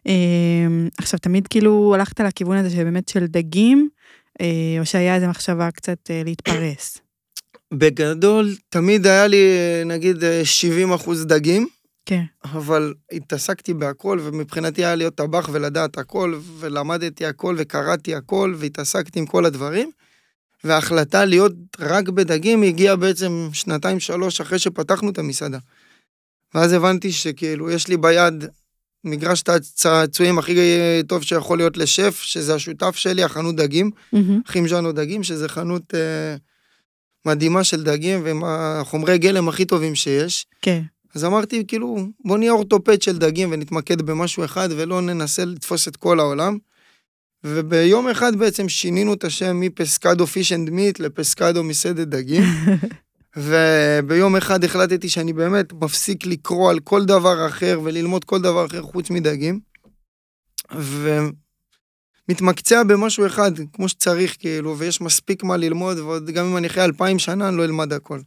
אמ, 0.05 0.87
עכשיו, 0.97 1.19
תמיד 1.19 1.47
כאילו 1.47 1.95
הלכת 1.95 2.19
לכיוון 2.19 2.57
הזה 2.57 2.69
שבאמת 2.69 3.07
של 3.07 3.25
דגים, 3.25 3.89
אה, 3.89 4.20
או 4.79 4.85
שהיה 4.85 5.15
איזו 5.15 5.27
מחשבה 5.27 5.71
קצת 5.71 5.97
אה, 6.09 6.21
להתפרס? 6.25 6.97
בגדול, 7.73 8.55
תמיד 8.69 9.07
היה 9.07 9.27
לי, 9.27 9.45
נגיד, 9.85 10.23
אה, 10.23 10.45
70 10.45 10.93
אחוז 10.93 11.25
דגים, 11.25 11.67
כן. 12.05 12.23
אבל 12.43 12.93
התעסקתי 13.11 13.73
בהכל, 13.73 14.19
ומבחינתי 14.21 14.85
היה 14.85 14.95
להיות 14.95 15.15
טבח 15.15 15.49
ולדעת 15.51 15.97
הכל, 15.97 16.39
ולמדתי 16.59 17.25
הכל, 17.25 17.55
וקראתי 17.57 18.15
הכל, 18.15 18.55
והתעסקתי 18.57 19.19
עם 19.19 19.25
כל 19.25 19.45
הדברים. 19.45 19.91
וההחלטה 20.63 21.25
להיות 21.25 21.53
רק 21.79 22.09
בדגים 22.09 22.63
הגיעה 22.63 22.95
בעצם 22.95 23.49
שנתיים, 23.53 23.99
שלוש 23.99 24.41
אחרי 24.41 24.59
שפתחנו 24.59 25.09
את 25.09 25.17
המסעדה. 25.17 25.57
ואז 26.55 26.73
הבנתי 26.73 27.11
שכאילו, 27.11 27.71
יש 27.71 27.87
לי 27.87 27.97
ביד 27.97 28.45
מגרש 29.03 29.43
הצעצועים 29.47 30.39
הכי 30.39 30.55
טוב 31.07 31.23
שיכול 31.23 31.57
להיות 31.57 31.77
לשף, 31.77 32.21
שזה 32.21 32.55
השותף 32.55 32.95
שלי, 32.95 33.23
החנות 33.23 33.55
דגים, 33.55 33.91
מהמם. 34.13 34.41
חימז'אנו 34.47 34.91
דגים, 34.91 35.23
שזה 35.23 35.49
חנות 35.49 35.93
אה, 35.95 36.35
מדהימה 37.25 37.63
של 37.63 37.83
דגים, 37.83 38.19
ועם 38.23 38.43
החומרי 38.45 39.17
גלם 39.17 39.49
הכי 39.49 39.65
טובים 39.65 39.95
שיש. 39.95 40.45
כן. 40.61 40.81
אז 41.15 41.25
אמרתי, 41.25 41.63
כאילו, 41.67 41.97
בוא 42.25 42.37
נהיה 42.37 42.51
אורתופד 42.51 43.01
של 43.01 43.17
דגים 43.17 43.49
ונתמקד 43.51 44.01
במשהו 44.01 44.45
אחד 44.45 44.69
ולא 44.71 45.01
ננסה 45.01 45.45
לתפוס 45.45 45.87
את 45.87 45.95
כל 45.95 46.19
העולם. 46.19 46.57
וביום 47.43 48.09
אחד 48.09 48.35
בעצם 48.35 48.69
שינינו 48.69 49.13
את 49.13 49.23
השם 49.23 49.59
מפסקדו 49.59 50.27
fish 50.27 50.51
and 50.51 50.69
meat 50.69 50.99
לפסקדו 50.99 51.63
מסעדת 51.63 52.07
דגים. 52.07 52.43
וביום 53.37 54.35
אחד 54.35 54.63
החלטתי 54.63 55.09
שאני 55.09 55.33
באמת 55.33 55.73
מפסיק 55.73 56.25
לקרוא 56.25 56.69
על 56.69 56.79
כל 56.79 57.05
דבר 57.05 57.47
אחר 57.47 57.79
וללמוד 57.83 58.23
כל 58.23 58.41
דבר 58.41 58.65
אחר 58.65 58.81
חוץ 58.81 59.09
מדגים. 59.09 59.59
ומתמקצע 62.29 62.83
במשהו 62.83 63.25
אחד, 63.25 63.51
כמו 63.73 63.89
שצריך, 63.89 64.35
כאילו, 64.39 64.77
ויש 64.77 65.01
מספיק 65.01 65.43
מה 65.43 65.57
ללמוד, 65.57 65.99
ועוד 65.99 66.29
גם 66.29 66.45
אם 66.45 66.57
אני 66.57 66.67
אחרי 66.67 66.83
אלפיים 66.83 67.19
שנה, 67.19 67.49
אני 67.49 67.57
לא 67.57 67.65
אלמד 67.65 67.93
הכל. 67.93 68.19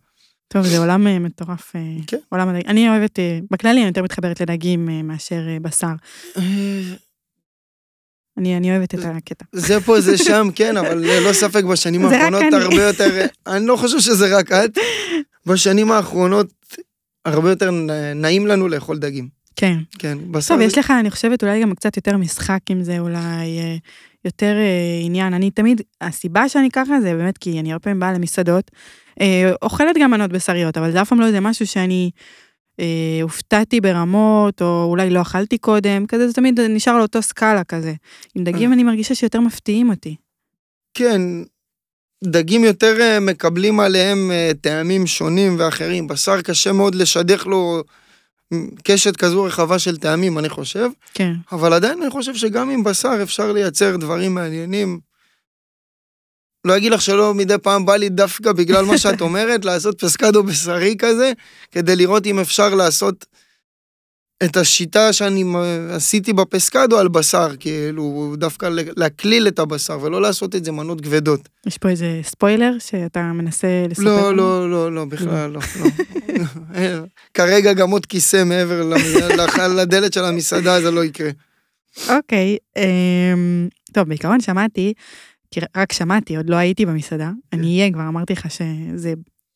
טוב, 0.48 0.62
זה 0.62 0.78
עולם 0.78 1.06
אה, 1.06 1.18
מטורף. 1.18 1.76
אה, 1.76 1.80
כן. 2.06 2.18
עולם 2.28 2.48
הדגים. 2.48 2.66
אני 2.66 2.88
אוהבת, 2.88 3.18
אה, 3.18 3.38
בכללי 3.50 3.80
אני 3.80 3.86
יותר 3.86 4.02
מתחברת 4.02 4.40
לדגים 4.40 4.88
מאשר 5.04 5.42
בשר. 5.62 5.92
אני 8.38 8.56
אני 8.56 8.70
אוהבת 8.70 8.94
את 8.94 9.00
הקטע. 9.04 9.44
זה 9.52 9.80
פה, 9.80 10.00
זה 10.00 10.18
שם, 10.18 10.48
כן, 10.56 10.76
אבל 10.76 10.98
ללא 10.98 11.32
ספק 11.32 11.64
בשנים 11.64 12.06
האחרונות 12.06 12.42
אני. 12.42 12.56
הרבה 12.56 12.82
יותר... 12.82 13.26
אני 13.46 13.66
לא 13.66 13.76
חושב 13.76 14.00
שזה 14.00 14.38
רק 14.38 14.52
את. 14.52 14.78
בשנים 15.46 15.92
האחרונות 15.92 16.46
הרבה 17.24 17.50
יותר 17.50 17.70
נעים 18.14 18.46
לנו 18.46 18.68
לאכול 18.68 18.98
דגים. 18.98 19.28
כן. 19.56 19.78
כן, 19.98 20.18
בשר... 20.30 20.54
טוב, 20.54 20.62
יש 20.62 20.78
לך, 20.78 20.90
אני 20.90 21.10
חושבת, 21.10 21.42
אולי 21.42 21.62
גם 21.62 21.74
קצת 21.74 21.96
יותר 21.96 22.16
משחק 22.16 22.60
עם 22.70 22.82
זה, 22.82 22.98
אולי 22.98 23.58
אה, 23.58 23.76
יותר 24.24 24.56
אה, 24.56 25.04
עניין. 25.04 25.34
אני 25.34 25.50
תמיד, 25.50 25.80
הסיבה 26.00 26.48
שאני 26.48 26.70
ככה 26.70 27.00
זה 27.00 27.14
באמת 27.14 27.38
כי 27.38 27.60
אני 27.60 27.72
הרבה 27.72 27.82
פעמים 27.82 28.00
באה 28.00 28.12
למסעדות, 28.12 28.70
אה, 29.20 29.52
אוכלת 29.62 29.96
גם 30.00 30.10
מנות 30.10 30.32
בשריות, 30.32 30.76
אבל 30.76 30.92
זה 30.92 31.02
אף 31.02 31.08
פעם 31.08 31.20
לא 31.20 31.26
איזה 31.26 31.40
משהו 31.40 31.66
שאני 31.66 32.10
אה, 32.80 33.18
הופתעתי 33.22 33.80
ברמות, 33.80 34.62
או 34.62 34.84
אולי 34.84 35.10
לא 35.10 35.22
אכלתי 35.22 35.58
קודם, 35.58 36.06
כזה 36.06 36.28
זה 36.28 36.34
תמיד 36.34 36.60
נשאר 36.60 36.98
לאותו 36.98 37.22
סקאלה 37.22 37.64
כזה. 37.64 37.94
עם 38.34 38.44
דגים 38.44 38.70
אה. 38.70 38.74
אני 38.74 38.82
מרגישה 38.82 39.14
שיותר 39.14 39.40
מפתיעים 39.40 39.90
אותי. 39.90 40.16
כן, 40.94 41.20
דגים 42.24 42.64
יותר 42.64 43.00
אה, 43.00 43.20
מקבלים 43.20 43.80
עליהם 43.80 44.30
אה, 44.30 44.50
טעמים 44.60 45.06
שונים 45.06 45.56
ואחרים. 45.58 46.06
בשר 46.06 46.42
קשה 46.42 46.72
מאוד 46.72 46.94
לשדך 46.94 47.46
לו 47.46 47.82
קשת 48.84 49.16
כזו 49.16 49.44
רחבה 49.44 49.78
של 49.78 49.96
טעמים, 49.96 50.38
אני 50.38 50.48
חושב. 50.48 50.88
כן. 51.14 51.32
אבל 51.52 51.72
עדיין 51.72 52.02
אני 52.02 52.10
חושב 52.10 52.34
שגם 52.34 52.70
עם 52.70 52.84
בשר 52.84 53.18
אפשר 53.22 53.52
לייצר 53.52 53.96
דברים 53.96 54.34
מעניינים. 54.34 55.00
לא 56.64 56.76
אגיד 56.76 56.92
לך 56.92 57.02
שלא 57.02 57.34
מדי 57.34 57.58
פעם 57.62 57.86
בא 57.86 57.96
לי 57.96 58.08
דווקא 58.08 58.52
בגלל 58.52 58.84
מה 58.84 58.98
שאת 58.98 59.20
אומרת, 59.20 59.64
לעשות 59.68 60.00
פסקדו 60.00 60.42
בשרי 60.42 60.94
כזה, 60.98 61.32
כדי 61.72 61.96
לראות 61.96 62.26
אם 62.26 62.38
אפשר 62.38 62.74
לעשות 62.74 63.26
את 64.44 64.56
השיטה 64.56 65.12
שאני 65.12 65.44
עשיתי 65.90 66.32
בפסקדו 66.32 66.98
על 66.98 67.08
בשר, 67.08 67.48
כאילו, 67.60 68.34
דווקא 68.38 68.68
להקליל 68.96 69.48
את 69.48 69.58
הבשר, 69.58 69.98
ולא 70.02 70.22
לעשות 70.22 70.54
את 70.54 70.64
זה 70.64 70.72
מנות 70.72 71.00
כבדות. 71.00 71.48
יש 71.66 71.78
פה 71.78 71.88
איזה 71.88 72.20
ספוילר 72.22 72.72
שאתה 72.78 73.22
מנסה 73.22 73.86
לספר? 73.90 74.04
לא? 74.04 74.36
לא, 74.36 74.70
לא, 74.70 74.92
לא, 74.92 75.04
בכלל 75.04 75.50
לא. 75.50 75.60
לא. 75.80 77.00
כרגע 77.34 77.72
גם 77.72 77.90
עוד 77.90 78.06
כיסא 78.06 78.44
מעבר 78.44 78.82
לדלת 79.76 80.12
של 80.12 80.24
המסעדה, 80.24 80.80
זה 80.80 80.90
לא 80.90 81.04
יקרה. 81.04 81.30
אוקיי, 82.08 82.56
אמ, 82.76 83.68
טוב, 83.92 84.08
בעיקרון 84.08 84.40
שמעתי, 84.40 84.92
כי 85.54 85.60
רק 85.76 85.92
שמעתי, 85.92 86.36
עוד 86.36 86.50
לא 86.50 86.56
הייתי 86.56 86.86
במסעדה, 86.86 87.30
אני 87.52 87.80
אהיה, 87.80 87.92
כבר 87.92 88.08
אמרתי 88.08 88.32
לך 88.32 88.50
שזה 88.50 89.14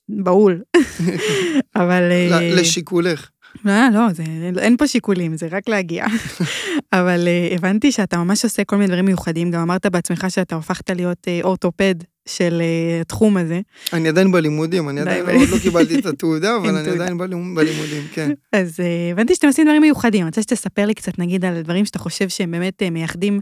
בהול, 0.09 0.63
אבל... 1.77 2.03
אה, 2.11 2.55
לשיקולך. 2.55 3.31
לא, 3.65 3.73
לא, 3.93 4.13
זה, 4.13 4.23
אין 4.59 4.77
פה 4.77 4.87
שיקולים, 4.87 5.37
זה 5.37 5.49
רק 5.51 5.69
להגיע. 5.69 6.07
אבל 6.99 7.29
אה, 7.29 7.49
הבנתי 7.55 7.93
שאתה 7.93 8.19
ממש 8.19 8.45
עושה 8.45 8.65
כל 8.65 8.77
מיני 8.77 8.89
דברים 8.89 9.05
מיוחדים, 9.05 9.51
גם 9.51 9.61
אמרת 9.61 9.87
בעצמך 9.87 10.27
שאתה 10.29 10.57
הפכת 10.57 10.91
להיות 10.91 11.29
אה, 11.29 11.41
אורתופד 11.43 11.95
של 12.29 12.61
אה, 12.64 13.01
התחום 13.01 13.37
הזה. 13.37 13.61
אני 13.93 14.09
עדיין 14.09 14.33
בלימודים, 14.33 14.88
אני 14.88 15.01
עדיין 15.01 15.27
עוד 15.41 15.49
לא 15.49 15.59
קיבלתי 15.59 15.99
את 15.99 16.07
התעודה, 16.07 16.57
אבל 16.62 16.77
אני. 16.77 16.88
עדיין 16.91 17.12
בלימ- 17.21 17.55
בלימודים, 17.57 18.03
כן. 18.12 18.31
אז 18.53 18.81
אה, 18.81 19.11
הבנתי 19.12 19.35
שאתם 19.35 19.47
עושים 19.47 19.64
דברים 19.64 19.83
מיוחדים, 19.83 20.21
אני 20.21 20.29
רוצה 20.29 20.43
שתספר 20.43 20.87
לי 20.87 20.95
קצת 20.95 21.19
נגיד 21.19 21.45
על 21.45 21.62
דברים 21.62 21.85
שאתה 21.85 21.99
חושב 21.99 22.29
שהם 22.29 22.51
באמת 22.51 22.83
אה, 22.83 22.91
מייחדים 22.91 23.41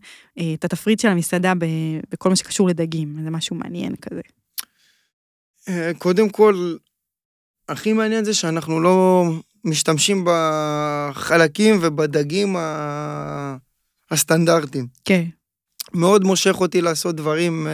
את 0.55 0.65
התפריט 0.65 1.01
של 1.01 1.09
המסעדה 1.09 1.53
בכל 2.11 2.29
מה 2.29 2.37
שקשור 2.37 2.69
לדגים, 2.69 3.17
זה 3.25 3.31
משהו 3.31 3.57
מעניין 3.57 3.95
כזה. 4.03 4.21
קודם 5.99 6.29
כל, 6.29 6.75
הכי 7.69 7.93
מעניין 7.93 8.25
זה 8.25 8.35
שאנחנו 8.35 8.81
לא 8.81 9.25
משתמשים 9.65 10.25
בחלקים 10.27 11.79
ובדגים 11.83 12.57
הסטנדרטיים. 14.11 14.87
כן, 15.05 15.25
מאוד 15.95 16.25
מושך 16.25 16.61
אותי 16.61 16.81
לעשות 16.81 17.17
דברים 17.17 17.67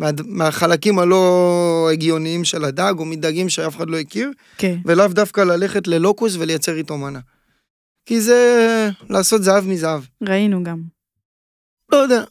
מה- 0.00 0.10
מהחלקים 0.24 0.98
הלא 0.98 1.88
הגיוניים 1.92 2.44
של 2.44 2.64
הדג, 2.64 2.94
או 2.98 3.04
מדגים 3.04 3.48
שאף 3.48 3.76
אחד 3.76 3.90
לא 3.90 3.98
הכיר, 3.98 4.30
כן, 4.58 4.78
ולאו 4.84 5.08
דווקא 5.08 5.40
ללכת 5.40 5.86
ללוקוס 5.88 6.36
ולייצר 6.38 6.76
איתו 6.76 6.98
מנה. 6.98 7.20
כי 8.06 8.20
זה 8.20 8.38
לעשות 9.10 9.42
זהב 9.42 9.66
מזהב. 9.66 10.02
ראינו 10.28 10.64
גם. 10.64 10.78
לא 11.92 11.96
יודע. 11.96 12.24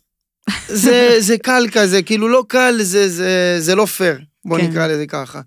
זה, 0.67 1.15
זה 1.27 1.37
קל 1.37 1.65
כזה, 1.71 2.01
כאילו 2.03 2.27
לא 2.27 2.43
קל, 2.47 2.75
זה, 2.81 3.09
זה, 3.09 3.55
זה 3.59 3.75
לא 3.75 3.85
פייר, 3.85 4.19
בוא 4.45 4.57
כן. 4.57 4.63
כן. 4.63 4.69
נקרא 4.71 4.87
לזה 4.87 5.07
ככה. 5.07 5.41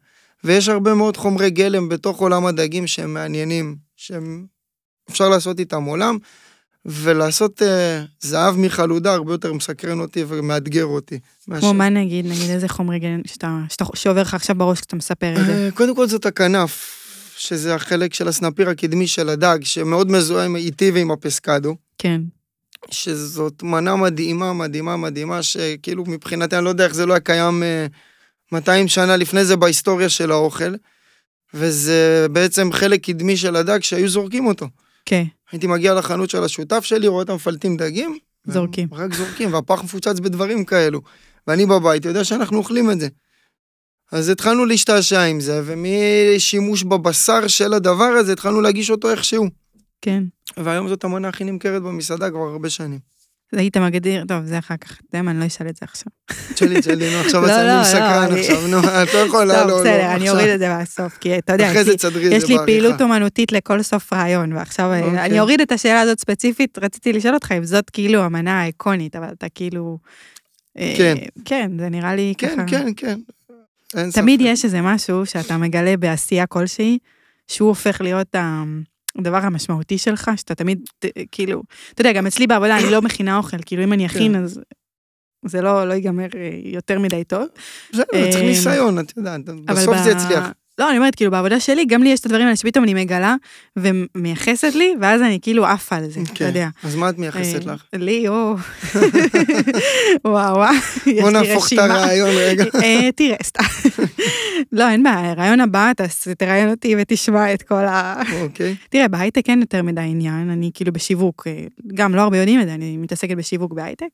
ויש 0.44 0.68
הרבה 0.68 0.94
מאוד 0.94 1.16
חומרי 1.16 1.50
גלם 1.50 1.88
בתוך 1.88 2.20
עולם 2.20 2.46
הדגים 2.46 2.86
שהם 2.86 3.14
מעניינים, 3.14 3.76
שהם 3.96 4.46
אפשר 5.10 5.28
לעשות 5.28 5.58
איתם 5.58 5.84
עולם, 5.84 6.18
ולעשות 6.86 7.62
אה, 7.62 8.02
זהב 8.20 8.56
מחלודה 8.56 9.14
הרבה 9.14 9.32
יותר 9.32 9.52
מסקרן 9.52 10.00
אותי 10.00 10.24
ומאתגר 10.28 10.84
אותי. 10.84 11.18
כמו 11.60 11.74
מה 11.74 11.88
נגיד, 11.88 12.26
נגיד 12.26 12.50
איזה 12.50 12.68
חומרי 12.68 12.98
גלם 12.98 13.20
שאתה, 13.26 13.58
שאתה, 13.68 13.84
שעובר 13.94 14.22
לך 14.22 14.34
עכשיו 14.34 14.56
בראש 14.56 14.78
כשאתה 14.78 14.96
מספר 14.96 15.32
את 15.40 15.46
זה. 15.46 15.52
אה, 15.52 15.70
קודם 15.70 15.96
כל 15.96 16.06
זאת 16.06 16.26
הכנף, 16.26 16.98
שזה 17.36 17.74
החלק 17.74 18.14
של 18.14 18.28
הסנפיר 18.28 18.68
הקדמי 18.68 19.06
של 19.06 19.28
הדג, 19.28 19.58
שמאוד 19.62 20.10
מזוהה 20.10 20.46
איתי 20.56 20.90
ועם 20.90 21.10
הפסקדו. 21.10 21.76
כן, 21.98 22.20
שזאת 22.90 23.62
מנה 23.62 23.96
מדהימה, 23.96 24.52
מדהימה, 24.52 24.96
מדהימה, 24.96 25.42
שכאילו 25.42 26.04
מבחינתי, 26.06 26.56
אני 26.56 26.64
לא 26.64 26.70
יודע 26.70 26.84
איך 26.84 26.94
זה 26.94 27.06
לא 27.06 27.12
היה 27.12 27.20
קיים 27.20 27.62
אה, 27.62 27.86
200 28.52 28.88
שנה 28.88 29.16
לפני 29.16 29.44
זה 29.44 29.56
בהיסטוריה 29.56 30.08
של 30.08 30.30
האוכל, 30.30 30.74
וזה 31.54 32.26
בעצם 32.32 32.72
חלק 32.72 33.04
קדמי 33.04 33.36
של 33.36 33.56
הדג 33.56 33.82
שהיו 33.82 34.08
זורקים 34.08 34.46
אותו. 34.46 34.66
כן, 35.06 35.24
הייתי 35.52 35.66
מגיע 35.66 35.94
לחנות 35.94 36.30
של 36.30 36.44
השותף 36.44 36.84
שלי, 36.84 37.08
רואה 37.08 37.22
אותם 37.22 37.34
מפלטים 37.34 37.76
דגים. 37.76 38.18
זורקים. 38.46 38.88
רק 38.92 39.14
זורקים, 39.14 39.52
והפח 39.52 39.84
מפוצץ 39.84 40.20
בדברים 40.20 40.64
כאלו. 40.64 41.00
ואני 41.46 41.66
בבית 41.66 42.04
יודע 42.04 42.24
שאנחנו 42.24 42.58
אוכלים 42.58 42.90
את 42.90 43.00
זה. 43.00 43.08
אז 44.12 44.28
התחלנו 44.28 44.64
להשתעשע 44.64 45.22
עם 45.22 45.40
זה, 45.40 45.62
ומשימוש 45.64 46.82
בבשר 46.82 47.46
של 47.48 47.72
הדבר 47.72 48.04
הזה, 48.04 48.32
התחלנו 48.32 48.60
להגיש 48.60 48.90
אותו 48.90 49.10
איכשהו. 49.10 49.46
כן. 50.00 50.24
והיום 50.56 50.88
זאת 50.88 51.04
המנה 51.04 51.28
הכי 51.28 51.44
נמכרת 51.44 51.82
במסעדה 51.82 52.30
כבר 52.30 52.48
הרבה 52.48 52.70
שנים. 52.70 52.98
היית 53.58 53.76
מגדיר, 53.76 54.24
טוב, 54.28 54.44
זה 54.44 54.58
אחר 54.58 54.76
כך, 54.76 54.90
אתה 54.92 55.16
יודע 55.16 55.22
מה, 55.22 55.30
אני 55.30 55.40
לא 55.40 55.46
אשאל 55.46 55.68
את 55.68 55.76
זה 55.76 55.80
עכשיו. 55.82 56.12
שלי, 56.56 56.82
שלי, 56.82 57.10
נו, 57.14 57.18
עכשיו 57.20 57.40
לא, 57.46 57.46
יצא 57.46 57.62
לא, 57.62 57.78
לי 57.78 57.84
סקרן 57.84 58.28
אני- 58.30 58.40
עכשיו, 58.40 58.66
נו, 58.68 58.78
את 58.78 59.14
לא 59.14 59.18
יכולה, 59.18 59.54
טוב, 59.60 59.68
לא, 59.70 59.74
לא. 59.76 59.80
בסדר, 59.80 60.06
אני 60.06 60.14
עכשיו. 60.14 60.30
אוריד 60.34 60.48
את 60.48 60.58
זה 60.58 60.68
מהסוף, 60.68 61.18
כי 61.18 61.38
אתה 61.38 61.52
יודע, 61.52 61.72
יש 62.30 62.48
לי-. 62.48 62.56
פעילות 62.66 63.00
אומנותית 63.02 63.52
לכל 63.52 63.82
סוף 63.82 64.12
רעיון, 64.12 64.52
ועכשיו 64.52 64.92
אה, 64.92 65.00
אוקיי. 65.04 65.24
אני 65.24 65.40
אוריד 65.40 65.60
את 65.60 65.72
השאלה 65.72 66.00
הזאת 66.00 66.20
ספציפית, 66.20 66.78
רציתי 66.78 67.12
לשאול 67.12 67.34
אותך 67.34 67.52
אם 67.52 67.64
זאת 67.64 67.90
כאילו 67.90 68.22
המנה 68.22 68.60
האיקונית, 68.62 69.16
אבל 69.16 69.28
אתה 69.32 69.46
כאילו... 69.54 69.98
אה, 70.78 70.94
כן. 70.96 71.14
כן, 71.44 71.70
זה 71.78 71.88
נראה 71.88 72.14
לי 72.14 72.34
כן, 72.38 72.48
ככה. 72.56 72.66
כן, 72.66 72.86
כן. 72.96 73.18
אין 73.96 74.10
תמיד. 74.10 74.40
יש 74.42 74.64
איזה 74.64 74.80
משהו 74.80 75.26
שאתה 75.26 75.56
מגלה 75.56 75.96
בעשייה 75.96 76.46
כלשהי, 76.46 76.98
שהוא 77.48 77.68
הופך 77.68 78.00
להיות 78.00 78.34
ה- 78.34 78.62
הדבר 79.18 79.36
המשמעותי 79.36 79.98
שלך, 79.98 80.30
שאתה 80.36 80.54
תמיד, 80.54 80.80
ת- 80.98 81.06
כאילו, 81.32 81.62
אתה 81.94 82.00
יודע, 82.00 82.12
גם 82.12 82.26
אצלי 82.26 82.46
בעבודה 82.46 82.78
אני 82.78 82.90
לא 82.90 83.02
מכינה 83.02 83.36
אוכל, 83.36 83.56
כאילו 83.66 83.84
אם 83.84 83.92
אני 83.92 84.06
אכין, 84.06 84.36
אז 84.36 84.60
זה 85.46 85.60
לא 85.62 85.88
לא 85.88 85.92
ייגמר 85.94 86.26
אה, 86.34 86.50
יותר 86.64 86.98
מדי 86.98 87.24
טוב. 87.24 87.46
בסדר, 87.92 88.04
צריך 88.12 88.36
אה, 88.36 88.42
ניסיון, 88.48 88.98
את 88.98 89.12
יודעת, 89.16 89.40
בסוף 89.66 89.96
זה 90.04 90.10
יצליח. 90.10 90.52
לא, 90.78 90.90
אני 90.90 90.98
אומרת, 90.98 91.14
כאילו, 91.14 91.30
בעבודה 91.30 91.60
שלי, 91.60 91.84
גם 91.84 92.02
לי 92.02 92.08
יש 92.08 92.20
את 92.20 92.26
הדברים 92.26 92.44
האלה 92.44 92.56
שפתאום 92.56 92.84
אני 92.84 92.94
מגלה 92.94 93.34
ומייחסת 93.78 94.74
לי, 94.74 94.94
ואז 95.00 95.22
אני 95.22 95.38
כאילו 95.42 95.66
עפה 95.66 95.96
על 95.96 96.10
זה, 96.10 96.20
אתה 96.20 96.30
כן. 96.34 96.46
יודע. 96.46 96.68
אז 96.82 96.96
מה 96.96 97.08
את 97.08 97.18
מייחסת 97.18 97.68
אה, 97.68 97.74
לך? 97.74 97.84
לי, 97.94 98.28
או... 98.28 98.54
וואו, 100.24 100.56
וואו, 100.56 100.74
יש 101.06 101.20
בוא 101.20 101.30
לי 101.30 101.48
נהפוך 101.48 101.66
את 101.66 101.72
רשימה. 101.72 101.84
הרעיון 101.84 102.30
רגע. 102.36 102.64
אה, 102.82 103.12
תראה, 103.16 103.36
סתם. 103.42 103.62
לא, 104.72 104.88
אין 104.88 105.02
בעיה, 105.02 105.32
רעיון 105.32 105.60
הבא, 105.60 105.92
תראיין 106.38 106.70
אותי 106.70 106.94
ותשמע 106.98 107.54
את 107.54 107.62
כל 107.62 107.84
ה... 107.84 108.22
אוקיי. 108.42 108.74
תראה, 108.90 109.08
בהייטק 109.08 109.48
אין 109.48 109.60
יותר 109.60 109.82
מדי 109.82 110.00
עניין, 110.00 110.50
אני 110.50 110.70
כאילו 110.74 110.92
בשיווק, 110.92 111.46
אה, 111.46 111.64
גם 111.94 112.14
לא 112.14 112.20
הרבה 112.20 112.38
יודעים 112.38 112.60
את 112.60 112.66
זה, 112.66 112.74
אני 112.74 112.96
מתעסקת 112.96 113.36
בשיווק 113.36 113.72
בהייטק, 113.72 114.08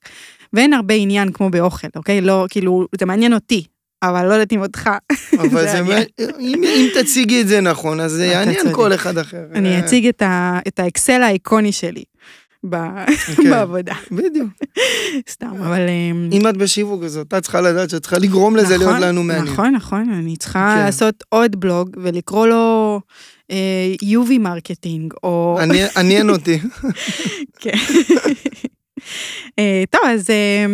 ואין 0.53 0.73
הרבה 0.73 0.95
עניין 0.95 1.33
כמו 1.33 1.51
באוכל, 1.51 1.89
אוקיי? 1.97 2.21
לא, 2.21 2.47
כאילו, 2.51 2.87
זה 2.99 3.07
מעניין 3.07 3.35
אותי, 3.35 3.65
אבל 4.03 4.27
לא 4.29 4.33
יודעת 4.33 4.53
אם 4.53 4.61
אותך. 4.61 4.91
אבל 5.39 5.49
זה 5.49 5.83
זה, 5.85 6.03
אם 6.41 6.63
אם 6.65 6.89
תציגי 7.01 7.41
את 7.41 7.49
זה 7.49 7.61
נכון, 7.61 8.01
אז 8.01 8.13
זה 8.13 8.27
יעניין. 8.27 8.73
כל 8.73 8.93
אחד 8.95 9.19
אחר. 9.19 9.45
אני 9.55 9.75
אה, 9.75 9.79
אציג 9.81 10.07
את 10.07 10.23
ה- 10.23 10.59
את 10.69 10.79
האקסל 10.79 11.23
האיקוני 11.23 11.73
שלי 11.73 12.03
ב- 12.69 12.77
כן. 13.37 13.51
בעבודה, 13.51 13.95
בדיוק. 14.11 14.49
סתם, 15.31 15.47
אבל... 15.67 15.81
אה, 15.81 16.11
אם 16.33 16.49
את 16.49 16.57
בשיווק, 16.57 17.03
אז 17.03 17.17
אתה 17.17 17.41
צריכה 17.41 17.61
לדעת 17.61 17.91
שאת 17.91 18.01
צריכה 18.03 18.19
לגרום 18.19 18.57
לזה 18.57 18.77
להיות 18.77 18.91
נכון, 18.91 19.03
לנו 19.03 19.23
מעניין. 19.23 19.53
נכון, 19.53 19.73
נכון, 19.75 20.11
אני 20.11 20.37
צריכה 20.37 20.75
כן. 20.79 20.85
לעשות 20.85 21.25
עוד 21.29 21.61
בלוג 21.61 21.91
ולקרוא 22.03 22.47
לו 22.47 23.01
אה, 23.51 23.57
UV 24.03 24.39
marketing, 24.39 25.15
או... 25.23 25.59
עניין- 25.97 26.31
אותי. 26.31 26.59
כן. 27.63 27.71
אה, 29.59 29.83
טוב, 29.91 30.01
אז 30.07 30.31
אה, 30.31 30.67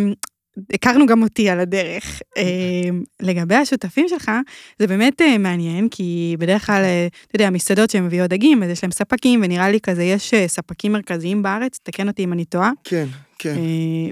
הכרנו 0.73 1.05
גם 1.05 1.23
אותי 1.23 1.49
על 1.49 1.59
הדרך. 1.59 2.21
אה, 2.37 2.43
לגבי 3.21 3.55
השותפים 3.55 4.05
שלך, 4.09 4.31
זה 4.79 4.87
באמת 4.87 5.21
אה, 5.21 5.37
מעניין, 5.37 5.89
כי 5.89 6.35
בדרך 6.39 6.65
כלל, 6.65 6.81
אה, 6.83 7.07
אתה 7.27 7.35
יודע, 7.35 7.49
מסעדות 7.49 7.89
שהן 7.89 8.05
מביאות 8.05 8.29
דגים, 8.29 8.63
אז 8.63 8.69
יש 8.69 8.83
להם 8.83 8.91
ספקים, 8.91 9.41
ונראה 9.43 9.69
לי 9.71 9.79
כזה, 9.79 10.03
יש 10.03 10.33
אה, 10.33 10.47
ספקים 10.47 10.91
מרכזיים 10.91 11.43
בארץ, 11.43 11.79
תקן 11.83 12.07
אותי 12.07 12.23
אם 12.23 12.33
אני 12.33 12.45
טועה, 12.45 12.71
כן, 12.83 13.05
כן. 13.39 13.55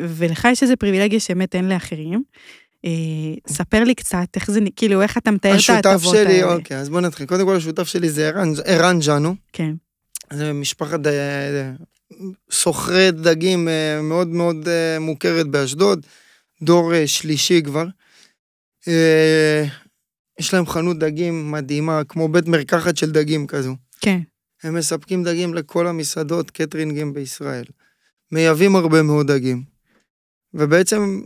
ולך 0.08 0.48
יש 0.52 0.64
איזו 0.64 0.74
פריבילגיה 0.80 1.20
שבאמת 1.20 1.56
אין 1.56 1.70
לאחרים. 1.70 2.24
ספר 3.48 3.84
לי 3.84 3.96
קצת, 3.96 4.28
איך 4.36 4.52
זה, 4.52 4.60
כאילו, 4.76 5.02
איך 5.02 5.18
אתה 5.18 5.32
מתאר 5.32 5.52
את 5.52 5.56
השותף 5.56 5.86
ההטבות 5.86 6.16
שלי, 6.16 6.42
האלה. 6.42 6.54
אוקיי, 6.54 6.78
אז 6.78 6.90
בוא 6.90 7.02
נתחיל. 7.02 7.26
קודם 7.26 7.46
כל, 7.46 7.56
השותף 7.56 7.88
שלי 7.88 8.10
זה 8.10 8.32
ערן- 8.66 9.00
ג'אנו. 9.06 9.36
כן, 9.54 9.74
זה 10.34 10.54
משפחת 10.54 11.00
סוחרי 12.52 13.12
דגים 13.12 13.68
מאוד 14.04 14.28
מאוד 14.28 14.68
מוכרת 15.00 15.48
באשדוד, 15.48 16.06
דור 16.62 16.94
אה, 16.94 17.08
שלישי 17.08 17.62
כבר. 17.64 17.86
אה, 18.88 19.66
יש 20.40 20.54
להם 20.54 20.66
חנות 20.66 21.00
דגים 21.00 21.52
מדהימה, 21.52 22.04
כמו 22.04 22.28
בית 22.28 22.48
מרקחת 22.48 22.98
של 22.98 23.12
דגים 23.12 23.48
כזו. 23.48 23.76
כן, 24.00 24.20
הם 24.64 24.74
מספקים 24.74 25.24
דגים 25.24 25.54
לכל 25.54 25.88
המסעדות 25.88 26.52
קטרינגים 26.52 27.14
בישראל. 27.14 27.66
מייבאים 28.32 28.76
הרבה 28.76 29.02
מאוד 29.02 29.32
דגים. 29.32 29.64
ובעצם 30.54 31.22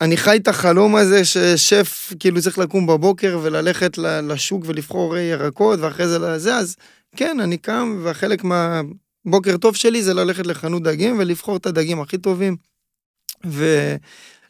אני 0.00 0.16
חי 0.16 0.36
את 0.36 0.48
החלום 0.48 0.96
הזה 0.96 1.24
ששף 1.24 2.12
כאילו 2.20 2.42
צריך 2.42 2.58
לקום 2.58 2.86
בבוקר 2.86 3.38
וללכת 3.42 3.98
לשוק 3.98 4.64
ולבחור 4.66 5.16
ירקות 5.16 5.80
ואחרי 5.80 6.08
זה 6.08 6.18
לזה, 6.18 6.56
אז 6.56 6.76
כן, 7.16 7.40
אני 7.40 7.58
קם 7.58 8.00
והחלק 8.02 8.44
מהבוקר 8.44 9.56
טוב 9.56 9.76
שלי 9.76 10.02
זה 10.02 10.14
ללכת 10.14 10.46
לחנות 10.46 10.82
דגים 10.82 11.18
ולבחור 11.18 11.56
את 11.56 11.66
הדגים 11.66 12.00
הכי 12.00 12.18
טובים 12.18 12.56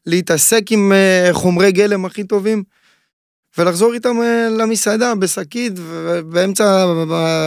ולהתעסק 0.07 0.63
עם 0.71 0.93
אה, 0.93 1.29
חומרי 1.33 1.73
גלם 1.73 2.05
הכי 2.05 2.25
טובים. 2.25 2.63
ולחזור 3.59 3.95
איתם 3.95 4.23
אה, 4.23 4.49
למסעדה 4.59 5.15
בשקית, 5.15 5.73
ובאמצע 5.77 6.87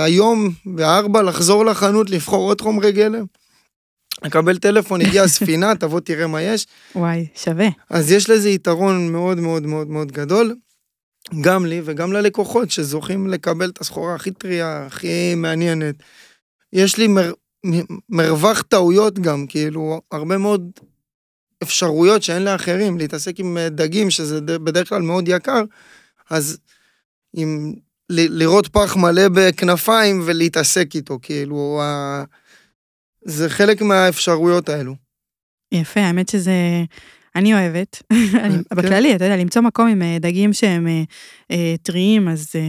היום, 0.06 0.50
בארבע, 0.66 1.22
לחזור 1.22 1.66
לחנות, 1.66 2.10
לבחור 2.10 2.50
עוד 2.50 2.62
חומרי 2.62 2.92
גלם. 2.92 3.26
לקבל 4.24 4.58
טלפון, 4.58 5.02
הגיעה 5.02 5.26
הספינה, 5.30 5.76
תבוא 5.76 6.00
תראה 6.00 6.28
מה 6.28 6.42
יש. 6.42 6.66
וואי, 6.96 7.28
שווה. 7.36 7.68
אז 7.90 8.12
יש 8.12 8.30
לזה 8.30 8.50
יתרון 8.50 9.12
מאוד 9.12 9.40
מאוד 9.40 9.66
מאוד 9.66 9.88
מאוד 9.88 10.12
גדול, 10.12 10.56
גם 11.42 11.66
לי 11.66 11.82
וגם 11.86 12.14
ללקוחות 12.14 12.72
שזוכים 12.72 13.28
לקבל 13.28 13.70
את 13.70 13.82
הסחורה 13.82 14.16
הכי 14.16 14.32
טריה, 14.32 14.86
הכי 14.86 15.36
מעניינת. 15.36 15.96
יש 16.74 16.98
לי 16.98 17.08
מר, 17.08 17.34
מ- 17.66 17.96
מרווח 18.10 18.62
טעויות 18.62 19.20
גם, 19.20 19.46
כאילו, 19.48 20.02
הרבה 20.12 20.38
מאוד 20.38 20.72
אפשרויות 21.66 22.24
שאין 22.24 22.44
לאחרים, 22.44 22.98
להתעסק 22.98 23.40
עם 23.40 23.58
אה, 23.58 23.70
דגים, 23.70 24.10
שזה 24.10 24.42
בדרך 24.42 24.90
כלל 24.90 25.02
מאוד 25.02 25.28
יקר, 25.28 25.62
אז 26.30 26.58
עם, 27.34 27.74
ל, 28.10 28.40
לראות 28.44 28.68
פח 28.68 28.96
מלא 28.96 29.28
בכנפיים 29.30 30.22
ולהתעסק 30.26 30.96
איתו, 30.96 31.20
כאילו, 31.22 31.80
ה, 31.84 32.24
זה 33.26 33.50
חלק 33.50 33.82
מהאפשרויות 33.82 34.70
האלו. 34.70 34.96
יפה, 35.72 36.00
האמת 36.00 36.30
שזה... 36.30 36.52
אני 37.36 37.54
אוהבת. 37.54 38.02
אני- 38.44 38.58
כן. 38.70 38.76
בכללי, 38.76 39.16
אתה 39.16 39.26
יודע, 39.26 39.38
למצוא 39.38 39.62
מקום 39.62 39.88
עם 39.88 40.02
אה, 40.02 40.18
דגים 40.20 40.54
שהם 40.54 40.88
אה, 40.88 41.04
אה, 41.52 41.76
טריים, 41.82 42.28
אז 42.28 42.52
אה, 42.56 42.62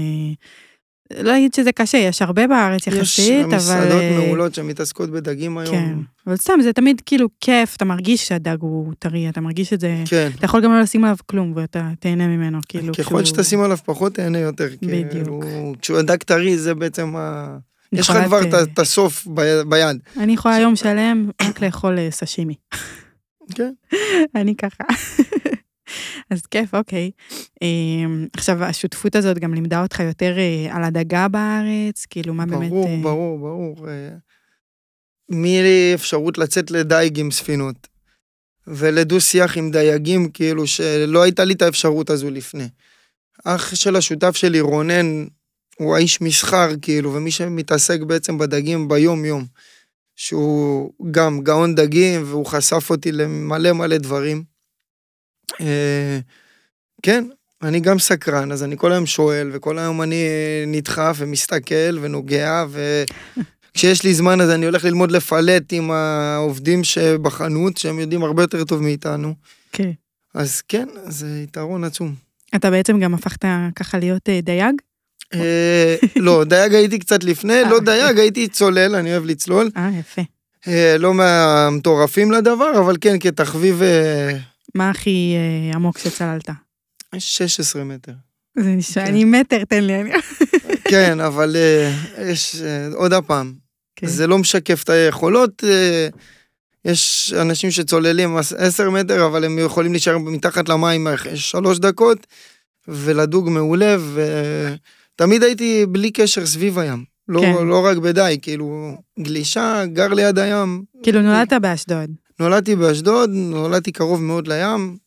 לא 1.20 1.36
אגיד 1.36 1.54
שזה 1.54 1.72
קשה, 1.72 1.98
יש 1.98 2.22
הרבה 2.22 2.46
בארץ 2.46 2.86
יחסית, 2.86 3.02
יש 3.28 3.44
אבל... 3.44 3.56
מסעדות 3.56 4.00
אה, 4.02 4.18
מעולות 4.26 4.54
שמתעסקות 4.54 5.10
בדגים 5.10 5.58
היום. 5.58 5.74
כן, 5.74 5.94
אבל 6.26 6.36
סתם, 6.36 6.52
זה 6.62 6.72
תמיד 6.72 7.02
כאילו 7.06 7.28
כיף, 7.40 7.76
אתה 7.76 7.84
מרגיש 7.84 8.28
שהדג 8.28 8.56
הוא 8.60 8.92
טרי, 8.98 9.28
אתה 9.28 9.40
מרגיש 9.40 9.72
את 9.72 9.80
זה... 9.80 9.94
כן. 10.04 10.30
אתה 10.38 10.44
יכול 10.44 10.60
גם 10.60 10.72
לא 10.72 10.80
לשים 10.80 11.04
עליו 11.04 11.16
כלום, 11.26 11.52
ואתה 11.56 11.88
תהנה 12.00 12.26
ממנו, 12.26 12.58
כאילו... 12.68 12.94
ככל 12.94 13.02
כשהוא- 13.02 13.24
שתשים 13.24 13.60
עליו 13.60 13.78
פחות 13.84 14.14
תהנה 14.14 14.38
יותר. 14.38 14.68
בדיוק. 14.82 15.10
כאילו, 15.12 15.40
כשהוא 15.82 15.98
הדג 15.98 16.16
טרי 16.16 16.58
זה 16.58 16.74
בעצם 16.74 17.16
ה... 17.16 17.56
יש 17.92 18.10
לך 18.10 18.16
כבר 18.26 18.40
את, 18.62 18.78
הסוף 18.78 19.26
ביד. 19.68 19.96
אני 20.16 20.32
יכולה 20.32 20.58
יום 20.58 20.76
שלם 20.76 21.30
רק 21.42 21.60
לאכול 21.62 21.98
אה, 21.98 22.08
סשימי. 22.10 22.54
כן. 23.54 23.72
אני 24.36 24.54
ככה. 24.56 24.84
אז 26.30 26.46
כיף, 26.46 26.74
אוקיי. 26.74 27.10
אמ, 27.62 28.26
עכשיו, 28.32 28.64
השותפות 28.64 29.16
הזאת 29.16 29.38
גם 29.38 29.54
לימדה 29.54 29.82
אותך 29.82 30.00
יותר 30.00 30.38
אה, 30.38 30.76
על 30.76 30.84
הדגה 30.84 31.28
בארץ, 31.28 32.06
כאילו, 32.10 32.34
מה 32.34 32.46
באמת... 32.46 32.70
ברור, 32.70 32.88
אה, 32.88 33.00
ברור, 33.02 33.38
ברור. 33.38 33.88
אה, 33.88 34.10
מאפשרות 35.28 36.38
לצאת 36.38 36.70
לדייג 36.70 37.20
עם 37.20 37.30
ספינות, 37.30 37.88
ולדו-שיח 38.66 39.56
עם 39.56 39.70
דייגים, 39.70 40.28
כאילו 40.28 40.66
שלא 40.66 41.22
הייתה 41.22 41.44
לי 41.44 41.54
את 41.54 41.62
האפשרות 41.62 42.10
הזו 42.10 42.30
לפני. 42.30 42.68
אח 43.44 43.74
של 43.74 43.96
השותף 43.96 44.36
שלי, 44.36 44.60
רונן, 44.60 45.24
הוא 45.78 45.96
האיש 45.96 46.20
מסחר, 46.20 46.68
כאילו, 46.82 47.14
ומי 47.14 47.30
שמתעסק 47.30 48.00
בעצם 48.00 48.38
בדגים 48.38 48.88
ביום-יום. 48.88 49.44
שהוא 50.16 50.92
גם 51.10 51.40
גאון 51.42 51.74
דגים, 51.74 52.22
והוא 52.24 52.46
חשף 52.46 52.90
אותי 52.90 53.12
למלא 53.12 53.72
מלא 53.72 53.96
דברים. 53.96 54.55
אה, 55.60 56.18
כן, 57.02 57.24
אני 57.62 57.80
גם 57.80 57.98
סקרן, 57.98 58.52
אז 58.52 58.62
אני 58.62 58.76
כל 58.78 58.92
היום 58.92 59.06
שואל, 59.06 59.50
וכל 59.52 59.78
היום 59.78 60.02
אני 60.02 60.24
נדחף 60.66 61.16
ומסתכל 61.18 61.98
ונוגע, 62.00 62.64
וכשיש 63.72 64.02
לי 64.04 64.14
זמן 64.14 64.40
אז 64.40 64.50
אני 64.50 64.66
הולך 64.66 64.84
ללמוד 64.84 65.10
לפלט 65.10 65.72
עם 65.72 65.90
העובדים 65.90 66.84
שבחנות, 66.84 67.76
שהם 67.76 67.98
יודעים 67.98 68.22
הרבה 68.22 68.42
יותר 68.42 68.64
טוב 68.64 68.82
מאיתנו. 68.82 69.34
כן. 69.72 69.90
אז 70.34 70.62
כן, 70.68 70.88
זה 71.08 71.40
יתרון 71.44 71.84
עצום. 71.84 72.14
אתה 72.54 72.70
בעצם 72.70 73.00
גם 73.00 73.14
הפכת 73.14 73.44
ככה 73.76 73.98
להיות 73.98 74.28
אה, 74.28 74.40
דייג? 74.40 74.74
אה, 75.34 75.96
לא, 76.16 76.44
דייג 76.44 76.74
הייתי 76.74 76.98
קצת 76.98 77.24
לפני, 77.24 77.62
לא 77.70 77.80
דייג, 77.80 78.18
הייתי 78.18 78.48
צולל, 78.48 78.94
אני 78.94 79.12
אוהב 79.12 79.24
לצלול. 79.24 79.70
אה, 79.76 79.90
יפה. 80.00 80.22
אה, 80.68 80.96
לא 80.98 81.14
מהמטורפים 81.14 82.32
לדבר, 82.32 82.78
אבל 82.78 82.96
כן, 83.00 83.16
כתחביב 83.20 83.82
אה, 83.82 84.36
מה 84.76 84.90
הכי 84.90 85.34
אה, 85.36 85.76
עמוק 85.76 85.98
שצללת? 85.98 86.50
16 87.18 87.84
מטר. 87.84 88.12
זה 88.58 88.70
נשמע, 88.70 89.04
כן. 89.04 89.10
אני 89.10 89.24
מטר, 89.24 89.64
תן 89.64 89.84
לי, 89.84 90.00
אני... 90.00 90.10
כן, 90.90 91.20
אבל 91.20 91.56
אה, 91.56 91.92
יש, 92.30 92.56
אה, 92.62 92.88
עוד 92.94 93.12
הפעם, 93.12 93.52
כן. 93.96 94.06
זה 94.06 94.26
לא 94.26 94.38
משקף 94.38 94.82
את 94.82 94.88
היכולות. 94.88 95.64
אה, 95.64 96.08
יש 96.84 97.32
אנשים 97.40 97.70
שצוללים 97.70 98.36
10 98.36 98.90
מטר, 98.90 99.26
אבל 99.26 99.44
הם 99.44 99.58
יכולים 99.58 99.92
להישאר 99.92 100.18
מתחת 100.18 100.68
למים 100.68 101.06
שלוש 101.34 101.78
דקות, 101.78 102.26
ולדוג 102.88 103.48
מעולה, 103.48 103.96
ותמיד 104.14 105.42
הייתי 105.42 105.86
בלי 105.86 106.10
קשר 106.10 106.46
סביב 106.46 106.78
הים. 106.78 107.04
לא, 107.28 107.40
כן. 107.40 107.66
לא 107.66 107.84
רק 107.84 107.96
בדי, 107.96 108.38
כאילו, 108.42 108.96
גלישה, 109.20 109.86
גר 109.86 110.08
ליד 110.08 110.38
הים. 110.38 110.84
כאילו, 111.02 111.22
נולדת 111.22 111.52
באשדוד. 111.52 112.10
נולדתי 112.40 112.76
באשדוד, 112.76 113.30
נולדתי 113.30 113.92
קרוב 113.92 114.22
מאוד 114.22 114.48
לים. 114.48 114.98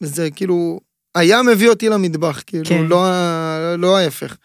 זה 0.00 0.30
כאילו, 0.30 0.80
הים 1.14 1.48
הביא 1.48 1.68
אותי 1.68 1.88
למטבח, 1.88 2.42
כאילו, 2.46 2.64
כן. 2.64 2.84
לא, 2.86 3.04
לא 3.78 3.98
ההפך. 3.98 4.36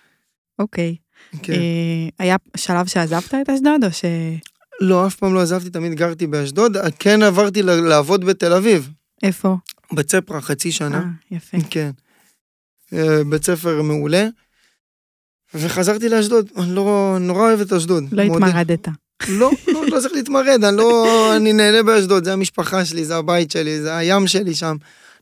אוקיי. 0.59 0.95
כן. 1.43 1.53
אה, 1.53 2.09
היה 2.19 2.35
שלב 2.57 2.87
שעזבת 2.87 3.33
את 3.33 3.49
אשדוד, 3.49 3.83
או 3.83 3.91
ש... 3.91 4.05
לא, 4.81 5.07
אף 5.07 5.15
פעם 5.15 5.33
לא 5.33 5.41
עזבתי, 5.41 5.69
תמיד 5.69 5.93
גרתי 5.93 6.27
באשדוד. 6.27 6.77
כן 6.99 7.23
עברתי 7.23 7.61
לעבוד 7.63 8.25
בתל 8.25 8.53
אביב, 8.53 8.89
איפה? 9.23 9.57
בצפרה, 9.93 10.41
חצי 10.41 10.71
שנה. 10.71 10.97
אה, 10.97 11.37
יפה. 11.37 11.57
כן. 11.69 11.91
אה, 12.93 13.23
בית 13.29 13.43
ספר 13.43 13.81
מעולה. 13.81 14.27
וחזרתי 15.53 16.09
לאשדוד, 16.09 16.49
אני 16.57 16.75
לא, 16.75 17.17
נורא 17.19 17.41
אוהב 17.41 17.59
את 17.59 17.73
אשדוד. 17.73 18.03
לא. 18.11 18.21
התמרדת. 18.21 18.87
לא, 19.29 19.51
לא, 19.67 19.85
לא 19.87 19.99
צריך 19.99 20.13
להתמרד, 20.13 20.63
אני 20.63 20.77
לא, 20.77 21.35
אני 21.35 21.53
נהנה 21.53 21.83
באשדוד, 21.83 22.23
זה 22.23 22.33
המשפחה 22.33 22.85
שלי, 22.85 23.05
זה 23.05 23.15
הבית 23.15 23.51
שלי, 23.51 23.81
זה 23.81 23.97
הים 23.97 24.27
שלי 24.27 24.55
שם. 24.55 24.75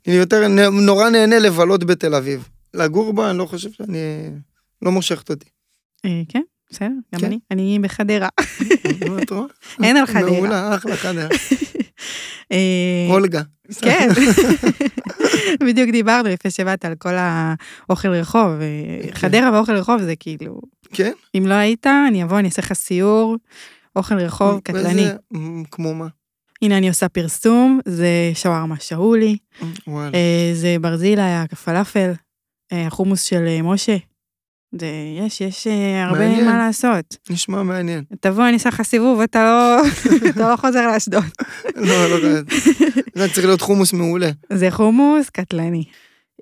אני 0.08 0.16
יותר, 0.16 0.48
נורא 0.72 1.10
נהנה 1.10 1.40
לבלות 1.40 1.84
בתל 1.84 2.16
אביב. 2.16 2.48
לגור 2.74 3.14
בה, 3.14 3.30
אני 3.30 3.38
לא 3.38 3.46
חושב 3.46 3.70
שאני, 3.72 4.30
לא 4.82 4.92
מושכת 4.92 5.30
אותי. 5.30 5.50
אה, 6.06 6.22
כן, 6.30 6.42
בסדר, 6.72 6.88
גם 7.16 7.22
כן. 7.22 7.26
אני. 7.26 7.40
אני 7.52 7.80
בחדרה. 7.82 8.30
רואה? 9.32 9.46
אין 9.84 9.98
על 9.98 10.06
חדרה. 10.06 10.32
מעולה, 10.32 10.76
אחלה 10.76 10.96
חדרה. 10.96 11.28
אה, 12.52 13.08
אולגה. 13.10 13.42
כן. 13.82 14.10
בדיוק 15.64 15.90
דיברנו 15.90 16.30
לפני 16.30 16.52
שבאת 16.52 16.86
על 16.86 16.96
כל 16.96 17.14
האוכל 17.14 18.08
רחוב. 18.10 18.48
אה, 18.62 19.14
חדרה 19.14 19.52
ואוכל 19.54 19.76
רחוב 19.76 20.02
זה 20.02 20.16
כאילו, 20.16 20.62
כן? 20.94 21.12
אם 21.38 21.44
לא 21.48 21.54
היית, 21.54 21.88
אני 22.08 22.24
אבוא, 22.24 22.40
אני 22.40 22.48
אעשה 22.48 22.62
לך 22.62 22.74
סיור. 22.74 23.38
אוכל 23.96 24.16
רחוב 24.16 24.60
קטלני. 24.60 25.02
וזה, 25.04 25.16
כמו 25.72 25.94
מה? 25.94 26.08
הנה 26.62 26.78
אני 26.78 26.88
עושה 26.88 27.10
פרסום, 27.10 27.80
זה 27.86 28.32
שווארמה 28.34 28.76
שאולי, 28.80 29.38
וואלה. 29.88 30.18
אה, 30.18 30.52
זה 30.54 30.76
ברזילה, 30.82 31.46
הפלאפל, 31.52 32.12
אה, 32.72 32.88
החומוס 32.88 33.24
של 33.24 33.44
אה, 33.48 33.62
משה. 33.62 33.98
זה, 34.80 34.88
יש, 35.20 35.42
יש 35.42 35.68
הרבה 36.06 36.20
מעניין. 36.20 36.46
מה 36.46 36.58
לעשות. 36.58 37.18
נשמע 37.30 37.64
מעניין. 37.64 38.04
תבוא, 38.20 38.44
אני 38.44 38.54
אעשה 38.54 38.70
לך 38.70 38.82
סיבוב, 38.82 39.22
אתה 39.22 39.44
לא, 39.44 39.82
אתה 40.30 40.50
לא 40.52 40.56
חוזר 40.56 40.88
לאשדוד. 40.88 41.24
לא, 41.76 42.10
לא, 42.10 42.22
לא. 42.22 42.40
זה 43.16 43.28
צריך 43.34 43.46
להיות 43.46 43.62
חומוס 43.62 43.94
מעולה. 43.94 44.30
זה 44.54 44.72
חומוס 44.72 45.30
קטלני. 45.30 45.84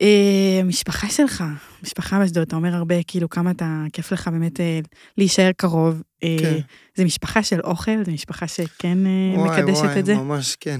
אה, 0.01 0.61
משפחה 0.65 1.09
שלך, 1.09 1.43
משפחה 1.83 2.19
באשדוד, 2.19 2.47
אתה 2.47 2.55
אומר 2.55 2.75
הרבה, 2.75 2.95
כאילו, 3.07 3.29
כמה 3.29 3.51
אתה, 3.51 3.83
כיף 3.93 4.11
לך 4.11 4.27
באמת 4.27 4.59
אה, 4.59 4.79
להישאר 5.17 5.51
קרוב. 5.57 6.01
אה, 6.23 6.35
כן. 6.39 6.59
זה 6.95 7.05
משפחה 7.05 7.43
של 7.43 7.59
אוכל? 7.61 8.03
זה 8.05 8.11
משפחה 8.11 8.47
שכן 8.47 8.97
אה, 9.05 9.39
וואי, 9.39 9.61
מקדשת 9.61 9.83
וואי, 9.83 9.99
את 9.99 10.05
זה? 10.05 10.15
ממש, 10.15 10.55
כן. 10.59 10.79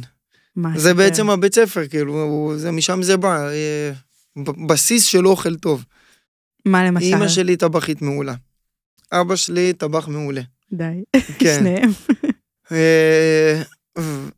מה, 0.55 0.69
זה. 0.79 0.93
בעצם 0.93 1.29
הבית 1.29 1.55
ספר, 1.55 1.88
כאילו, 1.88 2.21
הוא- 2.23 2.58
זה 2.58 2.71
משם 2.71 3.03
זה 3.03 3.17
בא. 3.17 3.47
אה, 3.49 3.91
בסיס 4.67 5.05
של 5.05 5.27
אוכל 5.27 5.55
טוב. 5.55 5.86
מה 6.65 6.86
למשל? 6.86 7.05
אימא 7.05 7.27
שלי 7.27 7.58
טבחית 7.58 8.01
מעולה. 8.01 8.34
אבא 9.12 9.36
שלי 9.36 9.73
טבח 9.73 10.08
מעולה. 10.08 10.41
די, 10.73 11.03
כן. 11.39 11.55
שניהם. 11.60 11.91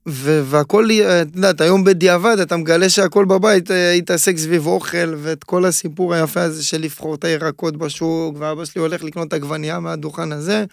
ו- 0.07 0.41
והכל, 0.45 0.87
את 1.21 1.35
יודעת, 1.35 1.61
היום 1.61 1.83
בדיעבד 1.83 2.39
אתה 2.39 2.57
מגלה 2.57 2.89
שהכל 2.89 3.25
בבית 3.25 3.71
אה, 3.71 3.91
התעסק 3.91 4.37
סביב 4.37 4.67
אוכל, 4.67 5.15
ואת 5.17 5.43
כל 5.43 5.65
הסיפור 5.65 6.13
היפה 6.13 6.41
הזה 6.41 6.63
של 6.63 6.81
לבחור 6.81 7.15
את 7.15 7.23
הירקות 7.23 7.77
בשוק, 7.77 8.35
ואבא 8.39 8.65
שלי 8.65 8.81
הולך 8.81 9.03
לקנות 9.03 9.27
את 9.27 9.33
העגבנייה 9.33 9.79
מהדוכן 9.79 10.31
הזה, 10.31 10.65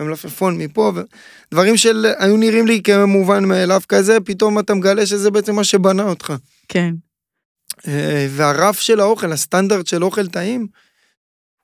ומלפפון 0.00 0.58
מפה, 0.58 0.92
ודברים 1.50 1.76
של 1.76 2.06
היו 2.18 2.36
נראים 2.36 2.66
לי 2.66 2.82
כמובן 2.82 3.44
מאליו 3.44 3.80
כזה, 3.88 4.20
פתאום 4.20 4.58
אתה 4.58 4.74
מגלה 4.74 5.06
שזה 5.06 5.30
בעצם 5.30 5.54
מה 5.54 5.64
שבנה 5.64 6.02
אותך. 6.02 6.32
כן. 6.68 6.94
אה, 7.88 8.26
והרף 8.30 8.80
של 8.80 9.00
האוכל, 9.00 9.32
הסטנדרט 9.32 9.86
של 9.86 10.04
אוכל 10.04 10.26
טעים, 10.26 10.66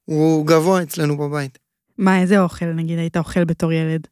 הוא 0.04 0.46
גבוה 0.46 0.82
אצלנו 0.82 1.16
בבית. 1.18 1.58
מה, 1.98 2.20
איזה 2.20 2.40
אוכל, 2.40 2.66
נגיד, 2.66 2.98
היית 2.98 3.16
אוכל 3.16 3.44
בתור 3.44 3.72
ילד? 3.72 4.06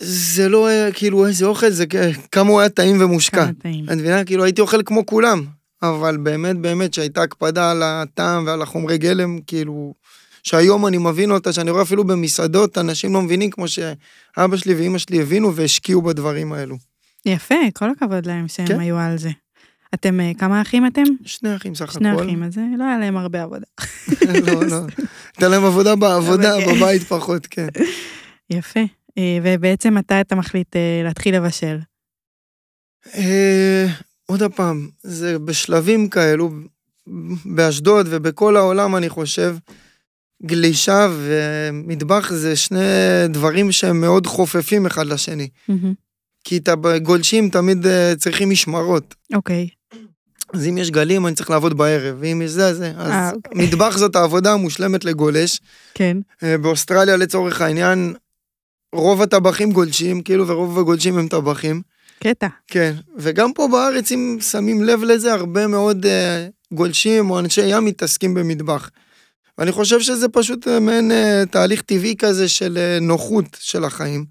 זה 0.00 0.48
לא 0.48 0.66
היה 0.66 0.92
כאילו 0.92 1.26
איזה 1.26 1.46
אוכל, 1.46 1.70
זה 1.70 1.84
כמה 2.32 2.50
הוא 2.50 2.60
היה 2.60 2.68
טעים 2.68 2.96
ומושקע. 3.00 3.44
כמה 3.44 3.52
טעים. 3.62 3.84
את 3.84 3.90
מבינה? 3.90 4.24
כאילו 4.24 4.44
הייתי 4.44 4.60
אוכל 4.60 4.82
כמו 4.82 5.06
כולם, 5.06 5.44
אבל 5.82 6.16
באמת 6.16 6.56
באמת 6.56 6.94
שהייתה 6.94 7.22
הקפדה 7.22 7.70
על 7.70 7.82
הטעם 7.82 8.46
ועל 8.46 8.62
החומרי 8.62 8.98
גלם, 8.98 9.38
כאילו, 9.46 9.94
שהיום 10.42 10.86
אני 10.86 10.98
מבין 10.98 11.30
אותה, 11.30 11.52
שאני 11.52 11.70
רואה 11.70 11.82
אפילו 11.82 12.04
במסעדות, 12.04 12.78
אנשים 12.78 13.14
לא 13.14 13.22
מבינים 13.22 13.50
כמו 13.50 13.68
שאבא 13.68 14.56
שלי 14.56 14.74
ואימא 14.74 14.98
שלי 14.98 15.22
הבינו 15.22 15.54
והשקיעו 15.54 16.02
בדברים 16.02 16.52
האלו. 16.52 16.76
יפה, 17.26 17.54
כל 17.74 17.90
הכבוד 17.90 18.26
להם 18.26 18.48
שהם 18.48 18.66
כן. 18.66 18.80
היו 18.80 18.98
על 18.98 19.18
זה. 19.18 19.30
אתם, 19.94 20.20
אה, 20.20 20.32
כמה 20.38 20.62
אחים 20.62 20.86
אתם? 20.86 21.02
שני 21.24 21.56
אחים 21.56 21.74
סך 21.74 21.92
שני 21.92 22.10
הכל. 22.10 22.24
אחים, 22.24 22.42
אז 22.42 22.58
אה, 22.58 22.64
לא 22.78 22.84
היה 22.84 22.98
להם 22.98 23.16
הרבה 23.16 23.42
עבודה. 23.42 23.66
לא, 24.46 24.66
לא. 24.66 24.80
הייתה 25.36 25.48
להם 25.48 25.64
עבודה 25.64 25.96
בעבודה, 25.96 26.54
כן. 26.60 26.66
בבית 26.76 27.02
פחות, 27.02 27.46
כן. 27.50 27.68
יפה. 28.50 28.80
אה, 29.18 29.38
ובעצם 29.42 29.94
מתי 29.94 30.20
אתה 30.20 30.34
מחליט 30.34 30.76
אה, 30.76 31.00
להתחיל 31.04 31.36
לבשל? 31.36 31.78
אה, 33.14 33.86
עוד 34.26 34.42
פעם, 34.42 34.88
זה 35.02 35.38
בשלבים 35.38 36.08
כאלו, 36.08 36.50
באשדוד 37.44 38.06
ובכל 38.10 38.56
העולם, 38.56 38.96
אני 38.96 39.08
חושב, 39.08 39.56
גלישה 40.42 41.08
ומטבח 41.18 42.32
זה 42.32 42.56
שני 42.56 42.78
דברים 43.28 43.72
שהם 43.72 44.00
מאוד 44.00 44.26
חופפים 44.26 44.86
אחד 44.86 45.06
לשני. 45.06 45.48
כי 46.44 46.56
את 46.56 46.68
הגולשים 46.68 47.50
תמיד 47.50 47.86
צריכים 48.18 48.50
משמרות. 48.50 49.14
אוקיי, 49.34 49.68
אז 50.54 50.66
אם 50.66 50.78
יש 50.78 50.90
גלים, 50.90 51.26
אני 51.26 51.34
צריך 51.34 51.50
לעבוד 51.50 51.78
בערב, 51.78 52.16
ואם 52.20 52.42
יש 52.44 52.50
זה, 52.50 52.74
זה. 52.74 52.92
אז 52.96 53.34
אוקיי. 53.34 53.66
מטבח 53.66 53.96
זאת 53.96 54.16
העבודה 54.16 54.52
המושלמת 54.52 55.04
לגולש. 55.04 55.60
כן. 55.94 56.16
באוסטרליה, 56.42 57.16
לצורך 57.16 57.60
העניין, 57.60 58.14
רוב 58.94 59.22
הטבחים 59.22 59.72
גולשים, 59.72 60.22
כאילו, 60.22 60.48
ורוב 60.48 60.78
הגולשים 60.78 61.18
הם 61.18 61.28
טבחים. 61.28 61.82
קטע. 62.20 62.46
כן, 62.66 62.94
וגם 63.16 63.52
פה 63.52 63.68
בארץ, 63.72 64.12
אם 64.12 64.38
שמים 64.40 64.84
לב 64.84 65.02
לזה, 65.02 65.32
הרבה 65.32 65.66
מאוד 65.66 66.06
uh, 66.06 66.74
גולשים 66.74 67.30
או 67.30 67.38
אנשי 67.38 67.66
ים 67.66 67.84
מתעסקים 67.84 68.34
במטבח. 68.34 68.90
ואני 69.58 69.72
חושב 69.72 70.00
שזה 70.00 70.28
פשוט 70.28 70.66
uh, 70.66 70.80
מעין 70.80 71.10
uh, 71.10 71.48
תהליך 71.50 71.82
טבעי 71.82 72.16
כזה 72.18 72.48
של 72.48 72.78
uh, 72.98 73.04
נוחות 73.04 73.56
של 73.60 73.84
החיים. 73.84 74.24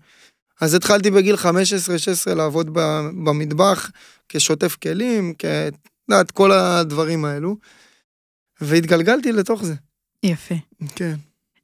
אז 0.61 0.73
התחלתי 0.73 1.11
בגיל 1.11 1.35
15-16 1.35 2.35
לעבוד 2.35 2.69
ב- 2.73 3.09
במטבח 3.23 3.91
כשוטף 4.29 4.75
כלים, 4.75 5.33
כ... 5.39 5.45
את 6.21 6.31
כל 6.31 6.51
הדברים 6.51 7.25
האלו, 7.25 7.57
והתגלגלתי 8.61 9.31
לתוך 9.31 9.63
זה. 9.63 9.73
יפה. 10.23 10.55
כן. 10.95 11.15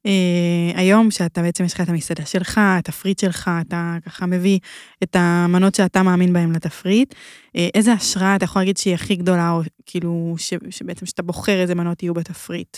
אה, 0.06 0.80
היום 0.80 1.10
שאתה 1.10 1.42
בעצם 1.42 1.64
יש 1.64 1.74
לך 1.74 1.80
את 1.80 1.88
המסעדה 1.88 2.26
שלך, 2.26 2.60
התפריט 2.62 3.18
שלך, 3.18 3.50
אתה 3.66 3.96
ככה 4.06 4.26
מביא 4.26 4.58
את 5.02 5.16
המנות 5.18 5.74
שאתה 5.74 6.02
מאמין 6.02 6.32
בהן 6.32 6.52
לתפריט. 6.54 7.14
אה, 7.56 7.68
איזה 7.74 7.92
השראה 7.92 8.36
אתה 8.36 8.44
יכול 8.44 8.62
להגיד 8.62 8.76
שהיא 8.76 8.94
הכי 8.94 9.16
גדולה, 9.16 9.50
או 9.50 9.60
כאילו 9.86 10.34
ש, 10.38 10.54
שבעצם 10.70 11.06
שאתה 11.06 11.22
בוחר 11.22 11.60
איזה 11.60 11.74
מנות 11.74 12.02
יהיו 12.02 12.14
בתפריט? 12.14 12.76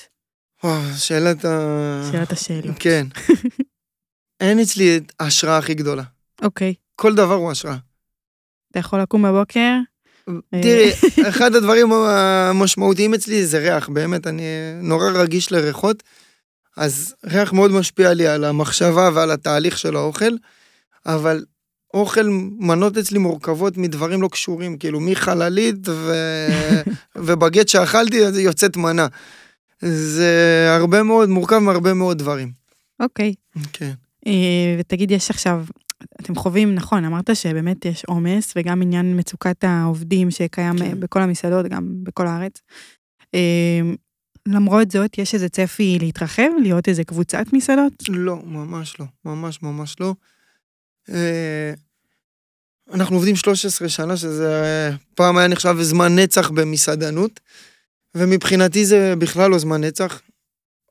וואו, 0.65 0.83
שאלת 0.97 1.45
ה... 1.45 2.09
שאלת 2.13 2.33
השאלות. 2.33 2.77
כן. 2.79 3.07
אין 4.41 4.61
אצלי 4.61 4.97
את 4.97 5.13
ההשראה 5.21 5.59
הכי 5.59 5.75
גדולה. 5.75 6.03
אוקיי. 6.43 6.75
כל 6.97 7.15
דבר 7.15 7.35
הוא 7.35 7.51
השראה. 7.51 7.77
אתה 8.71 8.79
יכול 8.79 9.01
לקום 9.01 9.23
בבוקר, 9.23 9.73
אה. 10.29 10.63
תראי, 10.63 10.93
אחד 11.31 11.55
הדברים 11.55 11.93
המשמעותיים 11.93 13.15
אצלי 13.15 13.47
זה 13.47 13.59
ריח, 13.59 13.89
באמת, 13.89 14.27
אני 14.27 14.43
נורא 14.83 15.11
רגיש 15.11 15.53
לריחות, 15.53 16.03
אז 16.77 17.15
ריח 17.25 17.53
מאוד 17.53 17.71
משפיע 17.71 18.13
לי 18.13 18.27
על 18.27 18.45
המחשבה 18.45 19.11
ועל 19.15 19.31
התהליך 19.31 19.79
של 19.79 19.97
האוכל, 19.97 20.35
אבל 21.07 21.45
אוכל, 21.95 22.27
מנות 22.59 22.97
אצלי 22.97 23.19
מורכבות 23.19 23.77
מדברים 23.77 24.23
לא 24.23 24.29
קשורים, 24.29 24.79
כאילו 24.79 25.01
מחללית 25.01 25.89
ו... 25.89 26.13
ובגט 27.27 27.69
שאכלתי, 27.69 28.17
יוצאת 28.17 28.77
מנה. 28.77 29.07
זה 29.81 30.67
הרבה 30.71 31.03
מאוד, 31.03 31.29
מורכב 31.29 31.59
מהרבה 31.59 31.95
מאוד 31.95 32.19
דברים. 32.19 32.53
אוקיי. 33.01 33.35
כן. 33.73 33.93
אה, 34.27 34.77
ותגיד, 34.79 35.11
יש 35.11 35.31
עכשיו, 35.31 35.65
אתם 36.21 36.35
חווים, 36.35 36.75
נכון, 36.75 37.05
אמרת 37.05 37.37
שבאמת 37.37 37.85
יש 37.85 38.05
עומס, 38.05 38.53
וגם 38.57 38.83
עניין 38.83 39.19
מצוקת 39.19 39.65
העובדים 39.65 40.31
שקיים 40.31 40.79
כן. 40.79 40.85
אה, 40.85 40.95
בכל 40.95 41.21
המסעדות, 41.21 41.67
גם 41.67 41.89
בכל 42.03 42.27
הארץ. 42.27 42.61
למרות 44.49 44.91
זאת, 44.91 45.19
יש 45.19 45.35
איזה 45.35 45.49
צפי 45.49 45.99
להתרחב, 46.01 46.49
להיות 46.63 46.89
איזה 46.89 47.05
קבוצת 47.05 47.47
מסעדות? 47.53 47.93
לא, 48.09 48.37
ממש 48.45 49.01
לא, 49.01 49.07
ממש 49.25 49.63
ממש 49.63 49.97
לא. 50.01 50.15
אה, 51.11 51.73
אנחנו 52.93 53.17
עובדים 53.17 53.37
13 53.37 53.89
שנה, 53.89 54.17
שזה 54.17 54.91
פעם 55.15 55.37
היה 55.37 55.49
נחשב 55.49 55.77
זמן 55.81 56.19
נצח 56.19 56.51
במסעדנות, 56.51 57.41
ומבחינתי 58.15 58.85
זה 58.85 59.15
בכלל 59.19 59.51
לא 59.51 59.59
זמן 59.59 59.85
נצח. 59.85 60.21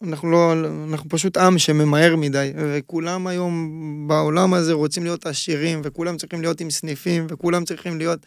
אנחנו 0.03 0.31
לא, 0.31 0.53
אנחנו 0.89 1.09
פשוט 1.09 1.37
עם 1.37 1.57
שממהר 1.59 2.15
מדי, 2.15 2.51
וכולם 2.57 3.27
היום 3.27 3.69
בעולם 4.07 4.53
הזה 4.53 4.73
רוצים 4.73 5.03
להיות 5.03 5.25
עשירים, 5.25 5.81
וכולם 5.83 6.17
צריכים 6.17 6.41
להיות 6.41 6.61
עם 6.61 6.69
סניפים, 6.69 7.27
וכולם 7.29 7.65
צריכים 7.65 7.97
להיות, 7.97 8.19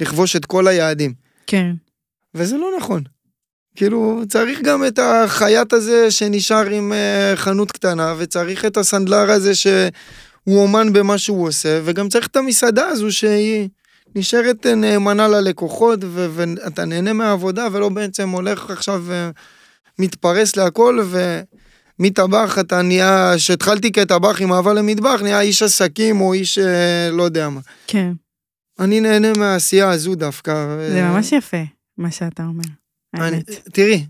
לכבוש 0.00 0.36
את 0.36 0.44
כל 0.44 0.68
היעדים. 0.68 1.14
כן. 1.46 1.72
וזה 2.34 2.56
לא 2.56 2.70
נכון. 2.78 3.02
כאילו, 3.76 4.22
צריך 4.28 4.60
גם 4.60 4.84
את 4.86 4.98
החייט 4.98 5.72
הזה 5.72 6.10
שנשאר 6.10 6.66
עם 6.70 6.92
uh, 6.92 7.36
חנות 7.36 7.72
קטנה, 7.72 8.14
וצריך 8.18 8.64
את 8.64 8.76
הסנדלר 8.76 9.30
הזה 9.30 9.54
שהוא 9.54 10.62
אומן 10.62 10.92
במה 10.92 11.18
שהוא 11.18 11.48
עושה, 11.48 11.80
וגם 11.84 12.08
צריך 12.08 12.26
את 12.26 12.36
המסעדה 12.36 12.86
הזו 12.86 13.12
שהיא 13.12 13.68
נשארת 14.14 14.66
נאמנה 14.66 15.28
ללקוחות, 15.28 15.98
ו- 16.02 16.26
ואתה 16.32 16.84
נהנה 16.84 17.12
מהעבודה, 17.12 17.68
ולא 17.72 17.88
בעצם 17.88 18.28
הולך 18.28 18.70
עכשיו 18.70 19.04
uh, 19.08 19.38
מתפרס 19.98 20.56
להכל, 20.56 21.00
ומטבח 21.98 22.58
אתה 22.58 22.82
נהיה, 22.82 23.34
שהתחלתי 23.38 23.92
כטבח 23.92 24.40
עם 24.40 24.52
אהבה 24.52 24.72
למטבח, 24.72 25.20
נהיה 25.22 25.40
איש 25.40 25.62
עסקים 25.62 26.20
או 26.20 26.32
איש 26.32 26.58
uh, 26.58 26.62
לא 27.12 27.22
יודע 27.22 27.48
מה. 27.48 27.60
כן. 27.86 28.12
אני 28.80 29.00
נהנה 29.00 29.28
מהעשייה 29.38 29.90
הזו 29.90 30.14
דווקא. 30.14 30.66
זה 30.90 31.02
ממש 31.02 31.32
יפה, 31.32 31.62
מה 31.98 32.10
שאתה 32.10 32.42
אומר. 32.42 32.81
אני. 33.14 33.42
תראי, 33.72 34.06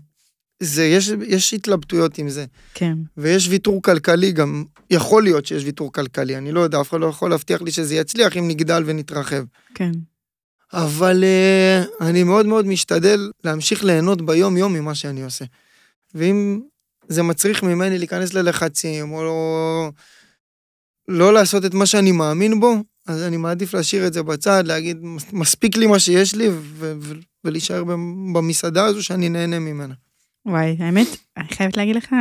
זה, 0.59 0.83
יש, 0.83 1.11
יש 1.27 1.53
התלבטויות 1.53 2.17
עם 2.17 2.29
זה, 2.29 2.45
כן, 2.73 2.97
ויש 3.17 3.47
ויתור 3.47 3.81
כלכלי 3.81 4.31
גם, 4.31 4.63
יכול 4.89 5.23
להיות 5.23 5.45
שיש 5.45 5.63
ויתור 5.63 5.93
כלכלי, 5.93 6.37
אני 6.37 6.51
לא 6.51 6.59
יודע, 6.59 6.81
אף 6.81 6.89
אחד 6.89 6.99
לא 6.99 7.05
יכול 7.05 7.29
להבטיח 7.29 7.61
לי 7.61 7.71
שזה 7.71 7.95
יצליח 7.95 8.37
אם 8.37 8.47
נגדל 8.47 8.83
ונתרחב. 8.85 9.43
כן. 9.75 9.91
אבל 10.73 11.23
uh, 11.23 12.05
אני 12.05 12.23
מאוד 12.23 12.45
מאוד 12.45 12.65
משתדל 12.65 13.31
להמשיך 13.43 13.83
ליהנות 13.83 14.25
ביום-יום 14.25 14.73
ממה 14.73 14.95
שאני 14.95 15.23
עושה. 15.23 15.45
ואם 16.15 16.61
זה 17.07 17.23
מצריך 17.23 17.63
ממני 17.63 17.97
להיכנס 17.97 18.33
ללחצים, 18.33 19.11
או 19.11 19.23
לא, 19.23 19.91
לא 21.07 21.33
לעשות 21.33 21.65
את 21.65 21.73
מה 21.73 21.85
שאני 21.85 22.11
מאמין 22.11 22.59
בו, 22.59 22.75
אז 23.07 23.23
אני 23.23 23.37
מעדיף 23.37 23.73
להשאיר 23.73 24.07
את 24.07 24.13
זה 24.13 24.23
בצד, 24.23 24.63
להגיד, 24.67 24.97
"מס- 25.03 25.33
מספיק 25.33 25.77
לי 25.77 25.87
מה 25.87 25.99
שיש 25.99 26.35
לי, 26.35 26.49
ו- 26.49 26.93
ו- 26.99 27.13
ולהישאר 27.43 27.83
במ- 27.83 28.33
במסעדה 28.33 28.85
הזו 28.85 29.03
שאני 29.03 29.29
נהנה 29.29 29.59
ממנה. 29.59 29.93
וואי, 30.45 30.75
האמת, 30.79 31.07
אני 31.37 31.47
חייבת 31.51 31.77
להגיד 31.77 31.95
לך, 31.95 32.13
אה, 32.13 32.17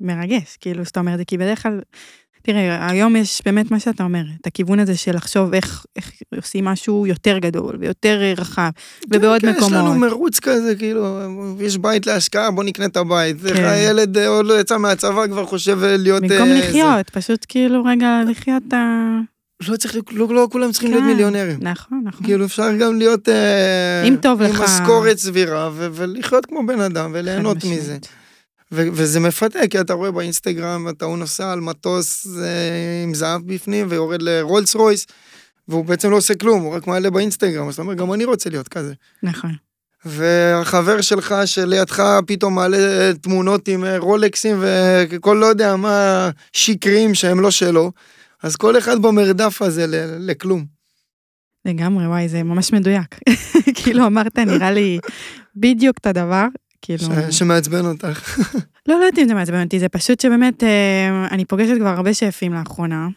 מרגש, 0.00 0.56
כאילו, 0.60 0.84
שאתה 0.84 1.00
אומר 1.00 1.12
את 1.12 1.18
זה, 1.18 1.24
כי 1.24 1.36
בדרך 1.38 1.62
כלל, 1.62 1.80
תראה, 2.42 2.90
היום 2.90 3.16
יש 3.16 3.42
באמת 3.44 3.70
מה 3.70 3.80
שאתה 3.80 4.02
אומר, 4.04 4.22
את 4.40 4.46
הכיוון 4.46 4.78
הזה 4.78 4.96
של 4.96 5.16
לחשוב 5.16 5.54
איך, 5.54 5.84
איך 5.96 6.12
עושים 6.36 6.64
משהו 6.64 7.06
יותר 7.06 7.38
גדול 7.38 7.76
ויותר 7.80 8.20
רחב, 8.36 8.70
ובעוד 9.14 9.40
כן, 9.40 9.48
יש 9.56 9.62
לנו 9.62 9.76
מקומות. 9.82 9.96
מרוץ 10.10 10.40
כזה, 10.40 10.74
כאילו, 10.78 11.18
יש 11.60 11.76
בית 11.78 12.06
להשקעה, 12.06 12.50
בוא 12.50 12.64
נקנה 12.64 12.86
את 12.86 12.96
הבית. 12.96 13.36
איך 13.46 13.56
כן. 13.56 13.64
הילד 13.64 14.18
אה, 14.18 14.28
עוד 14.28 14.46
לא 14.46 14.60
יצא 14.60 14.78
מהצבא, 14.78 15.26
כבר 15.26 15.46
חושב 15.46 15.78
להיות... 15.82 16.22
במקום 16.22 16.48
אה, 16.48 16.58
לחיות, 16.68 17.10
פשוט 17.10 17.46
כאילו 17.48 17.84
רגע 17.84 18.20
לחיות 18.30 18.62
את 18.68 18.72
ה... 18.72 19.18
לא 19.68 19.76
צריך, 19.76 19.96
לא, 20.12 20.28
לא 20.34 20.48
כולם 20.52 20.72
צריכים 20.72 20.90
להיות 20.90 21.02
כן. 21.02 21.08
מיליונרים. 21.08 21.58
נכון, 21.62 22.02
נכון. 22.04 22.26
כאילו, 22.26 22.44
אפשר 22.44 22.76
גם 22.76 22.98
להיות... 22.98 23.28
אה, 23.28 24.02
אם 24.02 24.16
טוב 24.22 24.42
לך. 24.42 24.60
עם 24.60 24.64
משכורת 24.64 25.18
סבירה, 25.18 25.70
ו- 25.72 25.88
ולחיות 25.92 26.46
כמו 26.46 26.66
בן 26.66 26.80
אדם, 26.80 27.10
וליהנות. 27.14 27.56
מזה. 27.64 27.98
ו- 28.72 28.88
וזה 28.92 29.20
מפתה, 29.20 29.58
כי 29.70 29.80
אתה 29.80 29.92
רואה 29.92 30.10
באינסטגרם, 30.10 30.88
אתה 30.88 31.04
הוא 31.04 31.18
נוסע 31.18 31.52
על 31.52 31.60
מטוס 31.60 32.26
אה, 32.26 33.02
עם 33.04 33.14
זהב 33.14 33.42
בפנים, 33.46 33.86
ויורד 33.90 34.22
לרולס 34.22 34.74
רויס, 34.74 35.06
והוא 35.68 35.84
בעצם 35.84 36.10
לא 36.10 36.16
עושה 36.16 36.34
כלום, 36.34 36.62
הוא 36.62 36.74
רק 36.74 36.86
מעלה 36.86 37.10
באינסטגרם, 37.10 37.68
אז 37.68 37.74
אתה 37.74 37.82
אומר, 37.82 37.94
גם 37.94 38.12
אני 38.12 38.24
רוצה 38.24 38.50
להיות 38.50 38.68
כזה. 38.68 38.92
נכון. 39.22 39.50
והחבר 40.04 41.00
שלך 41.00 41.34
שלידך 41.44 42.02
פתאום 42.26 42.54
מעלה 42.54 42.76
אה, 42.76 43.12
תמונות 43.20 43.68
עם 43.68 43.84
אה, 43.84 43.98
רולקסים 43.98 44.56
וכל 44.60 45.36
לא 45.40 45.46
יודע 45.46 45.76
מה 45.76 46.30
שקריים 46.52 47.14
שהם 47.14 47.40
לא 47.40 47.50
שלו, 47.50 47.92
אז 48.42 48.56
כל 48.56 48.78
אחד 48.78 49.02
במרדף 49.02 49.62
הזה 49.62 49.86
ל- 49.86 50.30
לכלום. 50.30 50.64
לגמרי, 51.64 52.06
וואי, 52.06 52.28
זה 52.28 52.42
ממש 52.42 52.72
מדויק. 52.72 53.14
כאילו 53.84 54.06
אמרת, 54.06 54.38
נראה 54.38 54.70
לי 54.70 54.98
בדיוק 55.56 55.98
את 55.98 56.06
הדבר, 56.06 56.46
כאילו... 56.82 56.98
ש- 57.30 57.38
שמעצבן 57.38 57.84
אותך. 57.86 58.38
לא, 58.88 58.94
לא 58.98 59.04
יודעת 59.04 59.18
אם 59.18 59.28
זה 59.28 59.34
מעצבן 59.34 59.64
אותי, 59.64 59.78
זה 59.80 59.88
פשוט 59.88 60.20
שבאמת, 60.20 60.64
אה, 60.64 61.26
אני 61.30 61.44
פוגשת 61.44 61.74
כבר 61.78 61.88
הרבה 61.88 62.14
שפים 62.14 62.52
לאחרונה, 62.54 63.08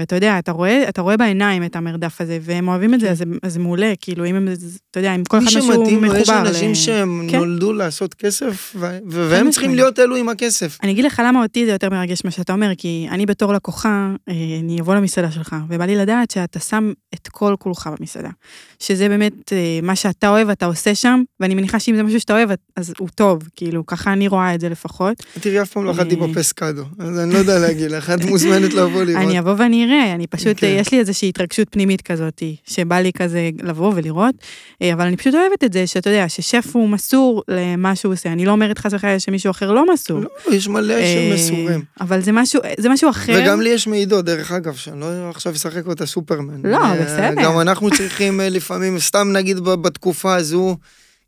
ואתה 0.00 0.14
יודע, 0.16 0.38
אתה 0.38 0.52
רואה, 0.52 0.88
אתה 0.88 1.02
רואה 1.02 1.16
בעיניים 1.16 1.64
את 1.64 1.76
המרדף 1.76 2.20
הזה, 2.20 2.38
והם 2.42 2.68
אוהבים 2.68 2.94
את 2.94 3.00
זה, 3.00 3.10
אז 3.10 3.18
זה- 3.18 3.24
אז 3.42 3.52
זה 3.52 3.58
מעולה, 3.58 3.92
כאילו, 4.00 4.24
אם 4.26 4.34
הם, 4.34 4.48
אתה 4.90 4.98
יודע, 5.00 5.14
אם 5.14 5.24
כל 5.24 5.38
מי 5.38 5.44
אחד 5.44 5.56
משהו 5.58 5.72
שמתאים 5.74 6.04
לו, 6.04 6.16
יש 6.16 6.28
מחובר. 6.30 6.48
אנשים 6.48 6.74
שהם 6.74 7.26
כן. 7.30 7.36
נולדו 7.38 7.72
לעשות 7.72 8.14
כסף, 8.14 8.76
והם 9.08 9.50
צריכים. 9.50 9.74
להיות 9.74 9.98
אלו 9.98 10.16
עם 10.16 10.28
הכסף. 10.28 10.78
אני 10.82 10.92
אגיד 10.92 11.04
לך 11.04 11.22
למה 11.26 11.42
אותי 11.42 11.66
זה 11.66 11.72
יותר 11.72 11.90
מרגש 11.90 12.24
מה 12.24 12.30
שאתה 12.30 12.52
אומר, 12.52 12.70
כי 12.78 13.06
אני 13.10 13.26
בתור 13.26 13.52
לקוחה, 13.52 13.88
אה, 14.28 14.34
אני 14.60 14.80
אבוא 14.80 14.94
למסעדה 14.94 15.30
שלך, 15.30 15.56
ובא 15.68 15.84
לי 15.84 15.96
לדעת 15.96 16.30
שאתה 16.30 16.58
שם 16.60 16.92
את 17.14 17.28
כל 17.28 17.54
כולך 17.58 17.90
במסעדה. 17.98 18.30
שזה 18.78 19.08
באמת 19.08 19.52
אה, 19.52 19.58
מה 19.82 19.96
שאתה 19.96 20.28
אוהב, 20.28 20.48
אתה 20.48 20.66
עושה 20.66 20.94
שם, 20.94 21.22
ואני 21.40 21.54
מניחה 21.54 21.80
שאם 21.80 21.96
זה 21.96 22.02
משהו 22.02 22.20
שאתה 22.20 22.32
אוהב, 22.32 22.50
אז 22.76 22.92
הוא 22.98 23.08
טוב, 23.14 23.42
כאילו, 23.56 23.86
ככה 23.86 24.12
אני 24.12 24.28
רואה 24.28 24.54
את 24.54 24.60
זה 24.60 24.68
לפחות. 24.68 25.22
תראי, 25.40 25.62
אף 25.62 25.70
פעם 25.70 25.84
לא 25.84 25.90
אכלתי 25.92 26.14
אה. 26.20 26.26
בפסקדו, 26.26 26.82
אז 26.98 27.18
אני 27.18 27.32
לא 27.34 27.38
יודע 27.38 27.58
להגיד 27.58 27.90
לך, 27.90 28.10
את 28.10 28.24
מוזמנת 28.24 28.72
לבוא 28.74 29.02
לראות. 29.04 29.22
אני 29.62 29.72
ואני 29.72 29.84
אראה, 29.84 30.14
אני 30.14 30.26
פשוט, 30.26 30.56
כן. 30.56 30.76
יש 30.80 30.92
לי 30.92 30.98
איזושהי 30.98 31.28
התרגשות 31.28 31.68
פנימית 31.70 32.02
כזאת, 32.02 32.42
שבא 32.64 32.96
לי 32.96 33.12
כזה 33.12 33.50
לבוא 33.62 33.92
ולראות, 33.96 34.34
אה, 34.82 34.92
אבל 34.92 35.06
אני 35.06 35.16
פשוט 35.16 35.34
אוהבת 35.34 35.64
את 35.64 35.72
זה, 35.72 35.86
שאתה 35.86 36.10
יודע, 36.10 36.28
ששף 36.28 36.64
הוא 36.72 36.88
מסור 36.88 37.42
למה 37.48 37.96
שהוא 37.96 38.12
עושה. 38.12 38.32
אני 38.32 38.44
לא 38.44 38.50
אומרת 38.50 38.78
חס 38.78 38.92
וחלילה 38.92 39.20
שמישהו 39.20 39.50
אחר 39.50 39.72
לא 39.72 39.92
מסור. 39.92 40.20
לא, 40.20 40.28
יש 40.52 40.68
מלא 40.68 40.94
אה, 40.94 41.30
שמסורים. 41.36 41.82
אבל 42.00 42.20
זה 42.20 42.32
משהו, 42.32 42.60
זה 42.80 42.88
משהו 42.88 43.10
אחר. 43.10 43.40
וגם 43.42 43.60
לי 43.60 43.70
יש 43.70 43.86
מעידות, 43.86 44.24
דרך 44.24 44.52
אגב, 44.52 44.74
שאני 44.74 45.00
לא 45.00 45.30
עכשיו 45.30 45.52
אשחק 45.52 45.86
אותה 45.86 46.06
סופרמן. 46.06 46.70
לא, 46.70 46.84
אה, 46.84 47.02
בסדר. 47.02 47.42
גם 47.42 47.60
אנחנו 47.60 47.90
צריכים 47.90 48.40
לפעמים, 48.42 48.98
סתם 48.98 49.28
נגיד 49.32 49.58
בתקופה 49.58 50.34
הזו, 50.34 50.76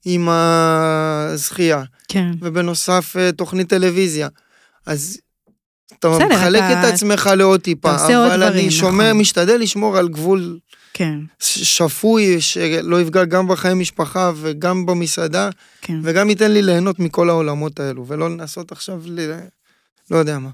עם 0.04 0.28
הזכייה, 0.30 1.82
כן. 2.08 2.30
ובנוסף 2.40 3.16
תוכנית 3.36 3.68
טלוויזיה. 3.68 4.28
אז 4.86 5.18
אתה 5.98 6.08
בסדר, 6.08 6.26
מחלק 6.28 6.62
אתה- 6.62 6.88
את 6.88 6.94
עצמך 6.94 7.30
לעוד 7.36 7.60
טיפה, 7.60 7.90
עוד 7.96 8.10
אבל 8.10 8.36
דברים, 8.36 8.52
אני 8.64 8.70
שומע, 8.70 9.04
נכון. 9.08 9.20
משתדל 9.20 9.56
לשמור 9.60 9.96
על 9.98 10.08
גבול 10.08 10.58
כן, 10.94 11.18
שפוי, 11.38 12.40
שלא 12.40 13.00
יפגע 13.00 13.24
גם 13.24 13.48
בחיי 13.48 13.74
משפחה 13.74 14.32
וגם 14.36 14.86
במסעדה, 14.86 15.50
כן. 15.82 16.00
וגם 16.02 16.30
ייתן 16.30 16.50
לי 16.50 16.62
ליהנות 16.62 16.98
מכל 16.98 17.30
העולמות 17.30 17.80
האלו, 17.80 18.06
ולא 18.06 18.30
לנסות 18.30 18.72
עכשיו 18.72 19.00
ל... 19.06 19.32
לא 20.10 20.16
יודע 20.16 20.38
מה. 20.38 20.48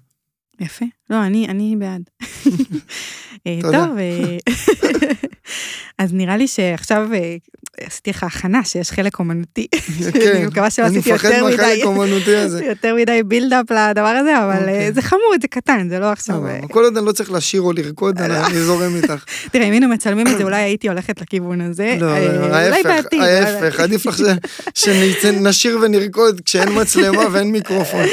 יפה. 0.60 0.84
לא, 1.10 1.22
אני, 1.26 1.46
אני 1.48 1.76
בעד. 1.78 2.02
אה. 3.46 3.58
טוב, 3.62 3.98
אה, 3.98 4.36
אז 5.98 6.14
נראה 6.14 6.36
לי 6.36 6.48
שעכשיו 6.48 7.08
אה, 7.12 7.36
עשיתי 7.80 8.10
לך 8.10 8.22
הכנה 8.22 8.64
שיש 8.64 8.90
חלק 8.90 9.18
אומנותי. 9.18 9.66
אני 10.34 10.46
מקווה 10.46 10.70
שלא 10.70 10.86
אני 10.86 10.98
עשיתי 10.98 11.12
מפחד 11.12 11.28
יותר 11.28 11.44
מהחלק 11.44 11.60
מדי, 11.60 11.82
האומנותי 11.82 12.36
הזה. 12.36 12.64
יותר 12.64 12.94
מדי 12.94 13.22
בילדאפ 13.22 13.70
לדבר 13.70 14.06
הזה, 14.06 14.44
אבל 14.44 14.58
אוקיי. 14.58 14.92
זה 14.92 15.02
חמוד, 15.02 15.42
זה 15.42 15.48
קטן, 15.48 15.88
זה 15.88 15.98
לא 15.98 16.06
עכשיו... 16.06 16.42
כל 16.70 16.84
עוד 16.84 16.96
אני 16.96 17.06
לא 17.06 17.12
צריך 17.12 17.32
לשיר 17.32 17.60
או 17.60 17.72
לרקוד, 17.72 18.20
אני 18.20 18.46
אני 18.46 18.60
זורם 18.60 18.96
איתך. 18.96 19.24
תראה, 19.52 19.66
אם 19.66 19.72
היינו 19.72 19.88
מצלמים 19.88 20.26
את 20.28 20.38
זה, 20.38 20.44
אולי 20.44 20.62
הייתי 20.62 20.88
הולכת 20.88 21.20
לכיוון 21.20 21.60
הזה. 21.60 21.96
לא, 22.00 22.18
לא, 22.18 22.46
אולי 22.46 22.64
ההפך, 22.64 23.04
ההפך. 23.20 23.80
עדיף 23.80 24.06
לך 24.06 24.22
שנשיר 24.74 25.78
ונרקוד 25.82 26.40
כשאין 26.40 26.68
מצלמה 26.80 27.22
ואין 27.32 27.52
מיקרופון. 27.52 28.06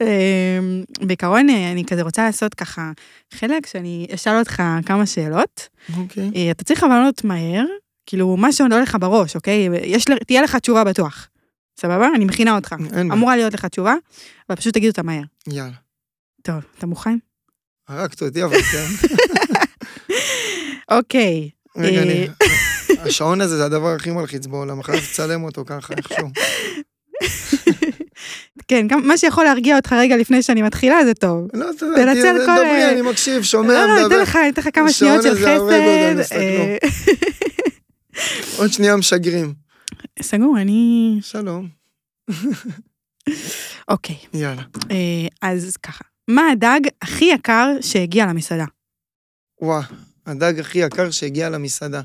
אמ, 0.00 0.84
בעיקרון, 1.00 1.50
אה, 1.50 1.72
אני 1.72 1.84
כזה 1.84 2.02
רוצה 2.02 2.24
לעשות 2.24 2.54
ככה 2.54 2.92
חלק 3.34 3.66
שאני 3.66 4.06
אשאל 4.14 4.38
אותך 4.38 4.62
כמה 4.86 5.06
שאלות. 5.06 5.68
אוקיי. 5.96 6.30
אה, 6.36 6.50
אתה 6.50 6.64
צריך 6.64 6.84
אבל 6.84 6.94
לענות 6.94 7.24
מהר, 7.24 7.64
כאילו, 8.06 8.36
מה 8.36 8.52
שעולה 8.52 8.80
לך 8.80 8.96
בראש, 9.00 9.36
אוקיי? 9.36 9.68
יש, 9.82 10.04
תהיה 10.26 10.42
לך 10.42 10.56
תשובה 10.56 10.84
בטוח. 10.84 11.28
סבבה? 11.80 12.08
אני 12.14 12.24
מכינה 12.24 12.56
אותך. 12.56 12.74
אין. 12.96 13.12
אמורה 13.12 13.36
להיות 13.36 13.54
לך 13.54 13.64
תשובה, 13.64 13.94
אבל 14.48 14.56
פשוט 14.56 14.74
תגיד 14.74 14.88
אותה 14.88 15.02
מהר. 15.02 15.22
יאללה. 15.48 15.72
טוב, 16.42 16.56
אתה 16.78 16.86
מוכן? 16.86 17.16
הרגת 17.88 18.22
אותי, 18.22 18.44
אבל 18.44 18.62
כן. 18.62 18.86
אוקיי. 20.96 21.50
רגע, 21.76 21.98
אה, 21.98 22.02
אני... 22.02 22.28
השעון 23.08 23.40
הזה 23.40 23.56
זה 23.56 23.64
הדבר 23.64 23.94
הכי 23.94 24.10
מלחיץ 24.10 24.46
בעולם, 24.46 24.82
חייב 24.82 24.98
לצלם 24.98 25.44
אותו 25.44 25.64
ככה 25.66 25.94
איכשהו. 25.94 26.28
כן, 28.68 28.86
גם 28.88 29.06
מה 29.08 29.18
שיכול 29.18 29.44
להרגיע 29.44 29.76
אותך 29.76 29.92
רגע 29.92 30.16
לפני 30.16 30.42
שאני 30.42 30.62
מתחילה, 30.62 31.04
זה 31.04 31.14
טוב. 31.14 31.48
לא, 31.54 31.66
תנצל 31.78 32.36
כל, 32.46 32.52
דברי, 32.56 32.82
אה, 32.84 32.92
אני 32.92 33.02
מקשיב, 33.02 33.36
לא, 33.36 33.42
שומע, 33.42 33.72
לא, 33.72 33.84
אני 33.84 33.92
אתן 33.92 34.04
מדבר. 34.06 34.22
לך, 34.22 34.36
אני 34.36 34.50
אתן 34.50 34.60
לך 34.60 34.68
כמה 34.72 34.92
שניות 34.92 35.22
של 35.22 35.34
חסד. 35.34 36.32
אה, 36.32 36.76
עוד 38.58 38.72
שנייה 38.72 38.96
משגרים. 38.96 39.54
סגור, 40.22 40.56
אני... 40.60 41.18
שלום. 41.22 41.68
אוקיי, 43.88 44.16
יאללה. 44.34 44.62
אה, 44.90 45.26
אז 45.42 45.76
ככה. 45.76 46.04
מה 46.28 46.50
הדג 46.52 46.80
הכי 47.02 47.24
יקר 47.24 47.68
שהגיע 47.80 48.26
למסעדה? 48.26 48.64
וואה, 49.60 49.82
הדג 50.26 50.60
הכי 50.60 50.78
יקר 50.78 51.10
שהגיע 51.10 51.50
למסעדה. 51.50 52.00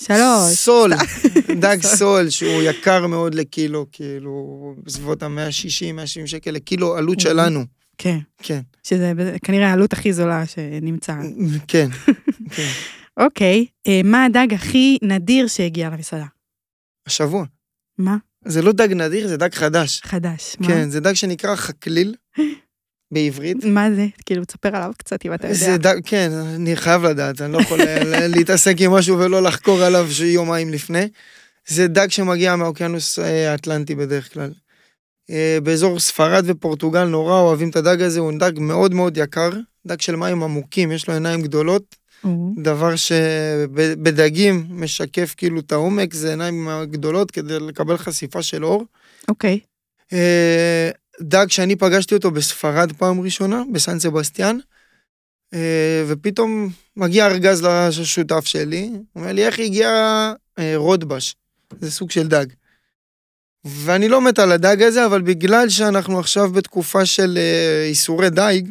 שלוש. 0.00 0.52
סול, 0.54 0.92
דג 1.62 1.82
סול 1.82 2.30
שהוא 2.30 2.62
יקר 2.62 3.06
מאוד 3.06 3.34
לקילו, 3.34 3.86
כאילו 3.92 4.74
בסביבות 4.82 5.22
ה-160, 5.22 5.92
170 5.92 6.26
שקל 6.26 6.50
לקילו, 6.50 6.96
עלות 6.96 7.20
שלנו. 7.20 7.64
כן, 7.98 8.18
כן, 8.42 8.60
שזה 8.82 9.12
כנראה 9.44 9.70
העלות 9.70 9.92
הכי 9.92 10.12
זולה 10.12 10.46
שנמצא. 10.46 11.14
כן, 11.68 11.88
כן. 12.50 12.68
אוקיי, 13.16 13.66
אה, 13.86 14.00
מה 14.04 14.24
הדג 14.24 14.54
הכי 14.54 14.98
נדיר 15.02 15.46
שהגיע 15.46 15.90
למסעדה? 15.90 16.26
השבוע. 17.06 17.44
מה? 17.98 18.16
זה 18.44 18.62
לא 18.62 18.72
דג 18.72 18.92
נדיר, 18.92 19.28
זה 19.28 19.36
דג 19.36 19.54
חדש. 19.54 20.00
חדש. 20.04 20.56
מה? 20.60 20.66
כן, 20.66 20.90
זה 20.90 21.00
דג 21.00 21.12
שנקרא 21.12 21.56
חקליל 21.56 22.14
בעברית. 23.10 23.64
מה 23.64 23.94
זה? 23.94 24.06
כאילו, 24.26 24.44
תספר 24.44 24.76
עליו 24.76 24.92
קצת 24.98 25.26
אם 25.26 25.34
אתה 25.34 25.46
יודע. 25.46 25.58
זה 25.58 25.78
דג, 25.78 25.96
כן, 26.04 26.30
אני 26.32 26.76
חייב 26.76 27.04
לדעת, 27.04 27.40
אני 27.40 27.52
לא 27.52 27.58
יכול 27.58 27.78
להתעסק 28.28 28.74
עם 28.78 28.92
משהו 28.92 29.18
ולא 29.18 29.42
לחקור 29.42 29.82
עליו 29.82 30.06
יומיים 30.24 30.70
לפני. 30.70 31.08
זה 31.66 31.88
דג 31.88 32.10
שמגיע 32.10 32.56
מהאוקיינוס 32.56 33.18
אה, 33.18 33.52
האטלנטי 33.52 33.94
בדרך 33.94 34.34
כלל. 34.34 34.52
אה, 35.30 35.58
באזור 35.62 35.98
ספרד 35.98 36.44
ופורטוגל 36.46 37.04
נורא 37.04 37.40
אוהבים 37.40 37.70
את 37.70 37.76
הדג 37.76 38.02
הזה, 38.02 38.20
הוא 38.20 38.32
דג 38.38 38.52
מאוד 38.58 38.94
מאוד 38.94 39.16
יקר, 39.16 39.50
דג 39.86 40.00
של 40.00 40.16
מים 40.16 40.42
עמוקים, 40.42 40.92
יש 40.92 41.08
לו 41.08 41.14
עיניים 41.14 41.42
גדולות, 41.42 41.96
דבר 42.56 42.96
שבדגים 42.96 44.66
משקף 44.70 45.34
כאילו 45.36 45.60
את 45.60 45.72
העומק, 45.72 46.14
זה 46.14 46.30
עיניים 46.30 46.68
גדולות 46.90 47.30
כדי 47.30 47.60
לקבל 47.60 47.96
חשיפה 47.96 48.42
של 48.42 48.64
אור. 48.64 48.84
אוקיי. 49.28 49.60
אה, 50.12 50.90
דג 51.20 51.46
שאני 51.50 51.76
פגשתי 51.76 52.14
אותו 52.14 52.30
בספרד 52.30 52.92
פעם 52.92 53.20
ראשונה, 53.20 53.62
בסן 53.72 53.98
סבסטיאן, 53.98 54.58
אה, 55.54 56.04
ופתאום 56.06 56.70
מגיע 56.96 57.26
ארגז 57.26 57.62
לשותף 57.62 58.46
שלי, 58.46 58.90
אומר 59.16 59.32
לי, 59.32 59.46
איך 59.46 59.58
הגיע 59.58 59.88
אה, 60.58 60.72
רודבש? 60.76 61.36
זה 61.80 61.90
סוג 61.90 62.10
של 62.10 62.28
דג. 62.28 62.46
ואני 63.64 64.08
לא 64.08 64.20
מת 64.20 64.38
על 64.38 64.52
הדג 64.52 64.82
הזה, 64.82 65.06
אבל 65.06 65.22
בגלל 65.22 65.68
שאנחנו 65.68 66.18
עכשיו 66.18 66.50
בתקופה 66.50 67.06
של 67.06 67.38
אה, 67.40 67.84
איסורי 67.88 68.30
דייג, 68.30 68.70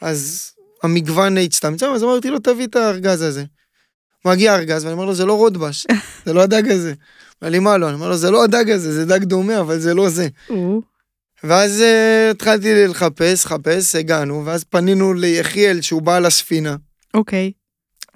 אז 0.00 0.50
המגוון 0.82 1.38
הצטמצם, 1.38 1.86
אז 1.86 2.04
אמרתי 2.04 2.30
לו, 2.30 2.38
תביא 2.38 2.66
את 2.66 2.76
הארגז 2.76 3.22
הזה. 3.22 3.44
מגיע 4.24 4.54
ארגז, 4.54 4.84
ואני 4.84 4.92
אומר 4.92 5.04
לו, 5.04 5.14
זה 5.14 5.24
לא 5.24 5.36
רודבש, 5.36 5.86
זה 6.26 6.32
לא 6.32 6.42
הדג 6.42 6.70
הזה. 6.70 6.94
אומר 7.42 7.50
לי, 7.50 7.58
מה 7.58 7.76
לא? 7.76 7.86
אני 7.86 7.94
אומר 7.94 8.08
לו, 8.08 8.16
זה 8.16 8.30
לא 8.30 8.44
הדג 8.44 8.70
הזה, 8.70 8.92
זה 8.92 9.06
דג 9.06 9.24
דומה, 9.24 9.60
אבל 9.60 9.78
זה 9.78 9.94
לא 9.94 10.08
זה. 10.08 10.28
ואז 11.44 11.80
uh, 11.80 12.30
התחלתי 12.30 12.86
לחפש, 12.88 13.46
חפש, 13.46 13.96
הגענו, 13.96 14.46
ואז 14.46 14.64
פנינו 14.64 15.14
ליחיאל 15.14 15.80
שהוא 15.80 16.02
בעל 16.02 16.26
הספינה, 16.26 16.76
אוקיי. 17.14 17.52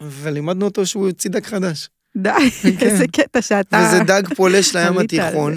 ולימדנו 0.00 0.64
אותו 0.64 0.86
שהוא 0.86 1.06
יוציא 1.06 1.30
דג 1.30 1.44
חדש. 1.44 1.88
די, 2.16 2.30
כן. 2.78 2.86
איזה 2.86 3.04
קטע 3.12 3.42
שאתה... 3.42 3.88
וזה 3.88 4.04
דג 4.04 4.34
פולש 4.34 4.76
לים 4.76 4.98
התיכון. 4.98 5.56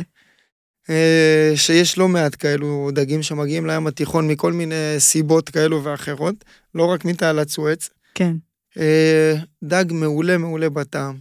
אה, 0.89 1.51
שיש 1.55 1.97
לא 1.97 2.07
מעט 2.07 2.36
כאלו 2.39 2.89
דגים 2.93 3.24
שמגיעים 3.24 3.65
לים 3.65 3.88
התיכון 3.88 4.28
מכל 4.28 4.53
מיני 4.53 4.95
סיבות 4.97 5.49
כאלו 5.49 5.84
ואחרות, 5.84 6.45
לא 6.76 6.86
רק 6.86 7.05
מתעלת 7.05 7.49
סואץ. 7.49 7.89
כן. 8.15 8.36
אה, 8.80 9.34
דג 9.63 9.86
מעולה 9.91 10.38
מעולה 10.38 10.70
בטעם. 10.70 11.15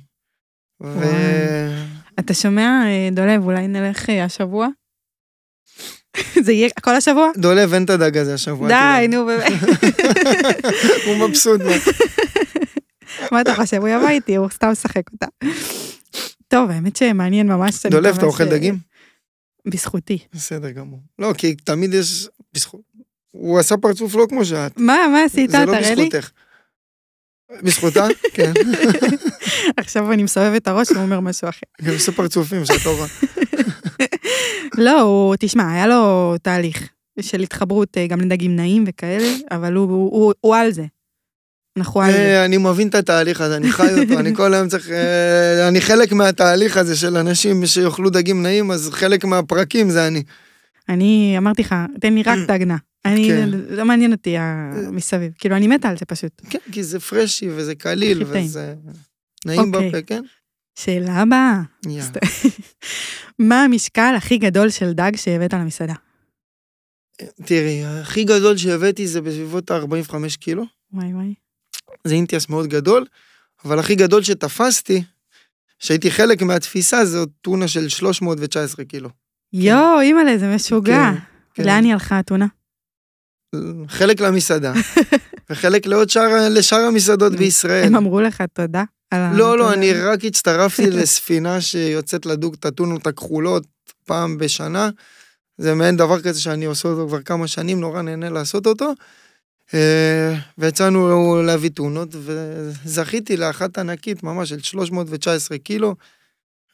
ו... 0.82 1.04
אתה 2.18 2.34
שומע, 2.34 2.82
דולב, 3.12 3.44
אולי 3.44 3.68
נלך 3.68 4.08
השבוע? 4.08 4.68
זה 6.44 6.52
יהיה 6.52 6.68
כל 6.82 6.94
השבוע? 6.94 7.30
דולב, 7.36 7.74
אין 7.74 7.84
את 7.84 7.90
הדג 7.90 8.16
הזה 8.16 8.34
השבוע. 8.34 8.68
די. 8.68 9.08
נו 9.08 9.26
באמת. 9.26 9.52
הוא 11.06 11.28
מבסוט. 11.28 11.60
מה. 13.32 13.40
אתה 13.40 13.54
חושב? 13.54 13.76
הוא 13.76 13.88
יבוא 13.88 14.08
איתי, 14.08 14.36
הוא 14.36 14.48
סתם 14.48 14.68
משחק 14.68 15.02
אותה. 15.12 15.26
טוב, 16.48 16.70
האמת 16.70 16.96
שמעניין 16.96 17.46
ממש. 17.48 17.86
דולב, 17.86 18.16
אתה 18.16 18.26
אוכל 18.26 18.44
ש- 18.44 18.48
דגים? 18.48 18.78
בזכותי. 19.66 20.18
בסדר 20.34 20.70
גמור. 20.70 21.00
לא, 21.18 21.32
כי 21.38 21.54
תמיד 21.54 21.94
יש... 21.94 22.28
בזכות... 22.54 22.80
הוא 23.30 23.58
עשה 23.58 23.76
פרצוף 23.76 24.14
לא 24.14 24.26
כמו 24.28 24.44
שאת. 24.44 24.72
מה, 24.76 24.96
מה 25.12 25.22
עשית? 25.24 25.50
זה 25.50 25.58
לא 25.64 25.72
תראה 25.78 25.94
לי. 25.94 26.06
בזכותך. 26.08 26.30
בזכותה? 27.62 28.06
כן. 28.34 28.52
עכשיו 29.76 30.12
אני 30.12 30.22
מסובבת 30.22 30.62
את 30.62 30.68
הראש 30.68 30.90
והוא 30.90 31.02
אומר 31.02 31.20
משהו 31.20 31.48
אחר. 31.48 31.66
גם 31.82 31.94
עושה 31.94 32.12
פרצופים 32.12 32.62
לא 32.86 32.90
רואה. 32.90 33.08
לא, 34.86 35.00
הוא, 35.00 35.36
תשמע, 35.38 35.72
היה 35.72 35.86
לו 35.86 36.34
תהליך 36.42 36.88
של 37.20 37.40
התחברות 37.40 37.98
אה, 37.98 38.06
גם 38.06 38.20
לדגים 38.20 38.56
נעים 38.56 38.84
וכאלה, 38.88 39.28
אבל 39.50 39.74
הוא, 39.74 39.88
הוא, 39.90 40.10
הוא, 40.10 40.32
הוא 40.40 40.56
על 40.56 40.72
זה. 40.72 40.84
אנחנו 41.76 42.02
על 42.02 42.12
זה. 42.12 42.18
אה, 42.18 42.44
אני 42.44 42.56
מבין 42.56 42.88
את 42.88 42.94
התהליך 42.94 43.40
הזה, 43.40 43.56
אני 43.56 43.72
חי 43.72 44.00
אותו, 44.00 44.18
אני 44.18 44.34
כל 44.34 44.54
היום 44.54 44.68
צריך... 44.68 44.90
אה, 44.90 45.68
אני 45.68 45.80
חלק 45.80 46.12
מהתהליך 46.12 46.76
הזה 46.76 46.96
של 46.96 47.16
אנשים 47.16 47.66
שיאכלו 47.66 48.10
דגים 48.10 48.42
נעים, 48.42 48.70
אז 48.70 48.90
חלק 48.92 49.24
מהפרקים 49.24 49.90
זה 49.90 50.06
אני. 50.06 50.22
אני 50.88 51.34
אמרתי 51.38 51.62
לך, 51.62 51.74
תן 52.00 52.14
לי 52.14 52.22
רק 52.22 52.38
דג 52.48 52.62
נע. 52.62 52.76
אני, 53.04 53.28
כן. 53.28 53.48
לא 53.50 53.84
מעניין 53.84 54.12
אותי 54.12 54.34
המסביב. 54.38 55.32
כאילו, 55.38 55.56
אני 55.56 55.66
מתה 55.66 55.88
על 55.88 55.98
זה 55.98 56.04
פשוט. 56.04 56.32
כן, 56.50 56.58
כי 56.72 56.82
זה 56.82 57.00
פרשי 57.00 57.48
וזה 57.50 57.74
קליל. 57.74 58.22
וזה 58.26 58.74
נעים 59.46 59.74
אוקיי. 59.74 59.88
בפה, 59.88 60.02
כן? 60.02 60.22
שאלה 60.78 61.14
הבאה. 61.14 61.60
מה 63.38 63.64
המשקל 63.64 64.14
הכי 64.16 64.38
גדול 64.38 64.70
של 64.70 64.92
דג 64.92 65.16
שהבאת 65.16 65.52
למסעדה? 65.52 65.94
תראי, 67.44 67.84
הכי 67.84 68.24
גדול 68.24 68.56
שהבאתי 68.56 69.06
זה 69.06 69.20
בסביבות 69.20 69.70
ה-45 69.70 70.14
קילו. 70.38 70.64
וואי 70.92 71.14
וואי. 71.14 71.34
זה 72.04 72.14
אינטיאס 72.14 72.48
מאוד 72.48 72.66
גדול, 72.66 73.06
אבל 73.64 73.78
הכי 73.78 73.94
גדול 73.94 74.22
שתפסתי, 74.22 75.02
שהייתי 75.78 76.10
חלק 76.10 76.42
מהתפיסה, 76.42 77.04
זו 77.04 77.26
טונה 77.26 77.68
של 77.68 77.88
319 77.88 78.84
קילו. 78.84 79.08
יואו, 79.52 80.00
אימא'לה, 80.00 80.38
זה 80.38 80.54
משוגע. 80.54 81.10
כן. 81.54 81.64
לאן 81.64 81.84
היא 81.84 81.92
הלכה, 81.92 82.20
אתונה? 82.20 82.46
חלק 83.88 84.20
למסעדה, 84.20 84.72
וחלק 85.50 85.86
לעוד 85.86 86.10
שאר, 86.10 86.48
לשאר 86.50 86.78
המסעדות 86.78 87.32
בישראל. 87.32 87.86
הם 87.86 87.96
אמרו 87.96 88.20
לך 88.20 88.42
תודה. 88.52 88.84
לא, 89.14 89.58
לא. 89.58 89.72
אני 89.72 89.92
רק 89.92 90.24
הצטרפתי 90.24 90.90
לספינה 91.00 91.60
שיוצאת 91.60 92.26
לדוג 92.26 92.54
את 92.60 92.64
הטונות 92.64 93.06
הכחולות 93.06 93.66
פעם 94.04 94.38
בשנה. 94.38 94.90
זה 95.58 95.74
מעין 95.74 95.96
דבר 95.96 96.20
כזה 96.20 96.40
שאני 96.40 96.64
עושה 96.64 96.88
אותו 96.88 97.08
כבר 97.08 97.22
כמה 97.22 97.46
שנים, 97.46 97.80
נורא 97.80 98.02
נהנה 98.02 98.30
לעשות 98.30 98.66
אותו. 98.66 98.92
אה, 99.74 100.34
ויצאנו 100.58 101.42
להביא 101.42 101.70
טונות, 101.70 102.08
וזכיתי 102.12 103.36
לאחת 103.36 103.78
ענקית 103.78 104.22
ממש 104.22 104.48
של 104.48 104.62
319 104.62 105.58
קילו. 105.58 105.94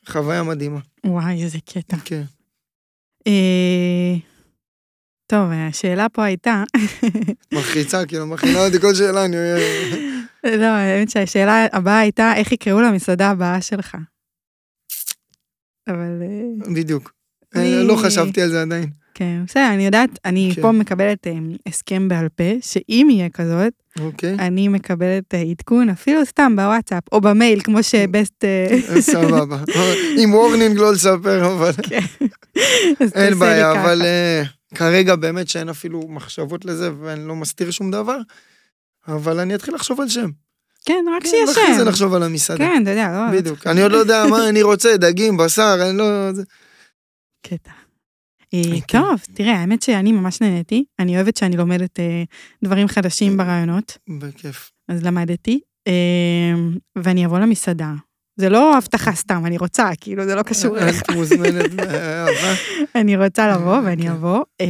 חוויה 0.08 0.42
מדהימה. 0.42 0.80
וואי, 1.06 1.42
איזה 1.42 1.58
קטע. 1.64 1.96
כן. 2.04 2.22
אה, 3.26 4.14
טוב, 5.26 5.50
השאלה 5.52 6.08
פה 6.08 6.24
הייתה, 6.24 6.62
מלחיצה, 7.52 8.06
כאילו, 8.06 8.26
מכינה 8.26 8.66
אותי 8.66 8.80
כל 8.80 8.94
שאלה, 8.94 9.24
אני... 9.24 9.36
לא, 10.44 10.64
האמת 10.64 11.10
שהשאלה 11.10 11.66
הבאה 11.72 11.98
הייתה, 11.98 12.32
איך 12.36 12.52
יקראו 12.52 12.80
למסעדה 12.80 13.30
הבאה 13.30 13.60
שלך? 13.60 13.96
אבל 15.88 16.22
אה, 16.22 16.74
בדיוק. 16.74 17.12
אה, 17.56 17.82
לא 17.82 17.96
חשבתי 17.96 18.42
על 18.42 18.50
זה 18.50 18.62
עדיין. 18.62 18.90
כן, 19.14 19.42
בסדר, 19.46 19.70
אני 19.74 19.86
יודעת, 19.86 20.10
אני 20.24 20.52
כן. 20.54 20.62
פה 20.62 20.72
מקבלת 20.72 21.26
הסכם 21.66 22.08
בעל 22.08 22.28
פה, 22.28 22.44
שאם 22.60 23.08
יהיה 23.10 23.28
כזאת, 23.28 23.72
אוקיי. 24.00 24.34
אני 24.38 24.68
מקבלת 24.68 25.34
עדכון, 25.34 25.88
אפילו 25.88 26.26
סתם 26.26 26.56
בוואטסאפ, 26.56 27.02
או 27.12 27.20
במייל, 27.20 27.60
כמו 27.60 27.82
שבסט... 27.82 28.44
סבבה. 29.00 29.58
עם 30.20 30.34
warning 30.34 30.78
לא 30.78 30.92
לספר, 30.92 31.46
אבל 31.46 31.68
אז 31.68 31.76
אין 33.14 33.38
בעיה, 33.38 33.72
אבל. 33.72 34.02
אה, 34.02 34.42
כרגע 34.74 35.16
באמת 35.16 35.48
שאין 35.48 35.68
אפילו 35.68 36.08
מחשבות 36.08 36.64
לזה, 36.64 36.90
ואני 37.00 37.28
לא 37.28 37.36
מסתיר 37.36 37.70
שום 37.70 37.90
דבר, 37.90 38.18
אבל 39.08 39.40
אני 39.40 39.54
אתחיל 39.54 39.74
לחשוב 39.74 40.00
על 40.00 40.08
שם. 40.08 40.30
כן, 40.84 41.04
רק 41.16 41.22
כן, 41.22 41.28
שיהיה 41.28 41.48
ואחרי 41.48 41.74
זה 41.74 41.80
שם. 41.80 41.88
לחשוב 41.88 42.14
על 42.14 42.22
המסעדה. 42.22 42.58
כן, 42.58 42.82
אתה 42.82 42.90
יודע, 42.90 43.08
לא... 43.12 43.38
בדיוק. 43.38 43.66
אני 43.66 43.82
עוד 43.82 43.92
לא 43.92 43.96
יודע 43.96 44.24
מה 44.30 44.48
אני 44.48 44.62
רוצה, 44.62 44.96
דגים, 44.96 45.36
בשר, 45.36 45.78
אני 45.88 45.98
לא... 45.98 46.04
קטע. 47.42 47.70
אה, 48.54 48.80
כן. 48.88 49.00
טוב, 49.00 49.20
תראה, 49.34 49.60
האמת 49.60 49.82
שאני 49.82 50.12
ממש 50.12 50.40
נהניתי. 50.40 50.84
אני 50.98 51.16
אוהבת 51.16 51.36
שאני 51.36 51.56
לומדת 51.56 52.00
אה, 52.00 52.22
דברים 52.64 52.88
חדשים 52.88 53.36
ברעיונות, 53.36 53.98
בכיף. 54.20 54.70
אז 54.88 55.02
למדתי, 55.02 55.60
ואני 56.96 57.26
אבוא 57.26 57.38
למסעדה. 57.38 57.92
זה 58.36 58.48
לא 58.48 58.76
הבטחה 58.78 59.12
סתם, 59.12 59.46
אני 59.46 59.58
רוצה, 59.58 59.90
כאילו, 60.00 60.24
זה 60.24 60.34
לא 60.34 60.42
קשור 60.42 60.78
אליך. 60.78 61.02
את 61.02 61.10
מוזמנת 61.10 61.74
באהבה. 61.74 62.54
אני 62.94 63.16
רוצה 63.16 63.48
לבוא 63.48 63.78
ואני 63.84 64.02
כן. 64.02 64.10
אבוא. 64.10 64.42
אה, 64.60 64.66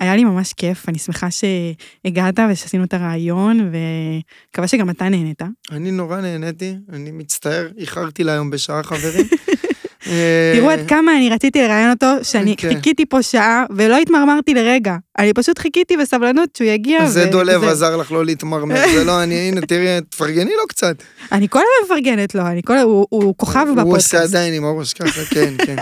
היה 0.00 0.16
לי 0.16 0.24
ממש 0.24 0.52
כיף, 0.52 0.88
אני 0.88 0.98
שמחה 0.98 1.28
שהגעת 1.30 2.34
ושעשינו 2.50 2.84
את 2.84 2.94
הרעיון, 2.94 3.70
ומקווה 3.72 4.68
שגם 4.68 4.90
אתה 4.90 5.08
נהנית. 5.08 5.42
אני 5.70 5.90
נורא 5.90 6.20
נהניתי, 6.20 6.74
אני 6.92 7.10
מצטער, 7.12 7.68
איחרתי 7.78 8.24
להיום 8.24 8.50
בשעה, 8.50 8.82
חברים. 8.82 9.26
אה, 10.06 10.52
תראו 10.56 10.70
עד 10.70 10.80
כמה 10.88 11.16
אני 11.16 11.30
רציתי 11.30 11.62
לראיין 11.62 11.90
אותו, 11.90 12.06
שאני 12.22 12.56
כן. 12.56 12.68
חיכיתי 12.68 13.06
פה 13.06 13.22
שעה 13.22 13.64
ולא 13.76 13.98
התמרמרתי 13.98 14.54
לרגע. 14.54 14.96
אני 15.18 15.32
פשוט 15.32 15.58
חיכיתי 15.58 15.96
בסבלנות 15.96 16.56
שהוא 16.56 16.68
יגיע. 16.68 17.06
זה 17.06 17.26
דולב. 17.26 17.64
עזר 17.64 17.96
לך 17.96 18.12
לא 18.12 18.24
להתמרמר, 18.24 18.74
זה 18.94 19.04
לא 19.04 19.22
אני, 19.22 19.34
הנה, 19.34 19.60
תראי, 19.60 20.00
תפרגני 20.10 20.50
לו 20.50 20.66
קצת. 20.68 21.02
אני 21.32 21.48
כל 21.48 21.58
הזמן 21.58 21.94
מפרגנת 21.96 22.34
לו, 22.34 22.46
אני 22.46 22.62
כל... 22.62 22.78
הוא, 22.78 23.06
הוא 23.10 23.34
כוכב 23.36 23.66
בפודקאסט. 23.76 23.84
הוא 23.86 23.96
עושה 23.96 24.22
עדיין 24.22 24.54
עם 24.54 24.64
הראש 24.64 24.92
ככה, 24.92 25.24
כן, 25.24 25.54
כן. 25.66 25.76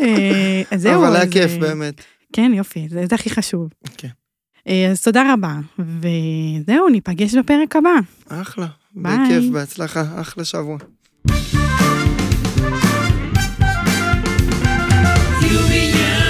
אה, 0.00 0.62
אז 0.70 0.82
זהו. 0.82 1.04
אבל 1.04 1.16
היה 1.16 1.30
כיף, 1.30 1.50
אה, 1.52 1.58
באמת. 1.58 2.00
כן, 2.32 2.52
יופי, 2.54 2.88
זה, 2.90 3.14
הכי 3.14 3.30
חשוב. 3.30 3.68
כן. 3.96 4.08
אז 4.90 5.02
תודה 5.02 5.32
רבה, 5.32 5.54
וזהו, 5.78 6.88
ניפגש 6.88 7.34
בפרק 7.34 7.76
הבא. 7.76 7.90
אחלה. 8.28 8.66
ביי. 8.94 9.16
בכיף, 9.18 9.52
בהצלחה, 9.52 10.02
אחלה 10.20 10.44
שבוע. 10.44 10.76
the. 15.76 16.25